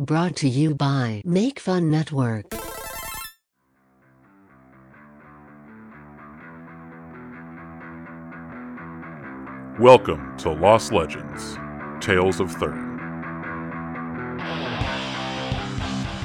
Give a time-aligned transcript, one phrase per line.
[0.00, 2.44] Brought to you by Make Fun Network.
[9.80, 11.58] Welcome to Lost Legends
[12.00, 12.96] Tales of Thurn.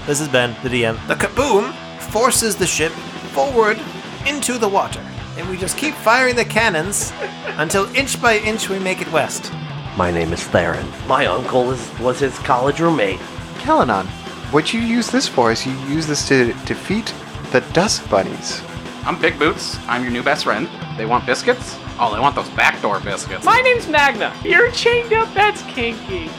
[0.05, 1.07] This is Ben, the DM.
[1.07, 1.73] The kaboom
[2.11, 2.91] forces the ship
[3.31, 3.81] forward
[4.27, 5.03] into the water,
[5.35, 7.11] and we just keep firing the cannons
[7.57, 9.51] until inch by inch we make it west.
[9.97, 10.87] My name is Theron.
[11.07, 13.19] My uncle is, was his college roommate.
[13.63, 14.05] Kalanon,
[14.51, 17.13] what you use this for is you use this to defeat
[17.53, 18.61] the Dust Bunnies.
[19.05, 19.77] I'm Big Boots.
[19.87, 20.67] I'm your new best friend.
[20.97, 21.77] They want biscuits?
[21.97, 23.45] Oh, they want those backdoor biscuits.
[23.45, 24.35] My name's Magna.
[24.43, 25.33] You're chained up.
[25.33, 26.29] That's kinky.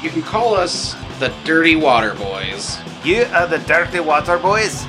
[0.00, 2.78] You can call us the Dirty Water Boys.
[3.02, 4.86] You are the dirty water boys.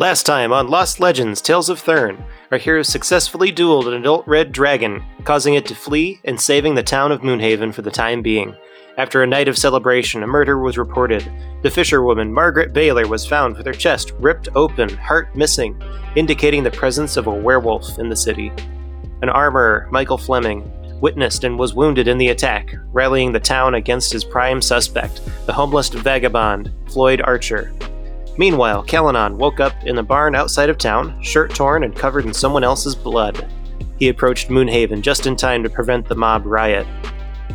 [0.00, 4.50] Last time on Lost Legends Tales of Thurn, our heroes successfully dueled an adult red
[4.50, 8.56] dragon, causing it to flee and saving the town of Moonhaven for the time being.
[8.96, 11.30] After a night of celebration, a murder was reported.
[11.60, 15.78] The fisherwoman, Margaret Baylor, was found with her chest ripped open, heart missing,
[16.16, 18.50] indicating the presence of a werewolf in the city.
[19.20, 20.64] An armorer, Michael Fleming,
[21.02, 25.52] witnessed and was wounded in the attack, rallying the town against his prime suspect, the
[25.52, 27.70] homeless vagabond, Floyd Archer.
[28.40, 32.32] Meanwhile, Kalanon woke up in a barn outside of town, shirt torn and covered in
[32.32, 33.46] someone else's blood.
[33.98, 36.86] He approached Moonhaven just in time to prevent the mob riot.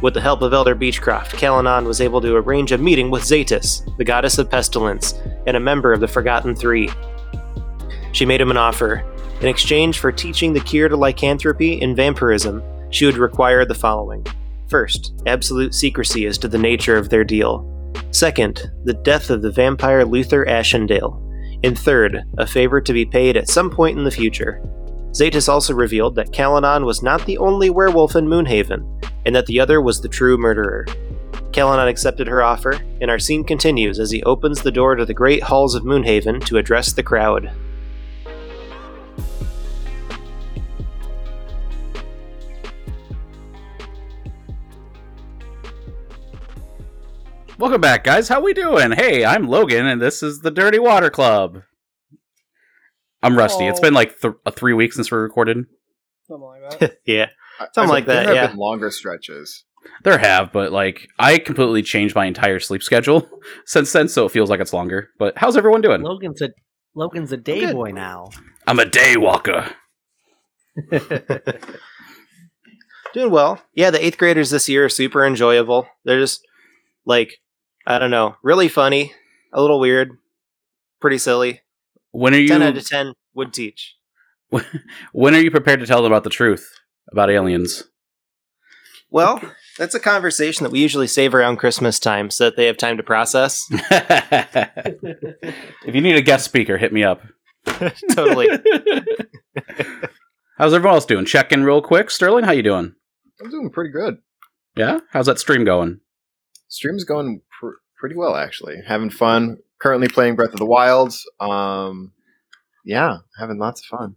[0.03, 3.81] With the help of Elder Beechcroft, Kalanon was able to arrange a meeting with Zatis,
[3.97, 5.15] the goddess of pestilence,
[5.47, 6.91] and a member of the Forgotten Three.
[8.11, 9.03] She made him an offer.
[9.41, 12.61] In exchange for teaching the cure to lycanthropy and vampirism,
[12.91, 14.23] she would require the following.
[14.69, 17.74] First, absolute secrecy as to the nature of their deal.
[18.11, 21.21] Second, the death of the vampire Luther Ashendale.
[21.63, 24.61] And third, a favor to be paid at some point in the future.
[25.11, 29.59] Zatis also revealed that Kalanon was not the only werewolf in Moonhaven, and that the
[29.59, 30.85] other was the true murderer.
[31.51, 35.13] Kalanon accepted her offer, and our scene continues as he opens the door to the
[35.13, 37.49] great halls of Moonhaven to address the crowd.
[47.57, 48.27] Welcome back, guys.
[48.27, 48.91] How we doing?
[48.91, 51.61] Hey, I'm Logan, and this is the Dirty Water Club.
[53.23, 53.65] I'm Rusty.
[53.65, 55.65] It's been like th- uh, three weeks since we recorded.
[56.27, 56.97] Something like that.
[57.05, 57.27] yeah,
[57.73, 58.47] Something like that, There have yeah.
[58.47, 59.63] been longer stretches.
[60.03, 63.29] There have, but like I completely changed my entire sleep schedule
[63.65, 65.09] since then, so it feels like it's longer.
[65.17, 66.01] But how's everyone doing?
[66.01, 66.49] Logan's a
[66.93, 68.29] Logan's a day boy now.
[68.67, 69.69] I'm a day walker.
[73.13, 73.61] Doing well.
[73.73, 75.87] Yeah, the eighth graders this year are super enjoyable.
[76.03, 76.41] They're just
[77.05, 77.37] like,
[77.85, 79.13] I don't know, really funny,
[79.53, 80.17] a little weird,
[80.99, 81.61] pretty silly.
[82.11, 82.47] When are you?
[82.47, 83.95] 10 out of 10 would teach.
[85.11, 86.71] when are you prepared to tell them about the truth
[87.11, 87.83] about aliens?
[89.11, 89.41] Well,
[89.77, 92.97] that's a conversation that we usually save around Christmas time so that they have time
[92.97, 93.65] to process.
[93.71, 95.35] if
[95.85, 97.21] you need a guest speaker, hit me up.
[98.11, 98.47] totally.
[100.57, 101.25] How's everyone else doing?
[101.25, 102.09] Check in real quick.
[102.09, 102.95] Sterling, how you doing?
[103.41, 104.17] I'm doing pretty good.
[104.75, 105.99] Yeah, how's that stream going?
[106.67, 107.44] Stream's going pr-
[107.97, 108.77] pretty well, actually.
[108.87, 109.57] Having fun.
[109.79, 111.13] Currently playing Breath of the Wild.
[111.39, 112.13] Um,
[112.85, 114.15] yeah, having lots of fun.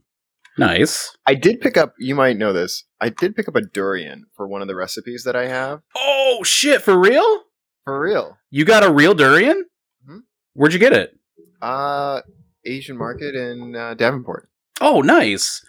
[0.56, 1.16] Nice.
[1.26, 1.94] I did pick up.
[1.98, 2.84] You might know this.
[3.00, 5.82] I did pick up a durian for one of the recipes that I have.
[5.96, 6.82] Oh shit!
[6.82, 7.42] For real?
[7.84, 8.36] For real.
[8.50, 9.66] You got a real durian?
[10.08, 10.20] Mhm.
[10.54, 11.16] Where'd you get it?
[11.62, 12.22] Uh,
[12.64, 14.48] Asian market in uh, Davenport.
[14.80, 15.64] Oh, nice.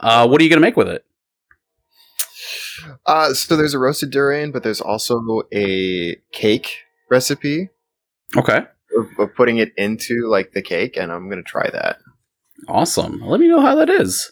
[0.00, 1.04] Uh, what are you gonna make with it?
[3.06, 7.68] Uh, so there's a roasted durian, but there's also a cake recipe
[8.36, 8.64] Okay,
[8.96, 11.98] of, of putting it into like the cake, and I'm gonna try that.
[12.68, 13.20] awesome.
[13.20, 14.30] Let me know how that is.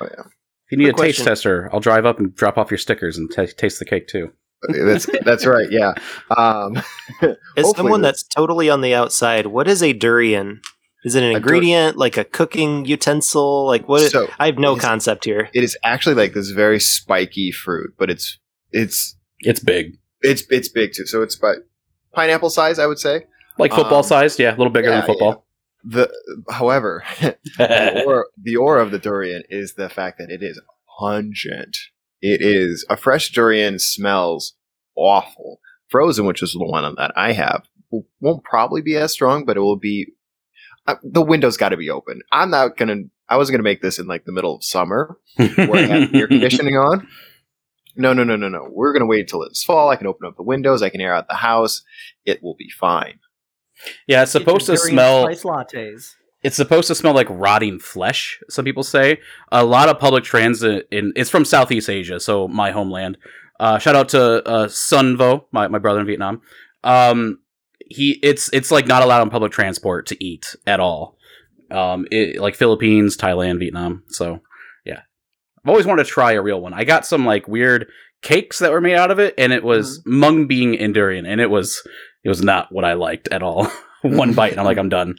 [0.00, 0.24] Oh yeah,
[0.66, 3.18] If you need Quick a taste tester, I'll drive up and drop off your stickers
[3.18, 4.32] and ta taste the cake too.
[4.68, 5.70] that's that's right.
[5.70, 5.94] Yeah.
[6.36, 6.80] Um,
[7.56, 10.60] As someone that's totally on the outside, what is a durian?
[11.04, 13.66] Is it an A dur- ingredient, like a cooking utensil?
[13.66, 14.08] Like what?
[14.12, 15.48] So, I have no it's- concept here.
[15.52, 18.38] it is actually like this very spiky fruit, but it's
[18.70, 21.06] it's It's big, it's it's big too.
[21.06, 21.56] So it's about
[22.12, 23.26] pineapple size, I would say.
[23.58, 24.38] like football Um, sized.
[24.38, 25.46] Yeah, a little bigger yeah, than football.
[25.84, 26.10] The
[26.50, 30.60] however, the aura, the aura of the durian is the fact that it is
[30.98, 31.76] pungent.
[32.20, 34.54] It is a fresh durian smells
[34.96, 35.58] awful.
[35.88, 37.64] Frozen, which is the one that I have,
[38.20, 40.06] won't probably be as strong, but it will be.
[40.86, 42.20] Uh, the window's got to be open.
[42.32, 42.96] I'm not gonna.
[43.28, 46.28] I wasn't gonna make this in like the middle of summer where I have air
[46.28, 47.06] conditioning on.
[47.96, 48.68] No, no, no, no, no.
[48.70, 49.90] We're gonna wait until it's fall.
[49.90, 50.82] I can open up the windows.
[50.82, 51.82] I can air out the house.
[52.24, 53.18] It will be fine.
[54.06, 55.24] Yeah, it's supposed to smell.
[55.24, 56.14] Spice lattes.
[56.42, 58.40] It's supposed to smell like rotting flesh.
[58.48, 59.20] Some people say
[59.52, 61.12] a lot of public transit in.
[61.14, 63.18] It's from Southeast Asia, so my homeland.
[63.60, 66.40] Uh, shout out to uh, Sunvo, my, my brother in Vietnam.
[66.82, 67.38] Um,
[67.88, 71.16] he it's it's like not allowed on public transport to eat at all.
[71.70, 74.02] Um, it, like Philippines, Thailand, Vietnam.
[74.08, 74.38] So yeah,
[75.64, 76.74] I've always wanted to try a real one.
[76.74, 77.86] I got some like weird
[78.22, 81.40] cakes that were made out of it, and it was mung bean and durian, and
[81.40, 81.82] it was
[82.24, 83.66] it was not what I liked at all.
[84.02, 85.14] one bite, and I'm like, I'm done.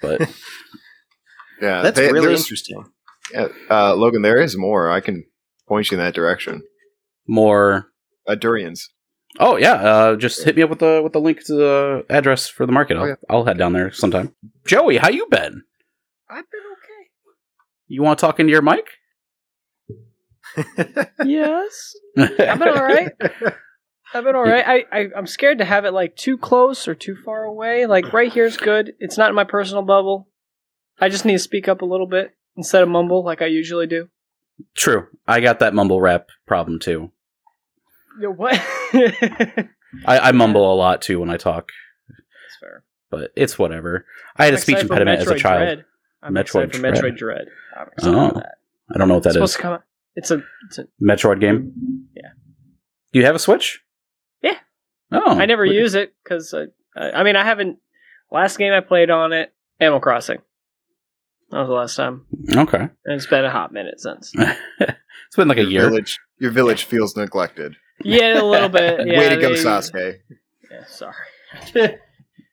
[0.00, 0.20] But
[1.60, 2.84] Yeah, That's they- really interesting.
[3.32, 4.90] Yeah, uh, Logan, there is more.
[4.90, 5.24] I can
[5.68, 6.62] point you in that direction.
[7.26, 7.90] more
[8.26, 8.88] Uh, durians.
[9.38, 12.48] Oh yeah, uh, just hit me up with the with the link to the address
[12.48, 12.96] for the market.
[12.96, 13.14] I'll, Oh, yeah.
[13.28, 14.34] I'll head down there sometime.
[14.66, 15.62] Joey, how you been?
[16.30, 17.10] I've been okay.
[17.88, 18.86] You want to talk into your mic?
[21.24, 21.94] Yes.
[22.18, 23.12] I've been all right.
[24.14, 24.64] I've been all right.
[24.66, 27.86] I, I I'm scared to have it like too close or too far away.
[27.86, 28.92] Like right here's good.
[28.98, 30.28] It's not in my personal bubble.
[31.00, 33.86] I just need to speak up a little bit instead of mumble like I usually
[33.86, 34.08] do.
[34.74, 37.12] True, I got that mumble rap problem too.
[38.20, 38.54] Yo, what?
[38.92, 41.70] I, I mumble a lot too when I talk,
[42.08, 42.84] That's fair.
[43.10, 44.06] but it's whatever.
[44.36, 45.58] I had a I'm speech impediment as a child.
[45.60, 45.84] Dread.
[46.22, 46.94] I'm Metroid excited for Dread.
[46.94, 47.44] Metroid Dread.
[47.78, 48.54] I'm excited Oh, for that.
[48.92, 49.82] I don't know what that it's supposed to come out.
[50.18, 50.42] It's a.
[50.66, 50.84] It's a.
[51.02, 51.72] Metroid game.
[52.14, 52.30] Yeah.
[53.12, 53.80] Do you have a Switch?
[54.42, 54.58] Yeah.
[55.12, 56.64] Oh, I never use it because I,
[57.00, 57.20] I.
[57.20, 57.78] I mean, I haven't.
[58.32, 60.38] Last game I played on it, Animal Crossing.
[61.50, 64.32] That was the last time, Okay, and it's been a hot minute since.
[64.80, 65.88] it's been like a Your year.
[65.88, 67.76] village, your village feels neglected.
[68.04, 69.00] Yeah, a little bit.
[69.06, 70.16] Yeah, Way to go, Sasuke.
[70.70, 71.14] Yeah, sorry.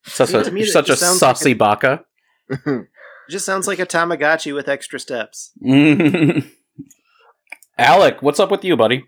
[0.05, 2.05] Such To a me, such a just sounds like saucy baka.
[2.49, 2.87] It
[3.29, 5.51] just sounds like a Tamagotchi with extra steps.
[7.77, 9.05] Alec, what's up with you, buddy?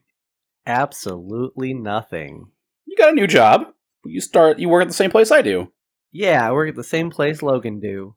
[0.66, 2.48] Absolutely nothing.
[2.86, 3.68] You got a new job.
[4.06, 4.60] You start.
[4.60, 5.72] You work at the same place I do.
[6.12, 8.16] Yeah, I work at the same place Logan do.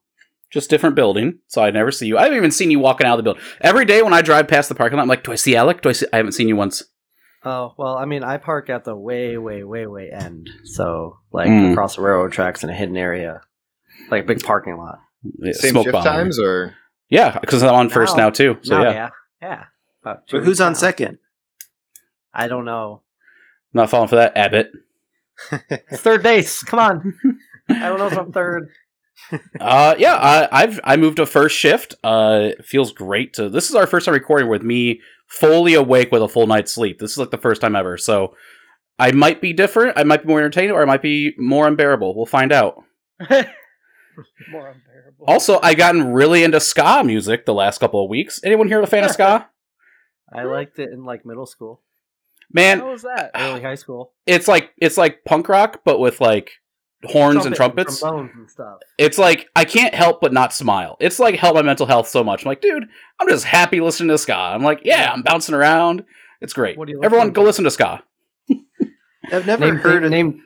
[0.49, 1.39] just different building.
[1.47, 2.17] So I never see you.
[2.17, 3.41] I haven't even seen you walking out of the building.
[3.61, 5.81] Every day when I drive past the parking lot, I'm like, do I see Alec?
[5.81, 6.07] Do I see?
[6.11, 6.83] I haven't seen you once.
[7.45, 10.49] Oh well, I mean, I park at the way, way, way, way end.
[10.65, 11.71] So like Mm.
[11.71, 13.41] across the railroad tracks in a hidden area,
[14.09, 14.99] like a big parking lot.
[15.39, 16.03] Yeah, Same smoke shift bomb.
[16.03, 16.75] times, or
[17.09, 18.57] Yeah, because I'm on first Now- now too.
[18.63, 18.91] So No, yeah.
[18.93, 19.09] yeah,
[19.41, 19.63] yeah.
[20.03, 20.77] About two But who's on now.
[20.79, 21.17] second?
[22.33, 23.01] I don't know.
[23.73, 24.71] not falling for that, Abbott.
[25.93, 26.63] Third base.
[26.63, 27.13] Come on.
[27.69, 28.69] I don't know if I'm third.
[29.59, 31.95] Uh, yeah, I, I've I moved to first shift.
[32.03, 33.49] Uh, it feels great to.
[33.49, 36.99] This is our first time recording with me fully awake with a full night's sleep.
[36.99, 37.97] This is like the first time ever.
[37.97, 38.35] So
[38.99, 39.97] I might be different.
[39.97, 42.15] I might be more entertaining, or I might be more unbearable.
[42.15, 42.83] We'll find out.
[44.51, 45.25] More unbearable.
[45.25, 48.41] Also, I've gotten really into ska music the last couple of weeks.
[48.43, 49.47] Anyone here a fan of ska?
[50.33, 51.81] I liked it in like middle school,
[52.53, 53.31] Man, How was that?
[53.35, 54.13] early high school.
[54.25, 56.51] it's like it's like punk rock, but with like
[57.05, 57.99] horns and trumpets.
[57.99, 58.79] trombones and stuff.
[58.97, 60.97] It's like I can't help but not smile.
[60.99, 62.43] It's like help my mental health so much.
[62.43, 62.83] I'm like, dude,
[63.19, 64.35] I'm just happy listening to ska.
[64.35, 66.03] I'm like, yeah, I'm bouncing around.
[66.41, 66.77] It's great.
[66.77, 67.45] What do you Everyone, go to?
[67.47, 68.03] listen to ska.
[69.31, 70.33] I've never Name, heard name, of.
[70.35, 70.43] name.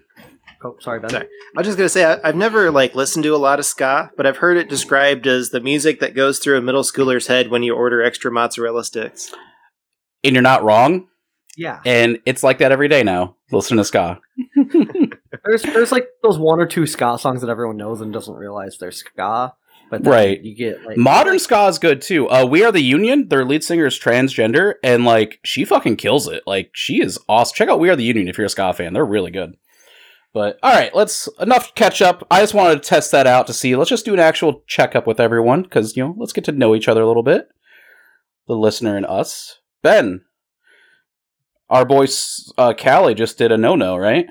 [0.64, 1.10] Oh, sorry, Ben.
[1.10, 1.26] Sorry.
[1.26, 4.12] I was just gonna say I, I've never like listened to a lot of ska,
[4.18, 7.50] but I've heard it described as the music that goes through a middle schooler's head
[7.50, 9.34] when you order extra mozzarella sticks.
[10.25, 11.07] And you're not wrong.
[11.57, 13.38] Yeah, And it's like that every day now.
[13.50, 14.19] Listen to ska.
[15.45, 18.78] there's there's like those one or two ska songs that everyone knows and doesn't realize
[18.78, 19.54] they're ska.
[19.90, 20.42] But then Right.
[20.42, 22.30] you get like Modern ska is good too.
[22.30, 23.30] Uh, we are the Union.
[23.30, 26.44] Their lead singer is transgender, and like she fucking kills it.
[26.45, 27.56] Like she is awesome.
[27.56, 28.94] Check out We Are the Union if you're a ska fan.
[28.94, 29.56] They're really good.
[30.33, 32.26] But all right, let's enough catch up.
[32.30, 33.76] I just wanted to test that out to see.
[33.78, 36.76] Let's just do an actual checkup with everyone because you know let's get to know
[36.76, 37.47] each other a little bit.
[38.47, 39.59] The listener and us.
[39.85, 40.21] Ben,
[41.69, 42.07] our boy
[42.57, 44.25] uh, Callie just did a no no, right?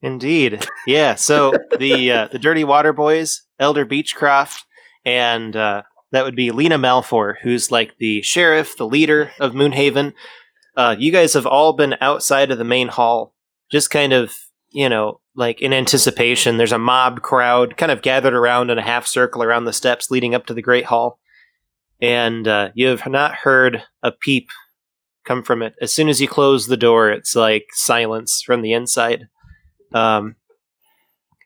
[0.00, 1.14] Indeed, yeah.
[1.14, 4.64] So the uh, the Dirty Water Boys, Elder Beechcroft,
[5.04, 10.14] and uh, that would be Lena Malfour, who's like the sheriff, the leader of Moonhaven.
[10.76, 13.36] Uh, you guys have all been outside of the main hall,
[13.70, 14.34] just kind of,
[14.72, 16.56] you know, like in anticipation.
[16.56, 20.10] There's a mob crowd kind of gathered around in a half circle around the steps
[20.10, 21.20] leading up to the Great Hall,
[22.00, 24.48] and uh, you have not heard a peep
[25.24, 25.74] come from it.
[25.80, 29.28] As soon as you close the door, it's like silence from the inside.
[29.92, 30.36] Um,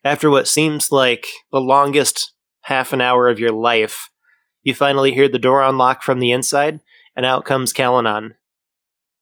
[0.04, 4.10] after what seems like the longest half an hour of your life,
[4.62, 6.80] you finally hear the door unlock from the inside,
[7.14, 8.32] and out comes Kalanon.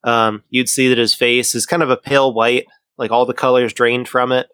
[0.03, 2.67] Um, you'd see that his face is kind of a pale white,
[2.99, 4.49] like all the colors drained from it.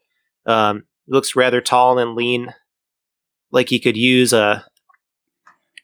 [0.47, 2.55] Um, looks rather tall and lean,
[3.51, 4.65] like he could use a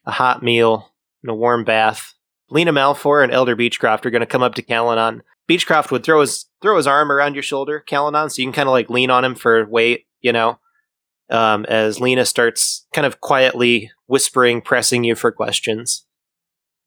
[0.05, 2.13] a hot meal and a warm bath.
[2.49, 6.21] Lena Malfour and Elder Beechcroft are going to come up to Kalanon Beechcroft would throw
[6.21, 9.09] his throw his arm around your shoulder, Kalanon, so you can kind of like lean
[9.09, 10.59] on him for weight, you know.
[11.29, 16.05] Um, as Lena starts kind of quietly whispering, pressing you for questions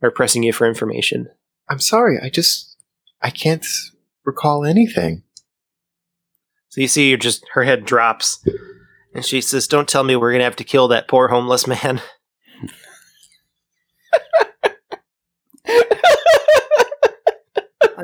[0.01, 1.29] or pressing you for information.
[1.69, 2.77] I'm sorry, I just
[3.23, 3.67] I can't
[4.25, 5.23] recall anything.
[6.69, 8.45] So you see, just her head drops,
[9.15, 12.03] and she says, "Don't tell me we're gonna have to kill that poor homeless man."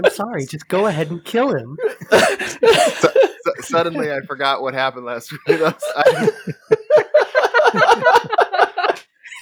[0.04, 0.46] I'm sorry.
[0.46, 1.76] Just go ahead and kill him.
[2.10, 5.40] So, so- suddenly, I forgot what happened last week.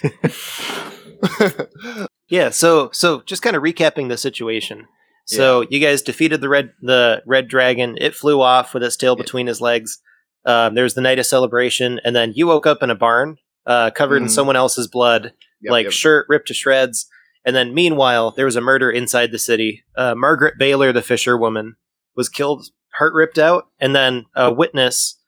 [2.28, 4.87] Yeah, so so just kind of recapping the situation.
[5.26, 7.96] So you guys defeated the red the red dragon.
[8.00, 9.99] It flew off with its tail between his legs.
[10.46, 13.37] Um, there was the night of celebration, and then you woke up in a barn,
[13.66, 14.30] uh, covered in Mhm.
[14.30, 15.32] someone else's blood,
[15.62, 15.92] Yep, like yep.
[15.92, 17.06] shirt ripped to shreds.
[17.44, 19.84] And then meanwhile, there was a murder inside the city.
[19.96, 21.76] Uh, Margaret Baylor, the fisherwoman,
[22.16, 22.66] was killed,
[22.98, 25.18] heart ripped out, and then a witness,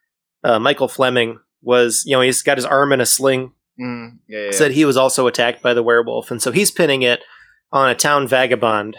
[0.45, 4.39] uh, Michael Fleming, was you know he's got his arm in a sling Mm, yeah,
[4.39, 4.51] yeah, yeah.
[4.53, 7.21] said he was also attacked by the werewolf, and so he's pinning it
[7.71, 8.97] on a town vagabond,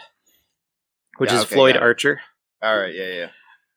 [1.17, 1.81] which Yeah, is okay, Floyd got.
[1.81, 2.21] Archer.
[2.61, 3.27] All right, yeah, yeah.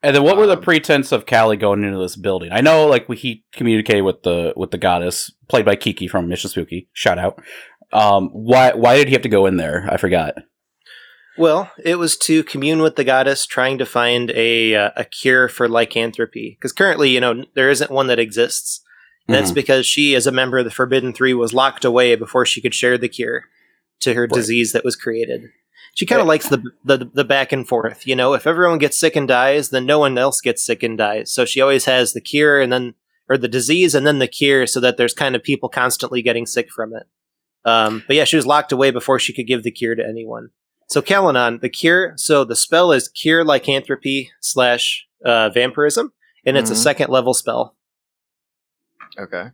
[0.03, 2.51] And then what were the Um, pretense of Callie going into this building?
[2.53, 6.51] I know like he communicated with the with the goddess played by Kiki from Mission
[6.51, 6.89] Spooky.
[6.93, 7.41] Shout out.
[7.93, 9.87] Um why why did he have to go in there?
[9.91, 10.35] I forgot.
[11.39, 15.49] Well, it was to commune with the goddess, trying to find a uh, a cure
[15.49, 18.83] for lycanthropy, because currently, you know, there isn't one that exists.
[19.29, 19.55] And That's Mhm.
[19.55, 22.75] because she, as a member of the Forbidden Three, was locked away before she could
[22.75, 23.45] share the cure
[24.01, 24.31] to her Right.
[24.33, 25.43] disease that was created.
[25.95, 26.35] She kind of Right.
[26.35, 28.07] likes the, the the back and forth.
[28.07, 30.99] You know, if everyone gets sick and dies, then no one else gets sick and
[30.99, 31.33] dies.
[31.33, 32.95] So she always has the cure and then
[33.29, 36.45] or the disease and then the cure, so that there's kind of people constantly getting
[36.47, 37.05] sick from it.
[37.65, 40.51] Um, but yeah, she was locked away before she could give the cure to anyone.
[40.89, 42.15] So Kalanon, the cure.
[42.17, 46.13] So the spell is cure lycanthropy slash uh, vampirism,
[46.47, 46.83] and it's a Mhm.
[46.83, 47.77] second level spell.
[49.19, 49.51] Okay,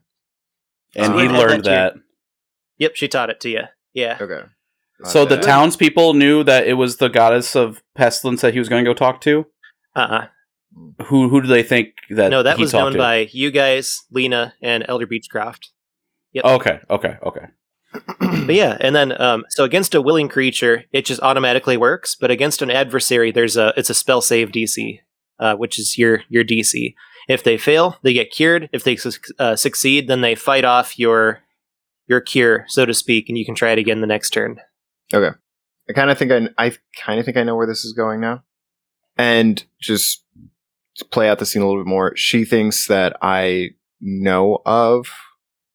[0.94, 2.02] And So he learned that that.
[2.78, 3.62] Yep, she taught it to you.
[3.94, 4.18] Yeah.
[4.20, 4.42] okay.
[5.04, 8.84] So the townspeople knew that it was the goddess of pestilence that he was going
[8.84, 9.46] to go talk to.
[9.94, 10.26] Uh.
[11.06, 12.30] Who who do they think that?
[12.30, 12.98] No, that he was talked known to?
[12.98, 15.68] by you guys, Lena, and Elder Beechcroft.
[16.36, 17.46] Okay, okay, okay.
[18.46, 22.14] But yeah, and then um, so against a willing creature, it just automatically works.
[22.14, 25.00] But against an adversary, there's a it's a spell save DC,
[25.38, 26.94] uh, which is your your DC.
[27.28, 28.68] If they fail, they get cured.
[28.72, 31.40] If they su- uh, succeed, then they fight off your
[32.06, 34.60] your cure, so to speak, and you can try it again the next turn.
[35.12, 35.36] Okay.
[35.88, 38.20] I kind of think I, I kind of think I know where this is going
[38.20, 38.42] now,
[39.16, 40.24] and just
[40.96, 42.16] to play out the scene a little bit more.
[42.16, 45.08] She thinks that I know of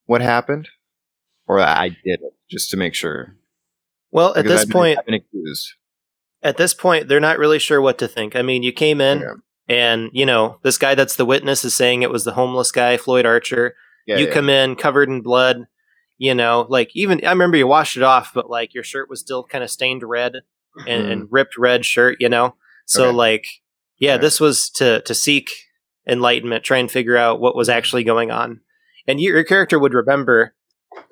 [0.05, 0.67] what happened,
[1.51, 3.36] or I did it, just to make sure.
[4.12, 5.74] Well, at this I've point, I've been accused.
[6.43, 8.36] at this point, they're not really sure what to think.
[8.36, 9.34] I mean, you came in, Yeah.
[9.67, 12.98] and you know this guy that's the witness is saying it was the homeless guy,
[12.98, 13.75] Floyd Archer.
[14.08, 14.34] Yeah, you yeah.
[14.34, 15.67] come in covered in blood
[16.17, 19.20] you know like even i remember you washed it off but like your shirt was
[19.20, 20.34] still kind of stained red
[20.88, 22.55] and, and ripped red shirt you know
[22.86, 23.10] so Mm-hmm.
[23.10, 23.15] Okay.
[23.17, 23.46] like
[24.00, 24.22] yeah Okay.
[24.22, 25.50] this was to to seek
[26.08, 28.62] enlightenment try and figure out what was actually going on
[29.08, 30.53] and your, your character would remember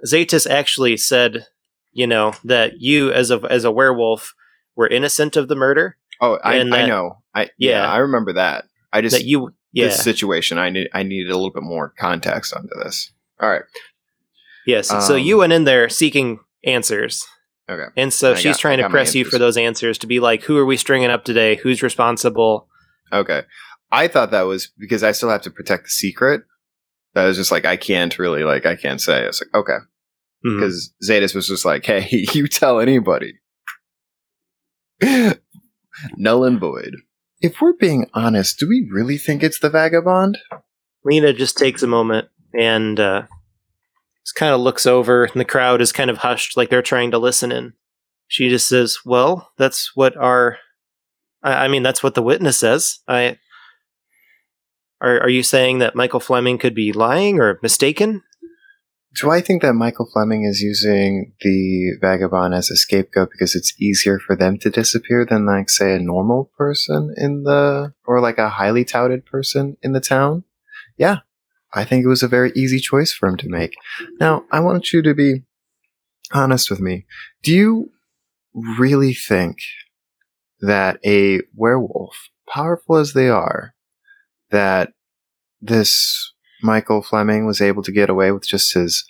[0.07, 1.45] Zetus actually said
[1.91, 4.33] you know that you as a as a werewolf
[4.75, 7.19] were innocent of the murder Oh, I, and I know.
[7.33, 7.83] I yeah.
[7.83, 7.91] yeah.
[7.91, 8.65] I remember that.
[8.91, 10.57] I just that you yeah this situation.
[10.57, 13.12] I need I needed a little bit more context onto this.
[13.39, 13.63] All right.
[14.65, 17.25] yes so um, you went in there seeking answers
[17.69, 17.86] Okay.
[17.95, 20.41] And so I she's got- trying to press you for those answers to be like,
[20.43, 21.55] who are we stringing up today?
[21.57, 22.67] Who's responsible?
[23.13, 23.43] Okay.
[23.91, 26.41] I thought that was because I still have to protect the secret.
[27.21, 29.25] That was just like I can't really like I can't say.
[29.25, 29.77] It's like okay
[30.45, 30.59] Mhm.
[30.59, 33.33] because Zetas was just like, hey, you tell anybody.
[36.17, 36.95] Null and void.
[37.41, 40.38] If we're being honest, do we really think it's the vagabond?
[41.03, 43.23] Lena just takes a moment and uh,
[44.25, 47.11] just kind of looks over, and the crowd is kind of hushed, like they're trying
[47.11, 47.73] to listen in.
[48.27, 50.57] She just says, "Well, that's what our,
[51.41, 52.99] I, I mean, that's what the witness says.
[53.07, 53.38] I,
[55.01, 58.23] are are you saying that Michael Fleming could be lying or mistaken?
[59.15, 63.73] Do I think that Michael Fleming is using the vagabond as a scapegoat because it's
[63.81, 68.37] easier for them to disappear than, like, say, a normal person in the, or like
[68.37, 70.43] a highly touted person in the town?
[70.95, 71.19] Yeah,
[71.73, 73.73] I think it was a very easy choice for him to make.
[74.19, 75.43] Now, I want you to be
[76.31, 77.05] honest with me.
[77.41, 77.91] Do you
[78.53, 79.57] really think
[80.61, 83.73] that a werewolf, powerful as they are,
[84.51, 84.93] that
[85.61, 89.09] this Michael Fleming was able to get away with just his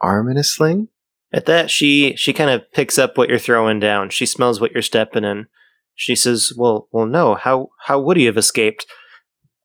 [0.00, 0.88] arm in a sling?
[1.32, 4.10] At that, she she kind of picks up what you're throwing down.
[4.10, 5.46] She smells what you're stepping in.
[5.94, 7.34] She says, "Well, well, no.
[7.34, 8.86] How how would he have escaped?"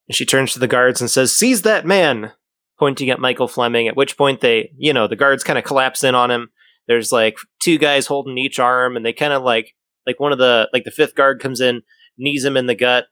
[0.07, 2.33] And she turns to the guards and says, "Seize that man!"
[2.79, 3.88] Pointing at Michael Fleming.
[3.88, 6.50] At which point they, you know, the guards kind of collapse in on him.
[6.88, 9.73] There's like two guys holding each arm, and they kind of like
[10.05, 11.81] like one of the like the fifth guard comes in,
[12.17, 13.05] knees him in the gut,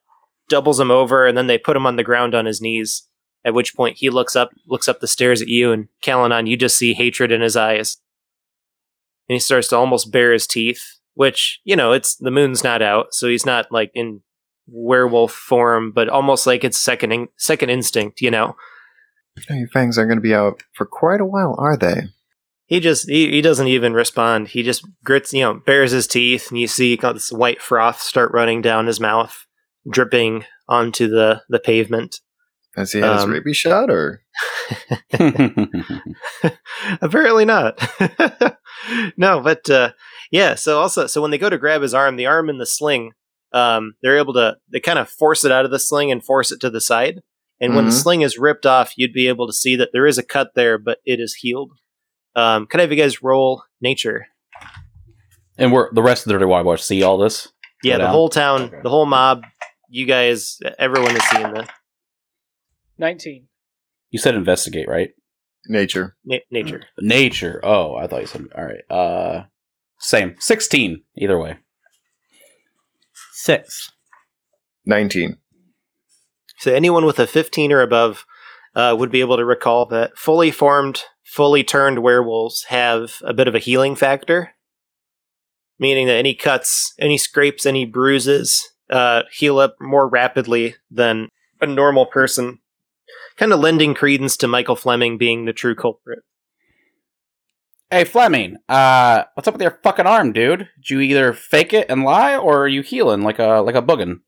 [0.52, 3.08] doubles him over, and then they put him on the ground on his knees.
[3.44, 6.56] At which point he looks up looks up the stairs at you, and Kalanon, you
[6.56, 7.98] just see hatred in his eyes.
[9.28, 12.84] And he starts to almost bare his teeth, which, you know, it's the moon's not
[12.84, 14.22] out, so he's not like in
[14.68, 18.56] werewolf form, but almost like it's second in, second instinct, you know.
[19.50, 22.10] Your fangs aren't going to be out for quite a while, are they?
[22.66, 24.50] He just he, he doesn't even respond.
[24.50, 28.32] He just grits, you know, bares his teeth, and you see this white froth start
[28.34, 29.46] running down his mouth,
[29.90, 32.20] dripping onto the the pavement.
[32.76, 34.22] Has he had his Um, rabies shot, or
[37.02, 37.80] Apparently not.
[39.18, 39.92] no, but uh,
[40.32, 40.56] yeah.
[40.56, 43.12] So also, so when they go to grab his arm, the arm in the sling,
[43.54, 46.52] um, they're able to they kind of force it out of the sling and force
[46.52, 47.22] it to the side.
[47.60, 48.02] And when the Mhm.
[48.02, 50.80] sling is ripped off, you'd be able to see that there is a cut there,
[50.80, 51.72] but it is healed.
[52.36, 54.28] Um, can I have you guys roll nature?
[55.58, 57.50] and we're the rest of the Dirty Water Boys see all this.
[57.84, 58.12] Yeah, the down?
[58.14, 58.80] whole town, Okay.
[58.82, 59.44] the whole mob,
[59.92, 61.68] you guys, everyone is seeing this.
[62.98, 63.48] 19.
[64.10, 65.12] You said investigate, right?
[65.68, 66.16] nature?
[66.26, 66.84] Na- nature.
[67.00, 67.60] Nature.
[67.64, 68.90] Oh, I thought you said all right.
[68.90, 69.44] Uh,
[70.00, 70.36] same.
[70.40, 71.04] Sixteen.
[71.16, 71.58] Either way.
[73.34, 73.92] Six.
[74.86, 75.38] Nineteen.
[76.58, 78.26] So anyone with a 15 or above
[78.76, 83.48] uh, would be able to recall that fully formed, fully turned werewolves have a bit
[83.48, 84.52] of a healing factor,
[85.80, 91.30] meaning that any cuts, any scrapes, any bruises uh, heal up more rapidly than
[91.60, 92.60] a normal person.
[93.38, 96.20] Kind of lending credence to Michael Fleming being the true culprit.
[97.90, 100.70] Hey Fleming, uh, what's up with your fucking arm, dude?
[100.78, 103.82] Did you either fake it and lie, or are you healing like a like a
[103.82, 104.22] boogin?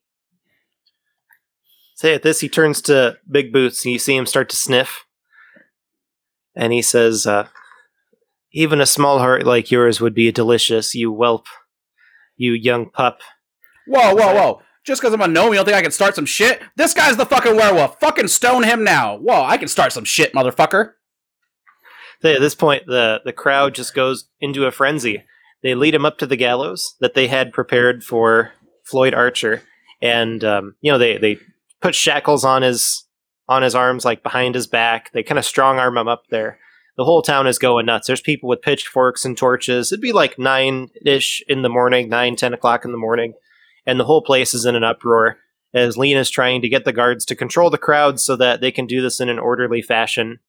[1.96, 5.05] Say at this, he turns to Big Boots, and you see him start to sniff.
[6.53, 7.48] And he says, uh,
[8.51, 11.46] Even a small heart like yours would be delicious, you whelp,
[12.35, 13.22] you young pup.
[13.87, 14.61] Whoa, whoa, whoa!
[14.85, 16.61] Just because I'm a gnome, you don't think I can start some shit?
[16.75, 18.00] This guy's the fucking werewolf.
[18.00, 19.17] Fucking stone him now.
[19.17, 20.93] Whoa, I can start some shit, motherfucker.
[22.22, 25.24] So at this point, the, the crowd just goes into a frenzy.
[25.61, 28.51] They lead him up to the gallows that they had prepared for
[28.83, 29.61] Floyd Archer.
[30.01, 31.37] And, um, you know, they, they
[31.81, 33.05] put shackles on his
[33.50, 35.11] on his arms, like behind his back.
[35.11, 36.59] They kind of strong arm him up there.
[36.96, 38.07] The whole town is going nuts.
[38.07, 39.91] There's people with pitchforks and torches.
[39.91, 43.33] It'd be like nine ish in the morning, nine, ten o'clock in the morning,
[43.85, 45.37] and the whole place is in an uproar
[45.74, 48.85] as Lena's trying to get the guards to control the crowd so that they can
[48.85, 50.39] do this in an orderly fashion.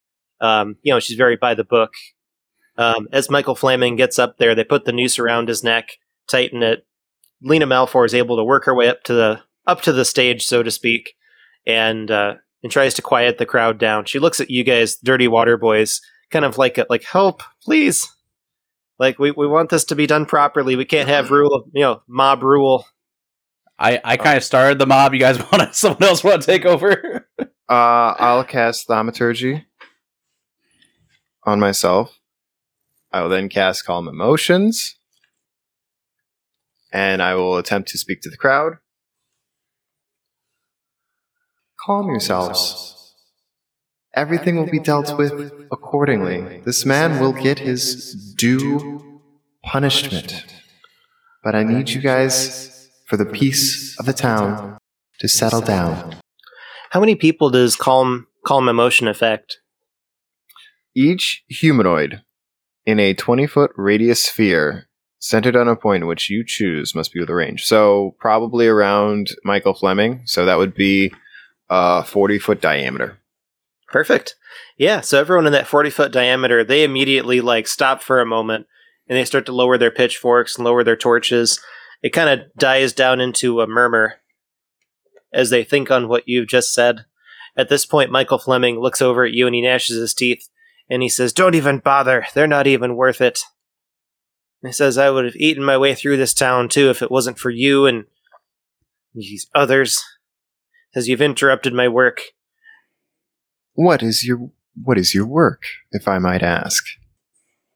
[0.40, 1.92] Um, you know, she's very by the book.
[2.76, 6.62] Um, as Michael Fleming gets up there, they put the noose around his neck, tighten
[6.62, 6.86] it.
[7.40, 10.44] Lena Malfour is able to work her way up to the up to the stage,
[10.44, 11.14] so to speak,
[11.66, 14.04] and uh, and tries to quiet the crowd down.
[14.06, 18.10] She looks at you guys, dirty water boys, kind of like like help, please.
[18.98, 20.76] Like we, we want this to be done properly.
[20.76, 22.86] We can't have rule you know mob rule.
[23.78, 25.14] I, I kind of started the mob.
[25.14, 27.28] You guys want to, someone else want to take over?
[27.66, 29.64] Uh, I'll cast Thaumaturgy
[31.44, 32.20] on myself.
[33.10, 34.96] I will then cast Calm Emotions.
[36.92, 38.74] And I will attempt to speak to the crowd.
[41.86, 43.14] Calm yourselves.
[44.14, 46.60] Everything will be dealt with accordingly.
[46.64, 49.20] This man will get his due
[49.64, 50.44] punishment.
[51.42, 52.73] But I need you guys,
[53.14, 54.76] for the peace of the town,
[55.20, 56.16] to settle down.
[56.90, 59.58] How many people does calm calm emotion affect?
[60.96, 62.22] Each humanoid
[62.84, 64.88] in a 20 foot radius sphere
[65.20, 67.64] centered on a point which you choose must be with a range.
[67.64, 70.22] So, probably around Michael Fleming.
[70.24, 71.12] So, that would be
[71.70, 73.18] a 40 foot diameter.
[73.86, 74.34] Perfect.
[74.76, 78.66] Yeah, so everyone in that 40 foot diameter, they immediately like stop for a moment
[79.08, 81.60] and they start to lower their pitchforks and lower their torches.
[82.04, 84.16] It kind of dies down into a murmur
[85.32, 87.06] as they think on what you've just said.
[87.56, 90.46] At this point, Michael Fleming looks over at you and he gnashes his teeth
[90.90, 92.26] and he says, Don't even bother.
[92.34, 93.40] They're not even worth it.
[94.62, 97.10] And he says, I would have eaten my way through this town too if it
[97.10, 98.04] wasn't for you and
[99.14, 100.04] these others.
[100.94, 102.20] As you've interrupted my work.
[103.72, 106.84] What is your what is your work, if I might ask?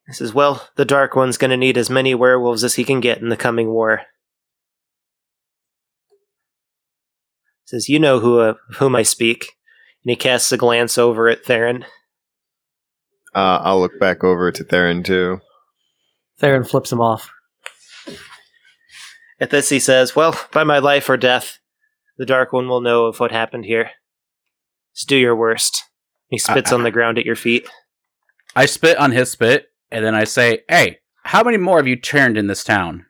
[0.07, 3.23] He says, Well, the Dark One's gonna need as many werewolves as he can get
[3.23, 4.03] in the coming war.
[7.69, 9.57] Says, You know who uh, whom I speak.
[10.05, 11.85] And he casts a glance over at Theron.
[13.35, 15.41] Uh, I'll look back over to Theron too.
[16.39, 17.31] Theron flips him off.
[19.41, 21.59] At this, he says, Well, by my life or death,
[22.17, 23.91] the Dark One will know of what happened here.
[24.95, 25.85] Just do your worst.
[26.29, 27.69] He spits Uh, on the ground at your feet.
[28.57, 31.97] I spit on his spit, and then I say, "Hey, how many more have you
[31.97, 33.07] turned in this town?"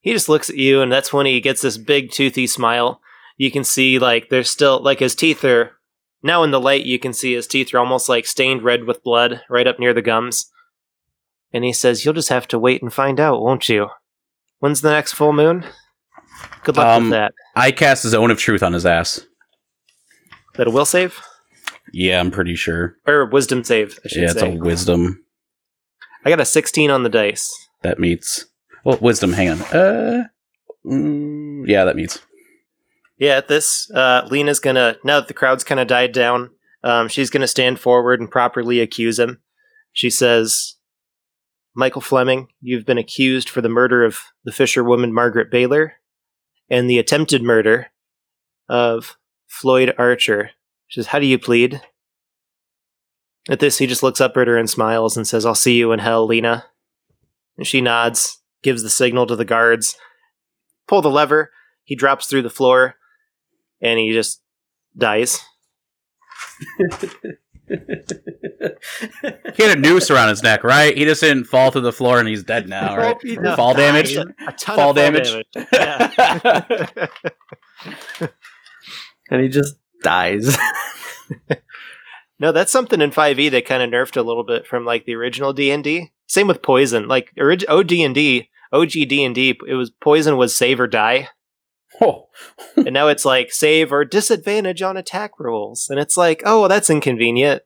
[0.00, 3.00] He just looks at you, and that's when he gets this big, toothy smile.
[3.36, 5.72] You can see, like, there's still, like, his teeth are.
[6.22, 9.02] Now in the light, you can see his teeth are almost like stained red with
[9.04, 10.50] blood right up near the gums.
[11.52, 13.88] And he says, You'll just have to wait and find out, won't you?
[14.58, 15.64] When's the next full moon?
[16.64, 17.32] Good luck Um, with that.
[17.54, 19.24] I cast Zone of Truth on his ass.
[20.54, 21.20] That a will save?
[21.92, 22.96] Yeah, I'm pretty sure.
[23.06, 24.54] Or a wisdom save, I should Yeah, it's say.
[24.56, 25.22] a wisdom
[26.24, 27.48] I got a 16 on the dice.
[27.82, 28.46] that meets.
[28.84, 29.32] Well, wisdom.
[29.34, 29.60] Hang on.
[29.62, 30.24] Uh,
[30.84, 32.20] mm, yeah, that meets.
[33.18, 36.50] Yeah, at this, uh, Lena's gonna, now that the crowd's kind of died down,
[36.84, 39.40] um, she's gonna stand forward and properly accuse him.
[39.92, 40.76] She says,
[41.74, 45.94] Michael Fleming, you've been accused for the murder of the fisherwoman Margaret Baylor
[46.70, 47.88] and the attempted murder
[48.68, 50.50] of Floyd Archer.
[50.86, 51.82] She says, How do you plead?
[53.48, 55.92] At this, he just looks up at her and smiles and says, I'll see you
[55.92, 56.64] in hell, Lena.
[57.56, 59.96] And she nods, gives the signal to the guards,
[60.88, 61.52] pull the lever,
[61.84, 62.96] he drops through the floor,
[63.80, 64.42] and he just
[64.96, 65.40] dies.
[67.68, 70.96] He had a noose around his neck, right?
[70.96, 73.16] He just didn't fall through the floor, and he's dead now, right?
[73.22, 74.14] he Fall damage.
[74.14, 74.24] A
[74.58, 75.34] ton Fall of damage.
[75.72, 77.06] Yeah.
[79.30, 80.56] and he just dies.
[82.38, 85.14] no, that's something in 5e they kind of nerfed a little bit from like the
[85.14, 86.12] original D&D.
[86.28, 87.08] Same with poison.
[87.08, 91.28] Like orig- OD&D, OG D&D, it was poison was save or die.
[92.00, 92.28] Oh,
[92.76, 95.88] and now it's like save or disadvantage on attack rolls.
[95.88, 97.62] And it's like, oh, that's inconvenient.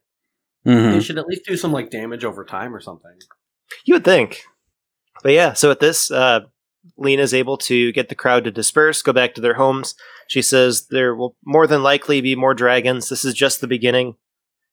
[0.66, 0.92] Mhm.
[0.92, 3.18] They should at least do some like damage over time or something.
[3.84, 4.42] You would think.
[5.22, 6.40] But yeah, so at this, uh,
[6.96, 9.94] Lena's able to get the crowd to disperse, go back to their homes.
[10.28, 13.08] She says there will more than likely be more dragons.
[13.08, 14.16] This is just the beginning.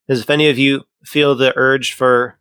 [0.10, 2.40] As if any of you feel the urge for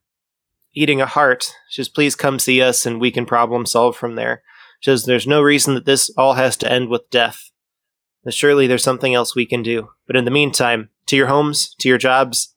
[0.74, 4.14] eating a heart, she says, please come see us and we can problem solve from
[4.14, 4.42] there.
[4.80, 7.50] Says there's no reason that this all has to end with death.
[8.28, 9.90] Surely there's something else we can do.
[10.06, 12.54] But in the meantime, to your homes, to your jobs,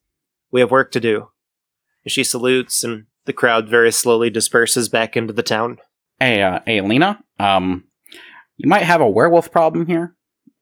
[0.52, 1.30] we have work to do.
[2.04, 5.78] And she salutes, and the crowd very slowly disperses back into the town.
[6.20, 7.24] Hey, uh, hey, Lena.
[7.40, 7.86] Um,
[8.58, 10.16] you might have a werewolf problem here.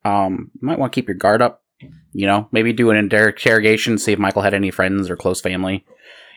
[0.04, 1.64] Um, you might want to keep your guard up.
[2.12, 5.40] You know, maybe do an inter- interrogation, see if Michael had any friends or close
[5.40, 5.86] family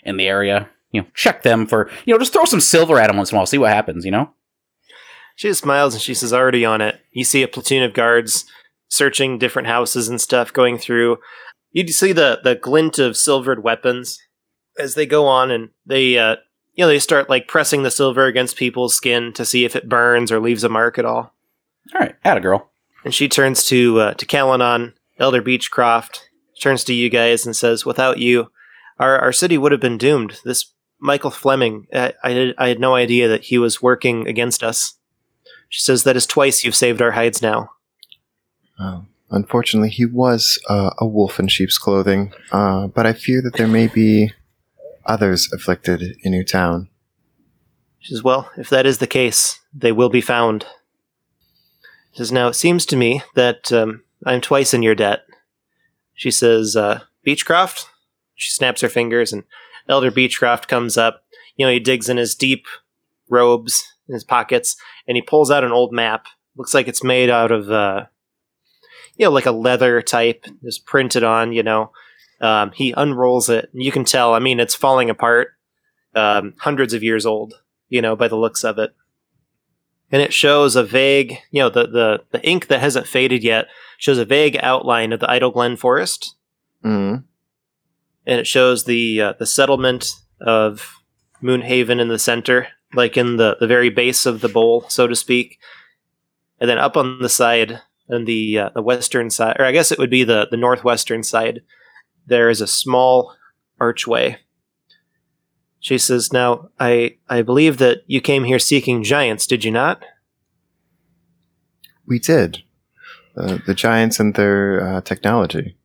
[0.04, 0.68] in the area.
[0.92, 1.90] You know, check them for.
[2.04, 4.04] You know, just throw some silver at them once in a while, see what happens.
[4.04, 4.33] You know.
[5.40, 7.00] She just smiles and she says, already on it.
[7.12, 8.44] You see a platoon of guards
[8.88, 11.16] searching different houses and stuff, going through.
[11.72, 14.20] You see the, the glint of silvered weapons
[14.79, 16.37] as they go on and they, uh,
[16.74, 19.88] you know, they start like pressing the silver against people's skin to see if it
[19.88, 21.33] burns or leaves a mark at all.
[21.94, 22.70] All right, add a girl.
[23.03, 26.18] And she turns to uh, to Kalanon, Elder Beechcroft,
[26.61, 28.53] turns to you guys and says, "Without you,
[28.98, 30.38] our our city would have been doomed.
[30.44, 34.98] This Michael Fleming, I, I, I had no idea that he was working against us."
[35.70, 37.70] She says, "That is twice you've saved our hides now."
[38.78, 43.54] Um, unfortunately, he was uh, a wolf in sheep's clothing, uh, but I fear that
[43.54, 44.33] there may be
[45.06, 46.88] others afflicted in your town.
[47.98, 50.64] She says, Well, if that is the case, they will be found.
[52.12, 55.20] She says, Now, it seems to me that um, I'm twice in your debt.
[56.14, 57.87] She says, uh, Beechcroft?
[58.35, 59.44] She snaps her fingers, and
[59.88, 61.24] Elder Beechcroft comes up.
[61.56, 62.66] You know, he digs in his deep
[63.28, 64.77] robes, in his pockets,
[65.09, 66.27] and he pulls out an old map.
[66.57, 68.07] Looks like it's made out of, uh,
[69.16, 71.92] you know, like a leather type, just printed on, you know.
[72.42, 75.53] Um, he unrolls it, and you can tell, I mean, it's falling apart,
[76.14, 77.55] um, hundreds of years old
[77.90, 78.94] you know, by the looks of it.
[80.11, 83.66] And it shows a vague, you know, the, the, the ink that hasn't faded yet
[83.99, 86.37] shows a vague outline of the Idle Glen Forest.
[86.85, 87.25] Mm.
[88.27, 90.94] And it shows the uh, the settlement of
[91.42, 95.16] Moonhaven in the center, like in the, the very base of the bowl, so to
[95.16, 95.59] speak.
[96.61, 99.92] And then up on the side, on the uh, the western side, or I guess
[99.92, 101.62] it would be the, the northwestern side,
[102.26, 103.35] there is a small
[103.81, 104.38] archway
[105.81, 110.05] she says, Now, I, I believe that you came here seeking giants, did you not?
[112.07, 112.62] We did.
[113.37, 115.76] Uh, the giants and their uh, technology.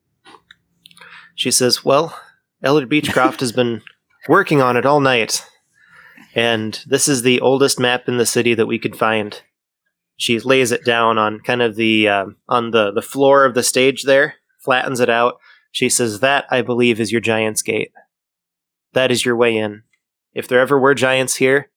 [1.34, 2.18] She says, Well,
[2.62, 3.82] Elder Beechcroft has been
[4.28, 5.48] working on it all night,
[6.36, 9.42] and this is the oldest map in the city that we could find.
[10.18, 13.64] She lays it down on kind of the uh, on the, the floor of the
[13.64, 15.40] stage there, flattens it out.
[15.72, 17.92] She says, That, I believe, is your giant's gate.
[18.94, 19.84] That is your way in.
[20.34, 21.70] If there ever were giants here,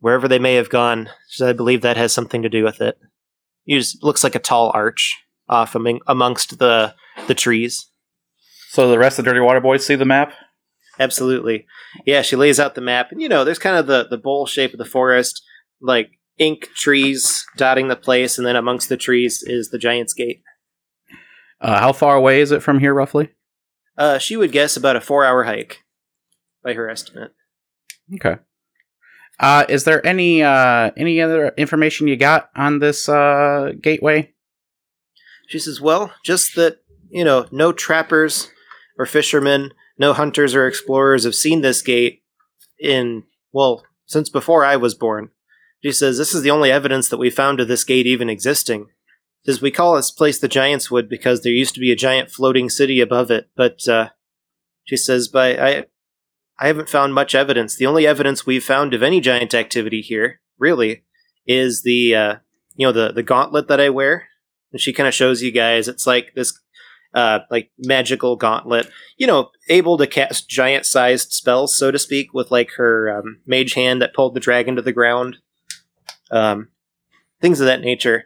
[0.00, 1.10] wherever they may have gone.
[1.40, 2.98] I believe that has something to do with it.
[3.66, 5.16] It just looks like a tall arch
[5.48, 6.94] off among, amongst the
[7.26, 7.90] the trees.
[8.70, 10.32] So the rest of the Dirty Water Boys see the map?
[10.98, 11.66] Absolutely.
[12.04, 14.46] Yeah, she lays out the map, and you know, there's kind of the the bowl
[14.46, 15.42] shape of the forest,
[15.80, 20.42] like ink trees dotting the place, and then amongst the trees is the Giant's Gate.
[21.60, 23.30] Uh, how far away is it from here, roughly?
[23.96, 25.84] Uh, she would guess about a four hour hike,
[26.62, 27.32] by her estimate.
[28.14, 28.36] Okay.
[29.38, 34.32] Uh, is there any uh, any other information you got on this uh, gateway?
[35.48, 36.78] She says, "Well, just that
[37.10, 38.50] you know, no trappers
[38.98, 42.22] or fishermen, no hunters or explorers have seen this gate
[42.78, 45.30] in well since before I was born."
[45.84, 48.88] She says, "This is the only evidence that we found of this gate even existing."
[49.44, 52.30] Says we call this place the Giant's Wood because there used to be a giant
[52.32, 54.08] floating city above it, but uh,
[54.84, 55.84] she says, "But I,
[56.58, 57.76] I haven't found much evidence.
[57.76, 61.04] The only evidence we've found of any giant activity here, really,
[61.46, 62.34] is the uh,
[62.74, 64.28] you know the the gauntlet that I wear."
[64.72, 65.86] And she kind of shows you guys.
[65.86, 66.58] It's like this
[67.16, 72.32] uh, like magical gauntlet, you know, able to cast giant sized spells, so to speak,
[72.32, 75.38] with like her um, mage hand that pulled the dragon to the ground,
[76.30, 76.68] um,
[77.40, 78.24] things of that nature.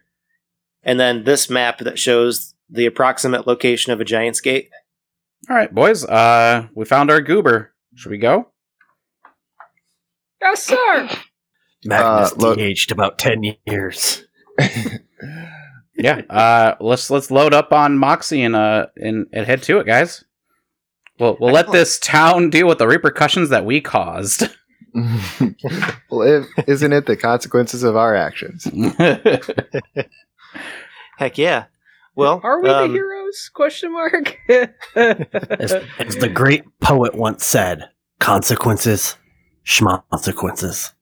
[0.83, 4.71] And then this map that shows the approximate location of a giant's gate.
[5.49, 6.05] All right, boys.
[6.05, 7.73] Uh, we found our goober.
[7.95, 8.49] Should we go?
[10.43, 11.09] Yes, sir.
[11.85, 14.25] Magnus Uh, look- aged about ten years.
[16.03, 16.23] Yeah.
[16.31, 20.25] Uh, let's let's load up on Moxie and uh and, and head to it, guys.
[21.19, 24.49] We'll we'll let this town deal with the repercussions that we caused.
[24.95, 28.65] well, if, isn't it the consequences of our actions?
[31.19, 31.67] Heck yeah.
[32.17, 33.51] Well, Are we um, the heroes?
[33.55, 34.37] Question mark.
[34.97, 39.17] As, as the great poet once said, consequences,
[39.65, 40.93] schmonsequences.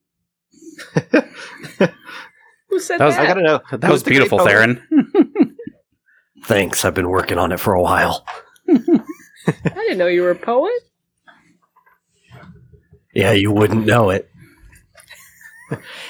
[2.68, 3.24] Who said That was- that?
[3.24, 3.60] I gotta know.
[3.72, 4.38] that was the beautiful.
[4.40, 4.82] Theron.
[6.44, 8.24] Thanks, I've been working on it for a while.
[8.68, 8.74] I
[9.74, 10.72] didn't know you were a poet.
[13.14, 14.30] Yeah, you wouldn't know it.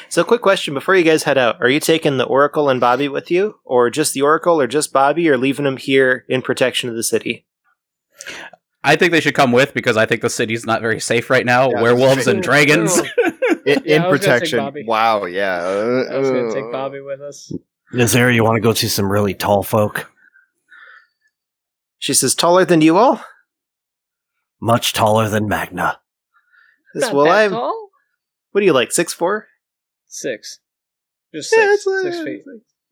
[0.09, 3.09] So, quick question before you guys head out: Are you taking the Oracle and Bobby
[3.09, 6.89] with you, or just the Oracle, or just Bobby, or leaving them here in protection
[6.89, 7.45] of the city?
[8.85, 11.45] I think they should come with because I think the city's not very safe right
[11.45, 11.71] now.
[11.71, 13.01] Yeah, Werewolves and dragons.
[13.67, 14.59] In, Yeah, in I was gonna take protection.
[14.59, 14.85] Bobby.
[14.87, 15.57] Wow, yeah.
[15.63, 17.53] Uh, I was going to uh, take Bobby with us.
[17.93, 20.11] Nazara, you want to go see some really tall folk?
[21.99, 23.23] She says, "Taller than you all."
[24.61, 26.01] Much taller than Magna.
[26.95, 27.51] Says, Not well, that I'm.
[27.53, 27.91] tall.
[28.53, 28.93] What do you like?
[28.93, 29.49] Six four?
[30.07, 30.61] Six.
[31.35, 31.75] Just Yeah, six.
[31.75, 32.43] it's, uh, six feet.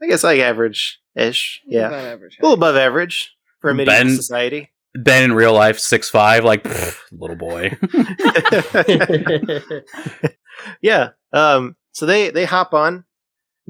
[0.02, 1.62] I guess like average ish.
[1.66, 2.36] Yeah, About average.
[2.38, 4.70] a little above average for a medieval Ben- society.
[4.94, 7.76] ben in real life, six five, like pfft, little boy.
[10.80, 11.10] yeah.
[11.32, 11.76] Um.
[11.92, 13.04] So they they hop on.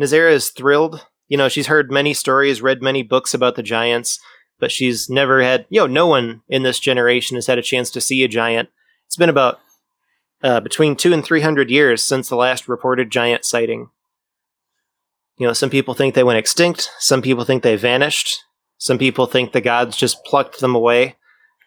[0.00, 1.06] Nazera is thrilled.
[1.28, 4.20] You know, she's heard many stories, read many books about the giants,
[4.60, 5.66] but she's never had.
[5.68, 8.68] You know, no one in this generation has had a chance to see a giant.
[9.06, 9.58] It's been about
[10.42, 13.88] uh, between two and three hundred years since the last reported giant sighting.
[15.38, 16.90] You know, some people think they went extinct.
[16.98, 18.42] Some people think they vanished.
[18.78, 21.16] Some people think the gods just plucked them away.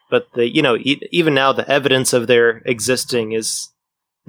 [0.09, 3.69] But the you know e- even now the evidence of their existing is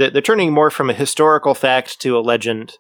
[0.01, 2.79] they're, they're turning more from a historical fact to a legend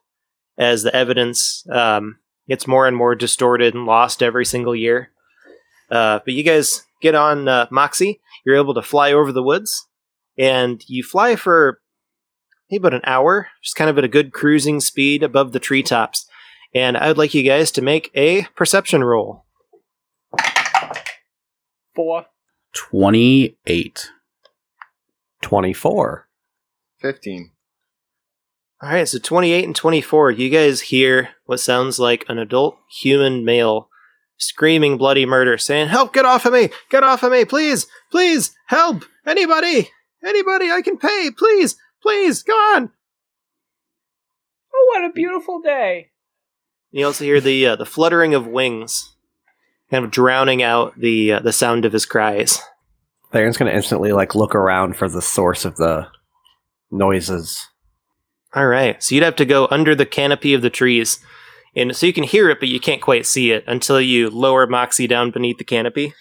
[0.59, 2.17] as the evidence um,
[2.49, 5.11] gets more and more distorted and lost every single year.
[5.91, 8.21] Uh, but you guys get on uh, Moxie.
[8.45, 9.87] You're able to fly over the woods,
[10.39, 11.81] and you fly for
[12.71, 16.27] maybe about an hour, just kind of at a good cruising speed above the treetops.
[16.75, 19.45] And I would like you guys to make a perception roll.
[21.95, 22.27] Four.
[22.73, 24.11] Twenty eight.
[25.43, 26.29] 24.
[27.01, 27.53] 15.
[28.83, 33.45] All right, so 28 and 24, you guys hear what sounds like an adult human
[33.45, 33.89] male
[34.39, 36.71] screaming bloody murder, saying, Help, get off of me!
[36.89, 37.45] Get off of me!
[37.45, 37.87] Please!
[38.11, 38.55] Please!
[38.67, 39.05] Help!
[39.27, 39.91] Anybody!
[40.25, 41.31] Anybody I can pay!
[41.37, 41.77] Please!
[42.03, 42.43] Please!
[42.43, 42.91] Go on!
[44.75, 46.11] Oh, what a beautiful day.
[46.91, 49.15] You also hear the uh, the fluttering of wings,
[49.91, 52.61] kind of drowning out the uh, the sound of his cries.
[53.31, 56.09] Theron's gonna instantly like look around for the source of the
[56.91, 57.69] noises.
[58.55, 61.21] All right, so you'd have to go under the canopy of the trees,
[61.77, 64.67] and so you can hear it, but you can't quite see it until you lower
[64.67, 66.15] Moxie down beneath the canopy.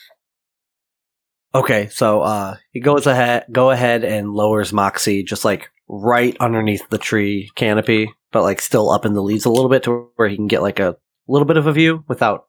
[1.56, 6.88] Okay, so uh he goes ahead go ahead and lowers Moxie just like right underneath
[6.90, 10.30] the tree canopy, but like still up in the leaves a little bit to where
[10.30, 10.96] he can get like a
[11.28, 12.46] little bit of a view without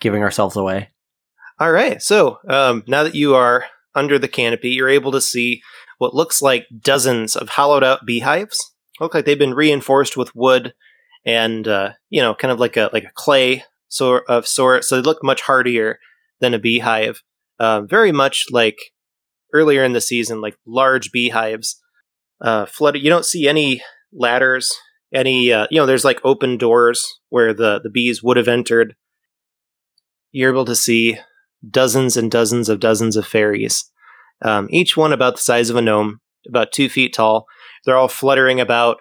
[0.00, 0.88] giving ourselves away.
[1.60, 2.02] All right.
[2.02, 5.62] So um, now that you are under the canopy, you're able to see
[6.04, 10.74] what looks like dozens of hollowed out beehives look like they've been reinforced with wood
[11.24, 14.84] and uh, you know, kind of like a like a clay sort of sort.
[14.84, 15.98] So they look much hardier
[16.40, 17.22] than a beehive.
[17.58, 18.76] Uh, very much like
[19.52, 21.80] earlier in the season, like large beehives.
[22.40, 23.02] Uh, flooded.
[23.02, 24.76] You don't see any ladders.
[25.14, 28.96] Any uh, you know, there's like open doors where the the bees would have entered.
[30.32, 31.18] You're able to see
[31.68, 33.90] dozens and dozens of dozens of fairies,
[34.42, 37.46] um, each one about the size of a gnome, about two feet tall.
[37.84, 38.98] They're all fluttering about,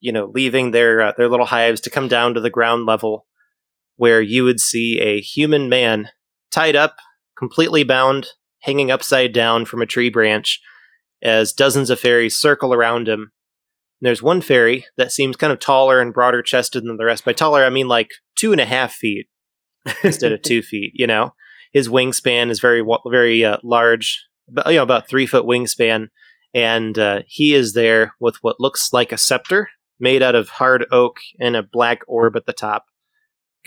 [0.00, 3.26] you know, leaving their uh, their little hives to come down to the ground level,
[3.96, 6.08] where you would see a human man
[6.50, 6.96] tied up,
[7.36, 8.28] completely bound,
[8.60, 10.60] hanging upside down from a tree branch,
[11.22, 13.32] as dozens of fairies circle around him.
[14.00, 17.24] And there's one fairy that seems kind of taller and broader chested than the rest.
[17.24, 19.26] By taller, I mean like two and a half feet
[20.02, 20.92] instead of two feet.
[20.94, 21.34] You know,
[21.72, 26.08] his wingspan is very very uh, large, about, you know, about three foot wingspan,
[26.52, 30.86] and uh, he is there with what looks like a scepter made out of hard
[30.90, 32.86] oak and a black orb at the top,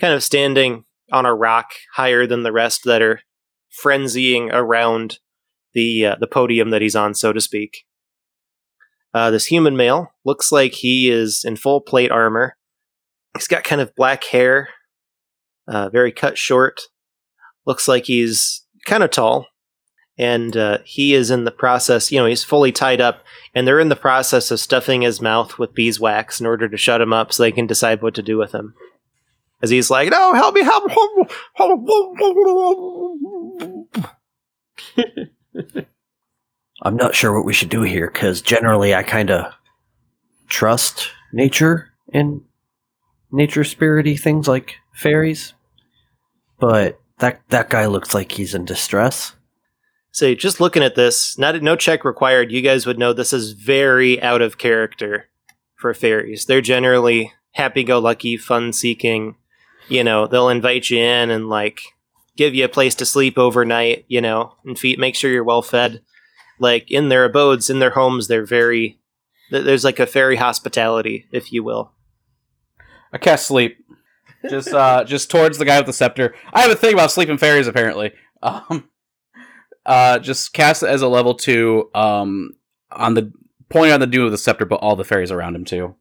[0.00, 3.20] kind of standing on a rock higher than the rest that are
[3.82, 5.18] frenzying around
[5.74, 7.84] the uh, the podium that he's on, so to speak.
[9.14, 12.56] Uh, this human male looks like he is in full plate armor.
[13.34, 14.68] He's got kind of black hair,
[15.66, 16.80] uh, very cut short.
[17.66, 19.46] Looks like he's kind of tall,
[20.18, 22.10] and uh, he is in the process.
[22.10, 25.58] You know, he's fully tied up, and they're in the process of stuffing his mouth
[25.58, 28.36] with beeswax in order to shut him up, so they can decide what to do
[28.36, 28.74] with him.
[29.62, 30.90] As he's like, "No, help me, help!"
[36.82, 39.52] I'm not sure what we should do here because generally I kind of
[40.48, 42.42] trust nature and
[43.32, 45.54] nature spirity things like fairies,
[46.60, 49.34] but that that guy looks like he's in distress.
[50.10, 52.50] So just looking at this, not no check required.
[52.50, 55.28] You guys would know this is very out of character
[55.76, 56.46] for fairies.
[56.46, 59.36] They're generally happy-go-lucky, fun-seeking.
[59.88, 61.80] You know, they'll invite you in and like
[62.36, 64.04] give you a place to sleep overnight.
[64.08, 66.02] You know, and feed, make sure you're well fed.
[66.58, 68.98] Like in their abodes, in their homes, they're very.
[69.50, 71.92] There's like a fairy hospitality, if you will.
[73.12, 73.78] I cast sleep.
[74.48, 76.34] Just uh just towards the guy with the scepter.
[76.52, 78.12] I have a thing about sleeping fairies apparently.
[78.42, 78.88] Um
[79.88, 82.52] uh just cast it as a level 2 um
[82.92, 83.32] on the
[83.68, 85.94] point on the dude with the scepter but all the fairies around him too.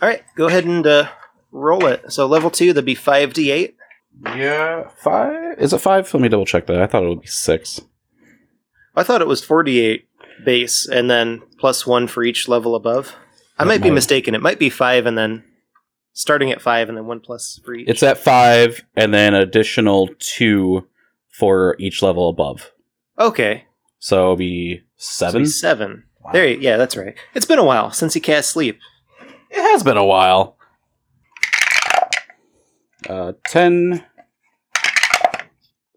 [0.00, 1.10] All right, go ahead and uh,
[1.52, 2.10] roll it.
[2.10, 3.76] So level two, that'd be five d eight.
[4.24, 5.58] Yeah, 5.
[5.58, 6.12] Is it 5?
[6.12, 6.80] Let me double check that.
[6.80, 7.80] I thought it would be 6.
[8.94, 10.08] I thought it was 48
[10.44, 13.14] base and then plus one for each level above.
[13.58, 14.34] I That might be mistaken.
[14.34, 15.44] It might be five and then
[16.12, 17.88] starting at five and then one plus for each.
[17.88, 20.86] It's at 5 and then additional 2
[21.28, 22.72] for each level above.
[23.20, 23.64] Okay.
[23.98, 25.40] So it'll be So 7.
[25.42, 26.04] he's seven.
[26.32, 27.14] There, you, yeah, that's right.
[27.34, 28.78] It's been a while since he cast sleep.
[29.50, 30.56] It has been a while.
[33.08, 34.04] Uh, 10,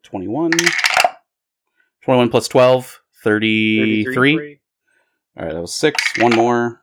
[0.03, 0.51] 21,
[2.03, 4.59] 21 plus 12, 33.
[5.38, 6.01] All right, that was 6.
[6.19, 6.81] One more.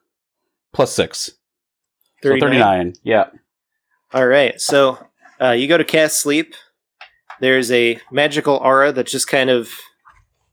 [0.72, 1.31] Plus 6.
[2.22, 2.94] So 39.
[3.03, 3.29] Yeah.
[4.12, 4.98] All right, so
[5.40, 6.55] uh, you go to cast sleep.
[7.40, 9.70] There's a magical aura that's just kind of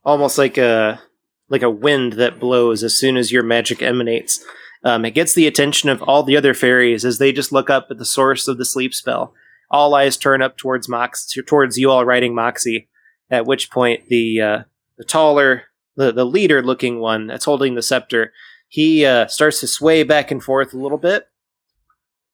[0.07, 1.01] almost like a
[1.49, 4.43] like a wind that blows as soon as your magic emanates.
[4.83, 7.87] Um, it gets the attention of all the other fairies as they just look up
[7.91, 9.33] at the source of the sleep spell.
[9.69, 12.89] All eyes turn up towards Mox towards you all riding Moxie.
[13.29, 14.59] At which point the uh,
[14.97, 15.63] the taller,
[15.97, 18.31] the the leader looking one that's holding the scepter,
[18.69, 21.27] he uh, starts to sway back and forth a little bit,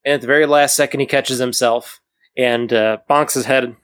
[0.06, 2.00] and at the very last second, he catches himself
[2.38, 3.76] and uh, bonks his head,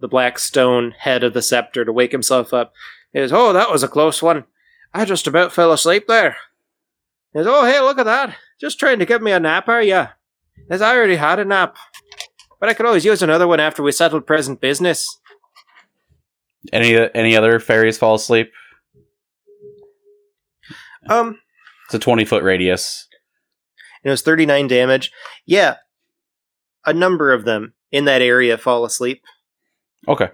[0.00, 2.72] the black stone head of the scepter, to wake himself up.
[3.12, 4.44] He says, "Oh, that was a close one.
[4.94, 6.36] I just about fell asleep there."
[7.32, 8.36] He says, "Oh, hey, look at that!
[8.60, 10.08] Just trying to give me a nap, are ya?"
[10.70, 11.76] He "I already had a nap,
[12.60, 15.18] but I could always use another one after we settled present business."
[16.72, 18.52] Any any other fairies fall asleep?
[21.08, 21.40] Um,
[21.86, 23.08] It's a 20 foot radius.
[24.04, 25.10] it was thirty-nine damage.
[25.46, 25.76] Yeah,
[26.86, 29.22] a number of them in that area fall asleep.
[30.08, 30.28] Okay.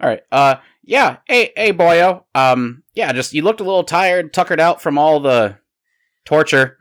[0.00, 0.22] All right.
[0.32, 2.24] Uh yeah, hey hey boyo.
[2.34, 5.56] Um yeah, just you looked a little tired, tuckered out from all the
[6.24, 6.78] torture.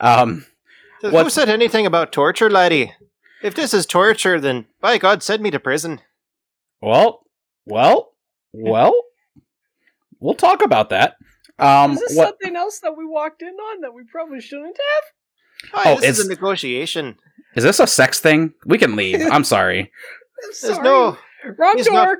[0.00, 0.46] Um
[1.02, 2.92] Who What- said anything about torture, laddie?
[3.42, 6.00] If this is torture, then by God, send me to prison.
[6.82, 7.24] well,
[7.66, 8.12] well,
[8.52, 8.94] well.
[10.18, 11.16] We'll talk about that.
[11.58, 14.76] Um Is this what something else that we walked in on that we probably shouldn't
[14.76, 15.70] have?
[15.72, 17.16] Hi, Oh, this is it's- a negotiation.
[17.56, 18.54] is this a sex thing?
[18.66, 19.20] We can leave.
[19.32, 19.90] I'm sorry.
[20.62, 21.18] There's no,
[21.58, 21.94] Wrong He's door.
[21.94, 22.18] not-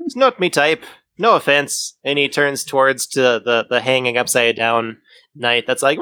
[0.00, 0.84] it's not me type.
[1.18, 1.96] No offense.
[2.04, 4.98] And he turns towards to the the hanging upside down
[5.34, 5.98] knight that's like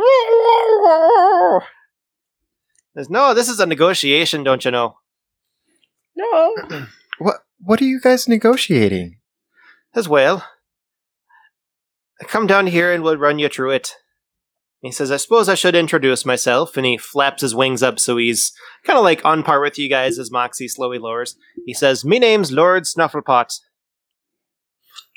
[2.95, 4.97] There's no, this is a negotiation, don't you know?
[6.17, 6.55] No.
[7.19, 9.19] What what are you guys negotiating?
[9.95, 10.45] As well.
[12.27, 13.95] Come down here and we'll run you through it.
[14.83, 18.17] He says, I suppose I should introduce myself, and he flaps his wings up so
[18.17, 18.53] he's
[18.85, 21.37] kind of like on par with you guys as Moxie slowly lowers.
[21.67, 23.61] He says, Me name's Lord Snufflepot.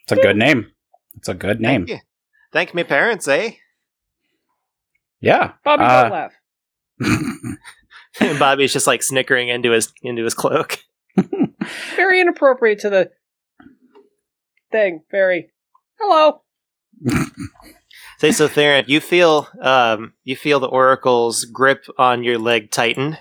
[0.04, 0.72] It's a good name.
[1.18, 1.88] It's a good name.
[1.88, 2.06] Thank you.
[2.54, 3.54] Thank me parents, eh?
[5.20, 5.54] Yeah.
[5.64, 6.34] Bobby, Uh, don't laugh.
[8.22, 10.78] And Bobby's just like snickering into his into his cloak.
[11.96, 13.12] Very inappropriate to the
[14.72, 15.02] thing.
[15.10, 15.52] Very.
[16.00, 16.44] Hello.
[18.18, 18.86] Say so, Theron.
[18.88, 23.18] You feel um, you feel the oracle's grip on your leg tighten,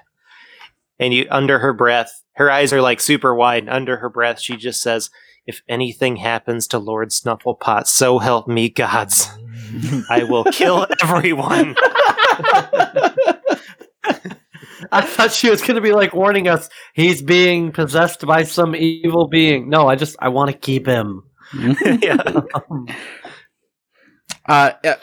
[0.99, 3.65] and you under her breath, her eyes are like super wide.
[3.65, 5.11] And under her breath, she just says,
[5.47, 9.29] "If anything happens to Lord Snufflepot, so help me gods,
[10.09, 11.77] I will kill everyone."
[14.93, 16.69] I thought she was going to be like warning us.
[16.95, 19.69] He's being possessed by some evil being.
[19.69, 21.23] No, I just I want to keep him.
[22.01, 22.23] yeah.
[24.47, 24.95] Uh, uh,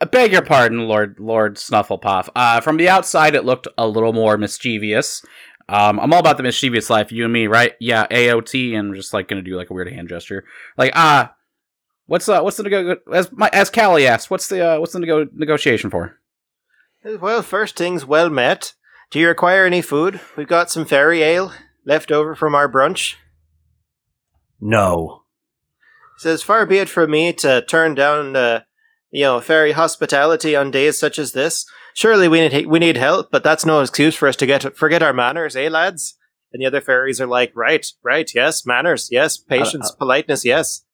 [0.00, 2.28] uh, beg your pardon, Lord Lord Snufflepuff.
[2.34, 5.24] Uh, from the outside, it looked a little more mischievous.
[5.68, 7.74] Um, I'm all about the mischievous life, you and me, right?
[7.78, 10.44] Yeah, AOT, and I'm just like gonna do like a weird hand gesture,
[10.76, 11.34] like ah,
[12.06, 15.00] what's uh, what's the nego- as my as Callie asked, what's the uh, what's the
[15.00, 16.18] nego- negotiation for?
[17.04, 18.74] Well, first things well met.
[19.10, 20.20] Do you require any food?
[20.36, 21.52] We've got some fairy ale
[21.84, 23.14] left over from our brunch.
[24.60, 25.22] No.
[26.18, 28.62] says, "Far be it from me to turn down, uh,
[29.10, 31.64] you know, fairy hospitality on days such as this.
[31.94, 35.02] Surely we need we need help, but that's no excuse for us to get forget
[35.02, 36.16] our manners, eh, lads?"
[36.52, 40.84] And the other fairies are like, "Right, right, yes, manners, yes, patience, uh, politeness, yes."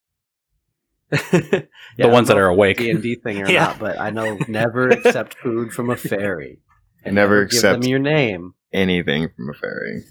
[1.10, 2.78] the ones that are awake.
[2.78, 3.66] D and D thing or Yeah.
[3.66, 6.60] not, but I know never accept food from a fairy.
[7.04, 10.02] And Never give accept- them your name, Anything from a fairy.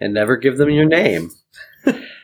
[0.00, 1.30] and never give them your name.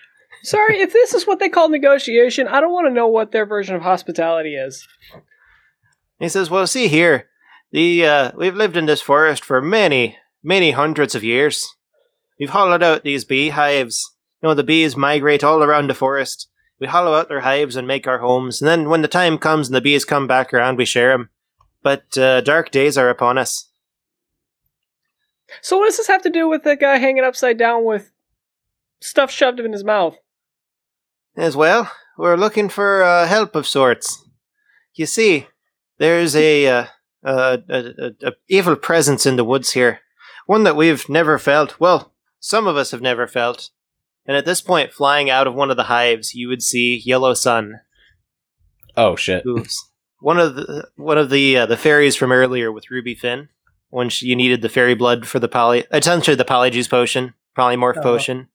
[0.44, 3.46] Sorry, if this is what they call negotiation, I don't want to know what their
[3.46, 4.86] version of hospitality is.
[6.18, 7.30] He says, "Well, see here,
[7.72, 11.66] the uh, we've lived in this forest for many, many hundreds of years.
[12.38, 14.14] We've hollowed out these beehives.
[14.42, 16.48] You know, the bees migrate all around the forest.
[16.78, 19.68] We hollow out their hives and make our homes, and then when the time comes
[19.68, 21.30] and the bees come back around, we share them.
[21.82, 23.70] But uh, dark days are upon us.
[25.62, 28.12] So what does this have to do with the guy hanging upside down with
[29.00, 30.18] stuff shoved in his mouth?
[31.36, 34.24] As well, we're looking for uh, help of sorts.
[34.94, 35.48] You see,
[35.98, 36.84] there's a, uh,
[37.24, 40.00] uh, a, a, a evil presence in the woods here,
[40.46, 41.78] one that we've never felt.
[41.80, 43.70] Well, some of us have never felt.
[44.26, 47.34] And at this point, flying out of one of the hives, you would see Yellow
[47.34, 47.80] Sun,
[48.96, 49.42] Oh shit!
[49.44, 49.76] who's
[50.20, 53.48] one of the one of the uh, the fairies from earlier with Ruby Finn.
[53.90, 57.98] When she, you needed the fairy blood for the poly, essentially the polyjuice potion, polymorph
[57.98, 58.02] Oh.
[58.02, 58.48] potion.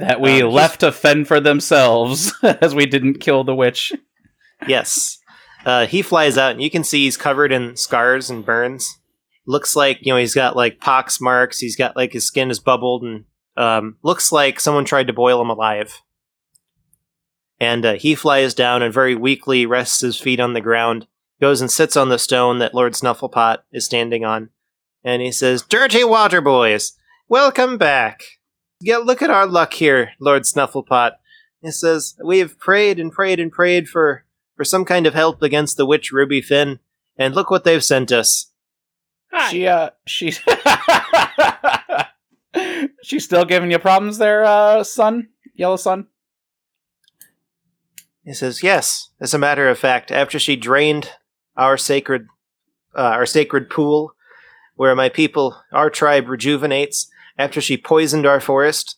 [0.00, 3.92] That we Um, left to fend for themselves as we didn't kill the witch.
[4.66, 5.18] Yes.
[5.64, 9.00] Uh, he flies out, and you can see he's covered in scars and burns.
[9.46, 11.58] Looks like you know he's got like pox marks.
[11.58, 13.24] He's got like his skin is bubbled, and
[13.56, 16.02] um, looks like someone tried to boil him alive.
[17.58, 21.06] And uh, he flies down and very weakly rests his feet on the ground.
[21.40, 24.50] Goes and sits on the stone that Lord Snufflepot is standing on,
[25.04, 26.92] and he says, "Dirty water boys,
[27.28, 28.22] welcome back.
[28.86, 31.12] Yeah, look at our luck here, Lord Snufflepot."
[31.60, 34.26] He says, "We've prayed and prayed and prayed for."
[34.56, 36.80] for some kind of help against the witch Ruby Finn,
[37.16, 38.50] and look what they've sent us.
[39.30, 39.50] Hi.
[39.50, 40.32] She uh she
[43.02, 45.28] She's still giving you problems there, uh son?
[45.54, 46.06] Yellow son?
[48.24, 51.10] He says, "Yes, as a matter of fact, after she drained
[51.56, 52.26] our sacred,
[52.96, 54.14] uh, our sacred pool,
[54.74, 57.08] where my people, our tribe, rejuvenates,
[57.38, 58.96] after she poisoned our forest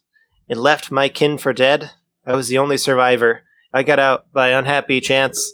[0.49, 1.91] and left my kin for dead,
[2.27, 3.43] I was the only survivor.
[3.73, 5.53] I got out by unhappy chance.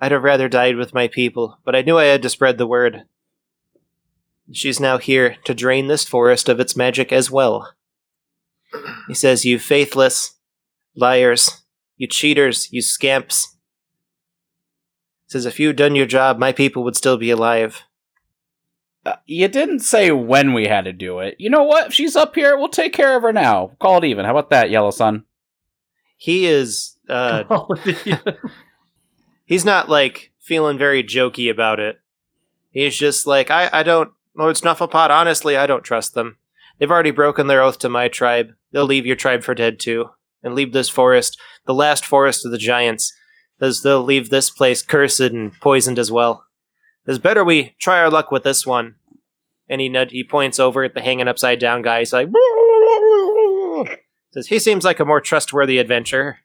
[0.00, 2.66] I'd have rather died with my people, but I knew I had to spread the
[2.66, 3.04] word.
[4.52, 7.74] She's now here to drain this forest of its magic as well."
[9.08, 10.34] He says, "You faithless
[10.94, 11.62] liars."
[11.96, 13.58] You cheaters, you scamps.
[15.26, 17.82] He Says if you'd done your job, my people would still be alive.
[19.04, 21.36] Uh, you didn't say when we had to do it.
[21.38, 21.88] You know what?
[21.88, 23.72] If she's up here, we'll take care of her now.
[23.80, 24.24] Call it even.
[24.26, 25.24] How about that, Yellow Sun?
[26.16, 27.44] He is uh
[29.46, 31.98] he's not like feeling very jokey about it.
[32.70, 36.36] He's just like, I, I don't Lord Snufflepot, honestly, I don't trust them.
[36.78, 38.52] They've already broken their oath to my tribe.
[38.72, 40.10] They'll leave your tribe for dead too.
[40.42, 43.12] And leave this forest, the last forest of the giants.
[43.60, 46.46] as they'll leave this place cursed and poisoned as well.
[47.06, 48.96] It's better we try our luck with this one.
[49.68, 52.00] And he nud- he points over at the hanging upside down guy.
[52.00, 52.28] He's like,
[54.32, 56.38] says he seems like a more trustworthy adventurer.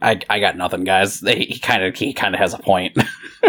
[0.00, 1.20] I, I got nothing, guys.
[1.20, 2.98] He kind of he kind of has a point.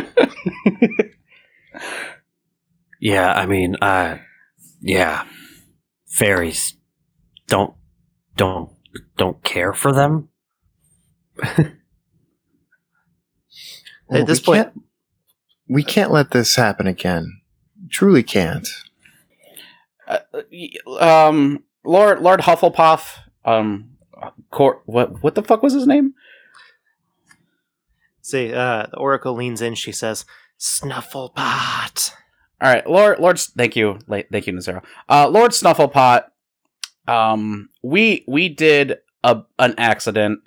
[2.99, 4.19] Yeah, I mean, uh,
[4.79, 5.25] yeah,
[6.07, 6.75] fairies
[7.47, 7.73] don't
[8.37, 8.69] don't
[9.17, 10.29] don't care for them.
[11.43, 11.73] At
[14.25, 14.83] this point- can't,
[15.67, 17.41] we can't let this happen again.
[17.89, 18.67] Truly can't.
[20.07, 20.19] Uh,
[20.99, 23.19] um, Lord Lord Hufflepuff.
[23.45, 23.89] Um,
[24.51, 26.13] Cor- what what the fuck was his name?
[28.21, 29.75] See, uh, the Oracle leans in.
[29.75, 30.25] She says,
[30.59, 32.13] Snufflepot.
[32.61, 33.39] All right, Lord Lord.
[33.39, 34.83] Thank you, thank you, Nazero.
[35.09, 36.25] Uh, Lord Snufflepot.
[37.07, 40.39] Um, we we did a an accident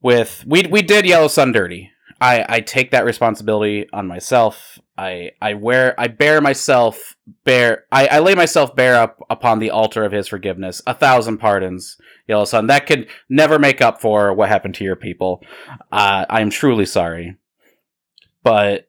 [0.00, 1.90] with we we did Yellow Sun dirty.
[2.20, 4.78] I I take that responsibility on myself.
[4.96, 9.70] I I wear I bear myself bear I, I lay myself bare up upon the
[9.70, 10.82] altar of his forgiveness.
[10.86, 12.68] A thousand pardons, Yellow Sun.
[12.68, 15.42] That could never make up for what happened to your people.
[15.92, 17.36] Uh, I am truly sorry.
[18.42, 18.88] But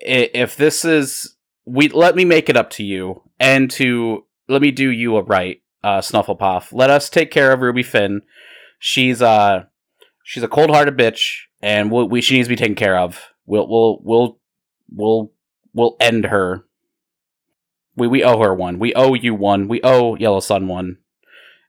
[0.00, 4.70] if this is we let me make it up to you and to let me
[4.70, 6.72] do you a right, uh, Snufflepuff.
[6.72, 8.22] Let us take care of Ruby Finn.
[8.78, 9.64] She's uh
[10.24, 13.20] she's a cold hearted bitch, and we'll, we she needs to be taken care of.
[13.46, 14.38] We'll we'll we'll
[14.94, 15.32] we'll
[15.72, 16.64] we'll end her.
[17.96, 18.78] We we owe her one.
[18.78, 19.68] We owe you one.
[19.68, 20.98] We owe Yellow Sun one.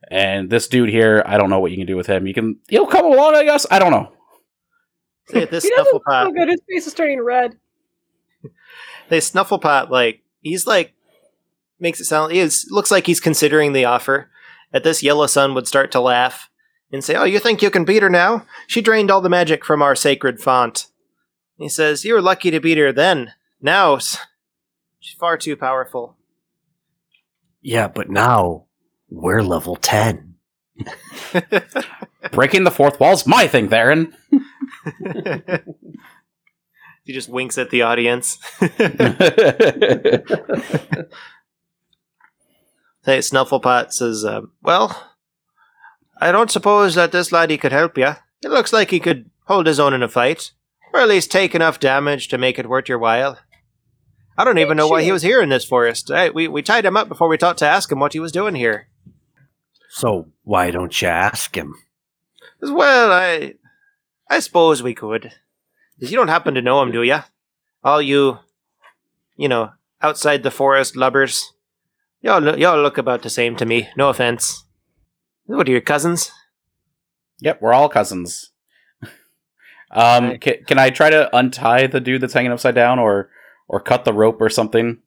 [0.10, 2.28] And this dude here, I don't know what you can do with him.
[2.28, 3.66] You can he'll come along, I guess.
[3.72, 4.12] I don't know.
[5.30, 6.24] See, at this He Snufflepot.
[6.26, 6.50] feel good.
[6.50, 7.58] His face is turning red.
[9.10, 10.94] they Snufflepot like he's like
[11.80, 14.30] makes it sound he is looks like he's considering the offer.
[14.74, 16.50] At this, Yellow Sun would start to laugh
[16.94, 18.46] and say, "Oh, you think you can beat her now?
[18.68, 20.88] She drained all the magic from our sacred font."
[21.58, 23.34] He says, "You were lucky to beat her then.
[23.62, 24.18] Now, s-
[25.00, 26.16] she's far too powerful."
[27.62, 28.66] Yeah, but now
[29.10, 30.36] we're level ten.
[32.32, 34.14] Breaking the fourth wall's my thing, Theron.
[37.04, 38.38] he just winks at the audience.
[43.06, 45.13] Hey, Snufflepot says, uh, Well,
[46.24, 48.16] I don't suppose that this laddie could help you.
[48.42, 50.54] It looks like he could hold his own in a fight,
[50.94, 53.40] or at least take enough damage to make it worth your while.
[54.38, 56.10] I don't even know why he was here in this forest.
[56.10, 58.32] I, we, we tied him up before we thought to ask him what he was
[58.32, 58.88] doing here.
[59.90, 61.76] So why don't you ask him?
[62.62, 63.56] Well, I
[64.30, 65.34] I suppose we could.
[65.98, 67.20] you don't happen to know him, do you?
[67.84, 68.40] All you,
[69.36, 69.72] you know,
[70.02, 71.52] outside the forest lubbers.
[72.22, 73.90] Y'all, y'all look about the same to me.
[73.98, 74.63] No offense.
[75.46, 76.32] What are your cousins?
[77.40, 78.52] Yep, we're all cousins.
[79.96, 83.30] Um, can, can I try to untie the dude that's hanging upside down, or
[83.68, 84.98] or cut the rope or something?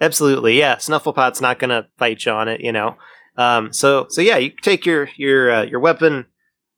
[0.00, 0.76] Absolutely, yeah.
[0.76, 2.96] Snufflepot's not gonna fight you on it, you know.
[3.36, 6.24] Um, so, so yeah, you take your your uh, your weapon,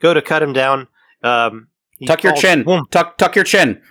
[0.00, 0.88] go to cut him down.
[1.22, 1.68] Um,
[2.06, 2.64] Tuck your chin.
[2.64, 2.86] Whoom.
[2.90, 3.82] Tuck tuck your chin.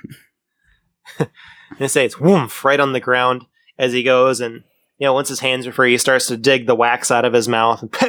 [1.80, 3.45] and say it's whoomph right on the ground
[3.78, 4.64] as he goes and
[4.98, 7.34] you know once his hands are free he starts to dig the wax out of
[7.34, 7.84] his mouth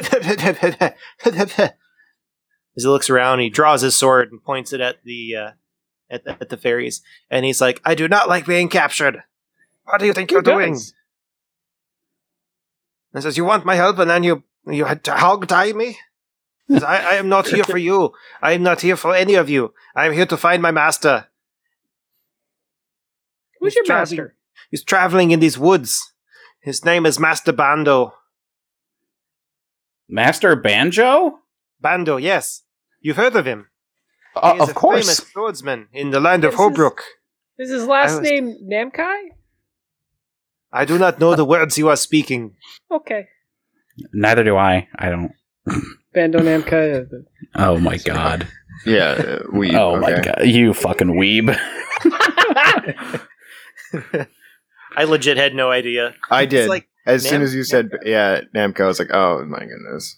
[1.25, 1.63] as
[2.75, 5.51] he looks around he draws his sword and points it at the uh,
[6.09, 9.23] at the, at the fairies and he's like i do not like being captured
[9.85, 10.93] what do you think Who you're doing does?
[13.13, 15.97] and says you want my help and then you you had to hog tie me
[16.71, 18.11] Says, I, I am not here for you.
[18.43, 19.73] I am not here for any of you.
[19.95, 21.25] I am here to find my master.
[23.59, 24.35] Who's He's your traveling- master?
[24.69, 26.13] He's traveling in these woods.
[26.61, 28.13] His name is Master Bando.
[30.07, 31.39] Master Banjo?
[31.79, 32.63] Bando, yes.
[33.01, 33.67] You've heard of him.
[34.35, 35.01] Uh, he is of a course.
[35.05, 37.03] famous swordsman in the land of This is- Holbrook.
[37.57, 39.29] Is his last was- name Namkai?
[40.71, 42.55] I do not know the words you are speaking.
[42.91, 43.27] Okay.
[44.13, 44.87] Neither do I.
[44.95, 45.31] I don't.
[46.13, 47.07] Bando Namkai.
[47.55, 48.47] Oh my god.
[48.85, 49.75] Yeah, uh, we.
[49.75, 50.43] oh my god.
[50.45, 51.49] You fucking weeb.
[54.95, 56.15] I legit had no idea.
[56.29, 56.69] I did.
[56.69, 60.17] like as soon as you said, yeah, Namco, I was like, oh my goodness.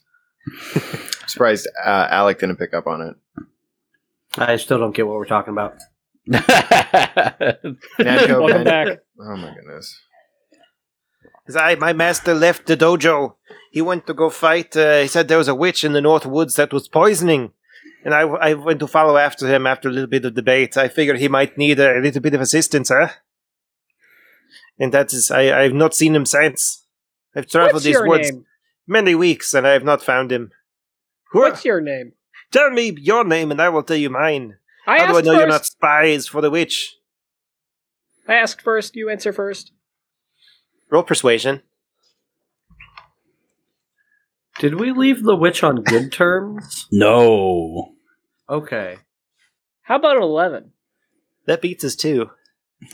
[1.28, 3.16] Surprised uh, Alec didn't pick up on it.
[4.38, 5.76] I still don't get what we're talking about.
[6.30, 8.88] Namco, Welcome back.
[9.20, 10.00] Oh my goodness.
[11.46, 13.36] 'Cause I, my master left the dojo.
[13.72, 14.76] He went to go fight.
[14.78, 17.52] Uh, he said there was a witch in the North Woods that was poisoning.
[18.06, 20.78] And I, I went to follow after him after a little bit of debate.
[20.78, 23.10] I figured he might need a, little bit of assistance, huh?
[24.82, 26.84] And that is, I, I have not seen him since.
[27.36, 28.46] I've traveled What's these woods name?
[28.88, 30.52] many weeks and I have not found him.
[31.32, 32.14] Who- What's your name?
[32.52, 34.58] Tell me your name and I will tell you mine.
[34.88, 36.96] I How do I asked know you're not spies for the witch?
[38.28, 38.96] I asked first.
[38.96, 39.72] You answer first.
[40.90, 41.62] Roll persuasion.
[44.60, 46.88] Did we leave the witch on good terms?
[46.92, 47.94] No.
[48.50, 48.98] Okay.
[49.84, 50.72] How about eleven?
[51.46, 52.32] That beats us too.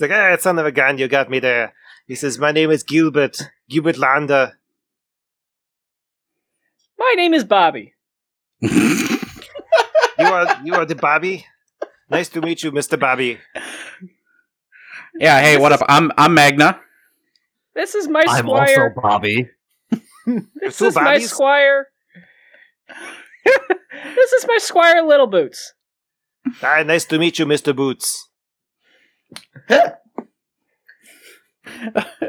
[0.00, 1.74] It's like, ah, it's like, son of a gun, you got me there.
[2.06, 3.36] He says, My name is Gilbert.
[3.68, 4.54] Gilbert Landa.
[6.98, 7.92] My name is Bobby.
[8.62, 8.78] You
[10.26, 11.44] are you are the Bobby?
[12.08, 12.98] Nice to meet you, Mr.
[12.98, 13.40] Bobby.
[15.18, 15.82] Yeah, hey, what up?
[15.86, 16.80] I'm I'm Magna.
[17.74, 18.94] This is my I'm squire.
[18.94, 19.48] also Bobby.
[20.56, 21.30] this Two is my Bobbies?
[21.30, 21.88] squire.
[23.44, 25.74] this is my squire, Little Boots.
[26.62, 27.76] Ah, nice to meet you, Mr.
[27.76, 28.29] Boots.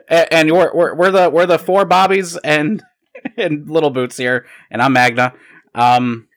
[0.10, 2.84] A- and we're, we're we're the we're the four bobbies and
[3.38, 5.34] and little boots here, and I'm Magna.
[5.74, 6.28] Um,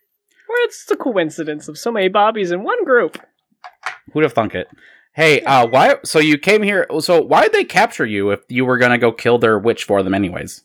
[0.49, 3.19] Well, it's a coincidence of so many Bobbies in one group.
[4.13, 4.69] who'd have thunk it?
[5.15, 5.97] Hey, uh, why?
[6.05, 6.87] So you came here?
[7.01, 10.03] So why did they capture you if you were gonna go kill their witch for
[10.03, 10.63] them anyways?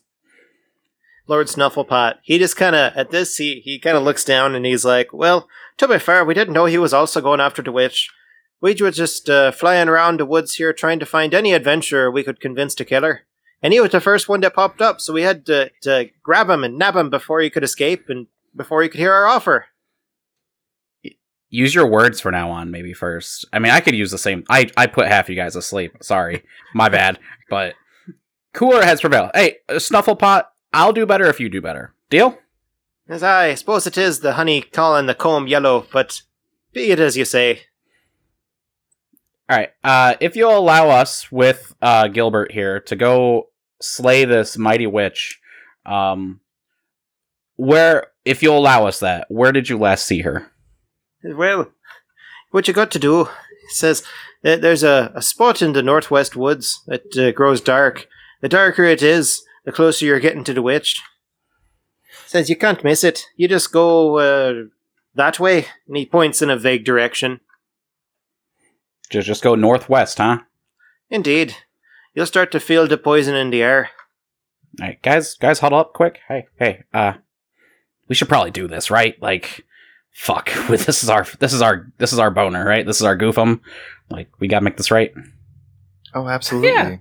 [1.26, 2.14] Lord Snufflepot.
[2.22, 5.12] He just kind of, at this, he, he kind of looks down and he's like,
[5.12, 8.10] Well, to be fair, we didn't know he was also going after the witch.
[8.60, 12.22] We were just uh, flying around the woods here trying to find any adventurer we
[12.22, 13.22] could convince to kill her.
[13.62, 16.48] And he was the first one that popped up, so we had to, to grab
[16.48, 19.66] him and nab him before he could escape and before he could hear our offer.
[21.50, 23.44] Use your words for now on, maybe first.
[23.52, 24.44] I mean, I could use the same.
[24.48, 25.96] I I put half you guys asleep.
[26.00, 26.44] Sorry,
[26.74, 27.18] my bad.
[27.48, 27.74] But
[28.52, 29.32] cooler heads prevail.
[29.34, 31.92] Hey, uh, Snufflepot, I'll do better if you do better.
[32.08, 32.38] Deal?
[33.08, 36.22] As I suppose it is the honey calling the comb yellow, but
[36.72, 37.62] be it as you say.
[39.50, 39.70] All right.
[39.82, 43.48] Uh, if you'll allow us with uh, Gilbert here to go
[43.80, 45.40] slay this mighty witch,
[45.84, 46.40] um,
[47.56, 50.52] where, if you'll allow us that, where did you last see her?
[51.24, 51.72] Well,
[52.52, 53.28] what you got to do,
[53.70, 54.04] says,
[54.42, 58.06] that there's a, a spot in the northwest woods that uh, grows dark.
[58.42, 61.02] The darker it is, the closer you're getting to the witch.
[62.24, 63.24] Says you can't miss it.
[63.36, 64.52] You just go uh,
[65.16, 67.40] that way, and he points in a vague direction.
[69.10, 70.38] Just just go northwest, huh?
[71.10, 71.56] Indeed,
[72.14, 73.90] you'll start to feel the poison in the air.
[74.80, 76.20] All right, guys, guys, huddle up quick.
[76.28, 77.14] Hey, hey, uh,
[78.08, 79.20] we should probably do this, right?
[79.20, 79.64] Like,
[80.12, 82.86] fuck, this is our, this is our, this is our boner, right?
[82.86, 83.60] This is our goofum.
[84.08, 85.12] Like, we gotta make this right.
[86.14, 86.68] Oh, absolutely.
[86.70, 86.96] Yeah.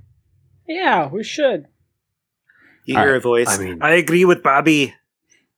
[0.68, 1.68] Yeah, we should.
[2.86, 3.48] You All hear right, a voice.
[3.50, 4.96] I mean- I agree with Bobby.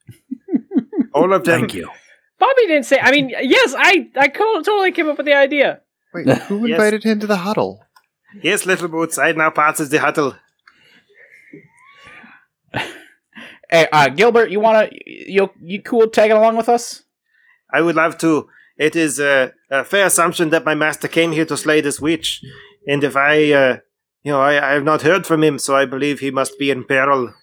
[1.14, 1.60] All of them.
[1.62, 1.90] Thank you.
[2.40, 3.00] Bobby didn't say.
[3.00, 5.82] I mean, yes, I I totally came up with the idea.
[6.14, 6.76] Wait, who Yes.
[6.78, 7.84] invited him to the huddle?
[8.42, 9.18] Yes, little boots.
[9.18, 10.36] I now passes the huddle.
[13.70, 17.04] Hey, uh, Gilbert, you wanna, you you cool tagging along with us?
[17.74, 18.50] I would love to.
[18.78, 22.44] It is a, a fair assumption that my master came here to slay this witch,
[22.86, 23.78] and if I, uh,
[24.24, 26.70] you know, I, I have not heard from him, so I believe he must be
[26.70, 27.34] in peril.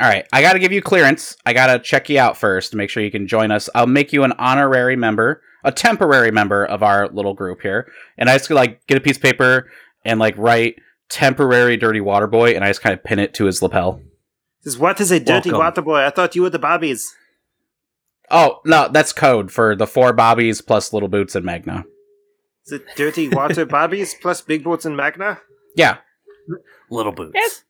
[0.00, 1.36] All right, I got to give you clearance.
[1.44, 3.68] I got to check you out first to make sure you can join us.
[3.74, 7.90] I'll make you an honorary member, a temporary member of our little group here.
[8.18, 9.70] And I just like get a piece of paper
[10.04, 10.76] and like write
[11.08, 14.00] temporary dirty water boy and I just kind of pin it to his lapel.
[14.62, 15.64] Says, what is a dirty Welcome.
[15.66, 16.04] water boy?
[16.06, 17.14] I thought you were the Bobbies.
[18.30, 21.84] Oh, no, that's code for the four bobbies plus little boots and Magna.
[22.66, 25.40] Is it dirty water Bobbies plus big boots and Magna?
[25.76, 25.98] Yeah.
[26.90, 27.32] Little boots.
[27.34, 27.64] Yes.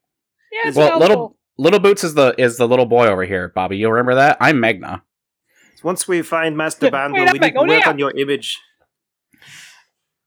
[0.53, 3.53] Yeah, it's Well, well, little little boots is the is the little boy over here,
[3.55, 3.77] Bobby.
[3.79, 4.37] You remember that?
[4.41, 5.03] I'm Magna.
[5.83, 8.59] Once we find Master Yeah, Bando, we need to work on your image.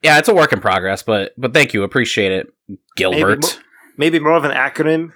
[0.02, 2.48] Yeah, it's a work in progress, but but thank you, appreciate it,
[2.96, 3.42] Gilbert.
[3.44, 3.62] mo-
[3.98, 5.12] Maybe more of an acronym.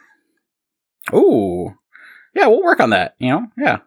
[1.14, 1.74] Ooh,
[2.36, 3.16] yeah, we'll work on that.
[3.20, 3.78] You know, yeah.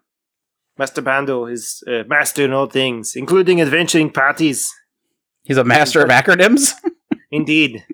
[0.79, 4.73] Master Bando is uh, master in all things, including adventuring parties.
[5.45, 6.73] He's a master of acronyms.
[7.31, 7.85] Indeed.